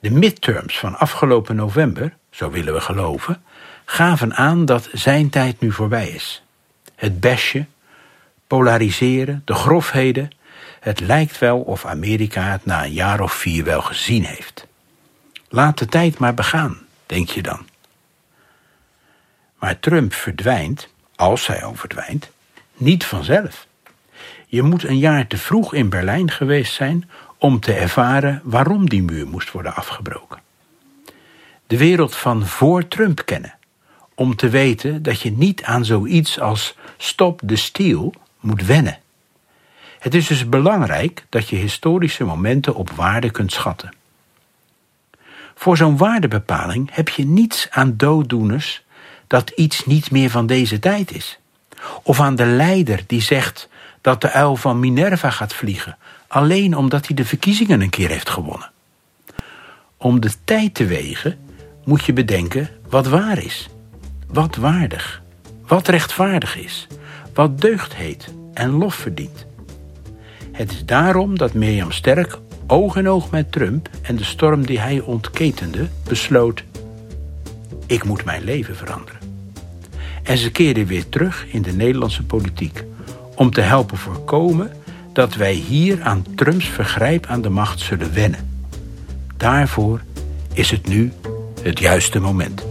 De 0.00 0.10
midterms 0.10 0.78
van 0.78 0.98
afgelopen 0.98 1.56
november, 1.56 2.16
zo 2.30 2.50
willen 2.50 2.74
we 2.74 2.80
geloven, 2.80 3.42
gaven 3.84 4.34
aan 4.34 4.64
dat 4.64 4.88
zijn 4.92 5.30
tijd 5.30 5.60
nu 5.60 5.72
voorbij 5.72 6.08
is. 6.08 6.42
Het 6.94 7.20
besje, 7.20 7.66
polariseren, 8.46 9.42
de 9.44 9.54
grofheden, 9.54 10.30
het 10.80 11.00
lijkt 11.00 11.38
wel 11.38 11.60
of 11.60 11.84
Amerika 11.84 12.42
het 12.42 12.64
na 12.64 12.84
een 12.84 12.92
jaar 12.92 13.20
of 13.20 13.32
vier 13.32 13.64
wel 13.64 13.82
gezien 13.82 14.24
heeft. 14.24 14.66
Laat 15.48 15.78
de 15.78 15.86
tijd 15.86 16.18
maar 16.18 16.34
begaan, 16.34 16.78
denk 17.06 17.28
je 17.28 17.42
dan. 17.42 17.66
Maar 19.58 19.78
Trump 19.78 20.12
verdwijnt, 20.12 20.88
als 21.16 21.46
hij 21.46 21.64
al 21.64 21.74
verdwijnt, 21.74 22.30
niet 22.76 23.04
vanzelf. 23.04 23.66
Je 24.46 24.62
moet 24.62 24.84
een 24.84 24.98
jaar 24.98 25.26
te 25.26 25.38
vroeg 25.38 25.74
in 25.74 25.88
Berlijn 25.88 26.30
geweest 26.30 26.74
zijn 26.74 27.10
om 27.38 27.60
te 27.60 27.72
ervaren 27.72 28.40
waarom 28.44 28.88
die 28.88 29.02
muur 29.02 29.26
moest 29.26 29.50
worden 29.50 29.74
afgebroken. 29.74 30.40
De 31.66 31.76
wereld 31.76 32.16
van 32.16 32.46
voor 32.46 32.88
Trump 32.88 33.24
kennen, 33.24 33.54
om 34.14 34.36
te 34.36 34.48
weten 34.48 35.02
dat 35.02 35.20
je 35.20 35.30
niet 35.30 35.62
aan 35.62 35.84
zoiets 35.84 36.40
als 36.40 36.76
stop 36.96 37.40
the 37.46 37.56
steal 37.56 38.14
moet 38.40 38.66
wennen. 38.66 38.98
Het 39.98 40.14
is 40.14 40.26
dus 40.26 40.48
belangrijk 40.48 41.24
dat 41.28 41.48
je 41.48 41.56
historische 41.56 42.24
momenten 42.24 42.74
op 42.74 42.90
waarde 42.90 43.30
kunt 43.30 43.52
schatten. 43.52 43.94
Voor 45.54 45.76
zo'n 45.76 45.96
waardebepaling 45.96 46.88
heb 46.92 47.08
je 47.08 47.24
niets 47.24 47.70
aan 47.70 47.96
dooddoeners 47.96 48.84
dat 49.26 49.50
iets 49.50 49.86
niet 49.86 50.10
meer 50.10 50.30
van 50.30 50.46
deze 50.46 50.78
tijd 50.78 51.12
is. 51.14 51.38
Of 52.02 52.20
aan 52.20 52.36
de 52.36 52.46
leider 52.46 53.04
die 53.06 53.22
zegt 53.22 53.68
dat 54.00 54.20
de 54.20 54.30
uil 54.30 54.56
van 54.56 54.80
Minerva 54.80 55.30
gaat 55.30 55.54
vliegen, 55.54 55.96
alleen 56.28 56.76
omdat 56.76 57.06
hij 57.06 57.16
de 57.16 57.24
verkiezingen 57.24 57.80
een 57.80 57.90
keer 57.90 58.08
heeft 58.08 58.30
gewonnen. 58.30 58.70
Om 59.96 60.20
de 60.20 60.30
tijd 60.44 60.74
te 60.74 60.84
wegen 60.84 61.38
moet 61.84 62.04
je 62.04 62.12
bedenken 62.12 62.70
wat 62.88 63.06
waar 63.06 63.38
is, 63.38 63.68
wat 64.28 64.56
waardig, 64.56 65.22
wat 65.66 65.88
rechtvaardig 65.88 66.56
is, 66.56 66.86
wat 67.34 67.60
deugd 67.60 67.94
heet 67.94 68.28
en 68.54 68.70
lof 68.70 68.94
verdient. 68.94 69.46
Het 70.52 70.72
is 70.72 70.84
daarom 70.84 71.38
dat 71.38 71.52
Mirjam 71.52 71.92
Sterk 71.92 72.38
oog 72.66 72.96
in 72.96 73.08
oog 73.08 73.30
met 73.30 73.52
Trump 73.52 73.88
en 74.02 74.16
de 74.16 74.24
storm 74.24 74.66
die 74.66 74.80
hij 74.80 75.00
ontketende 75.00 75.88
besloot: 76.08 76.64
ik 77.86 78.04
moet 78.04 78.24
mijn 78.24 78.44
leven 78.44 78.76
veranderen. 78.76 79.15
En 80.26 80.38
ze 80.38 80.50
keerde 80.50 80.86
weer 80.86 81.08
terug 81.08 81.46
in 81.48 81.62
de 81.62 81.72
Nederlandse 81.72 82.22
politiek 82.22 82.84
om 83.34 83.50
te 83.50 83.60
helpen 83.60 83.98
voorkomen 83.98 84.72
dat 85.12 85.34
wij 85.34 85.52
hier 85.52 86.02
aan 86.02 86.24
Trumps 86.34 86.66
vergrijp 86.66 87.26
aan 87.26 87.42
de 87.42 87.48
macht 87.48 87.80
zullen 87.80 88.14
wennen. 88.14 88.50
Daarvoor 89.36 90.00
is 90.52 90.70
het 90.70 90.86
nu 90.88 91.12
het 91.62 91.78
juiste 91.78 92.18
moment. 92.20 92.64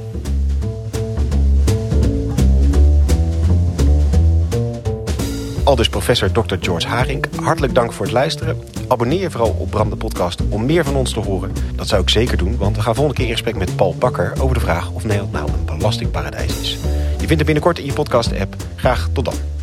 Al 5.65 5.75
dus 5.75 5.89
professor 5.89 6.31
Dr. 6.31 6.55
George 6.59 6.87
Haring. 6.87 7.25
Hartelijk 7.41 7.73
dank 7.75 7.93
voor 7.93 8.05
het 8.05 8.13
luisteren. 8.13 8.57
Abonneer 8.87 9.19
je 9.19 9.31
vooral 9.31 9.55
op 9.59 9.69
Bram 9.69 9.97
podcast 9.97 10.41
om 10.49 10.65
meer 10.65 10.83
van 10.83 10.95
ons 10.95 11.13
te 11.13 11.19
horen. 11.19 11.51
Dat 11.75 11.87
zou 11.87 12.01
ik 12.01 12.09
zeker 12.09 12.37
doen, 12.37 12.57
want 12.57 12.75
we 12.75 12.81
gaan 12.81 12.95
volgende 12.95 13.19
keer 13.19 13.27
in 13.27 13.35
gesprek 13.35 13.55
met 13.55 13.75
Paul 13.75 13.95
Bakker... 13.95 14.33
over 14.39 14.53
de 14.53 14.61
vraag 14.61 14.91
of 14.91 15.03
Nederland 15.03 15.31
nou 15.31 15.49
een 15.51 15.65
belastingparadijs 15.65 16.59
is. 16.59 16.71
Je 17.11 17.17
vindt 17.17 17.35
het 17.35 17.45
binnenkort 17.45 17.79
in 17.79 17.85
je 17.85 17.93
podcast-app. 17.93 18.55
Graag 18.75 19.09
tot 19.13 19.25
dan. 19.25 19.54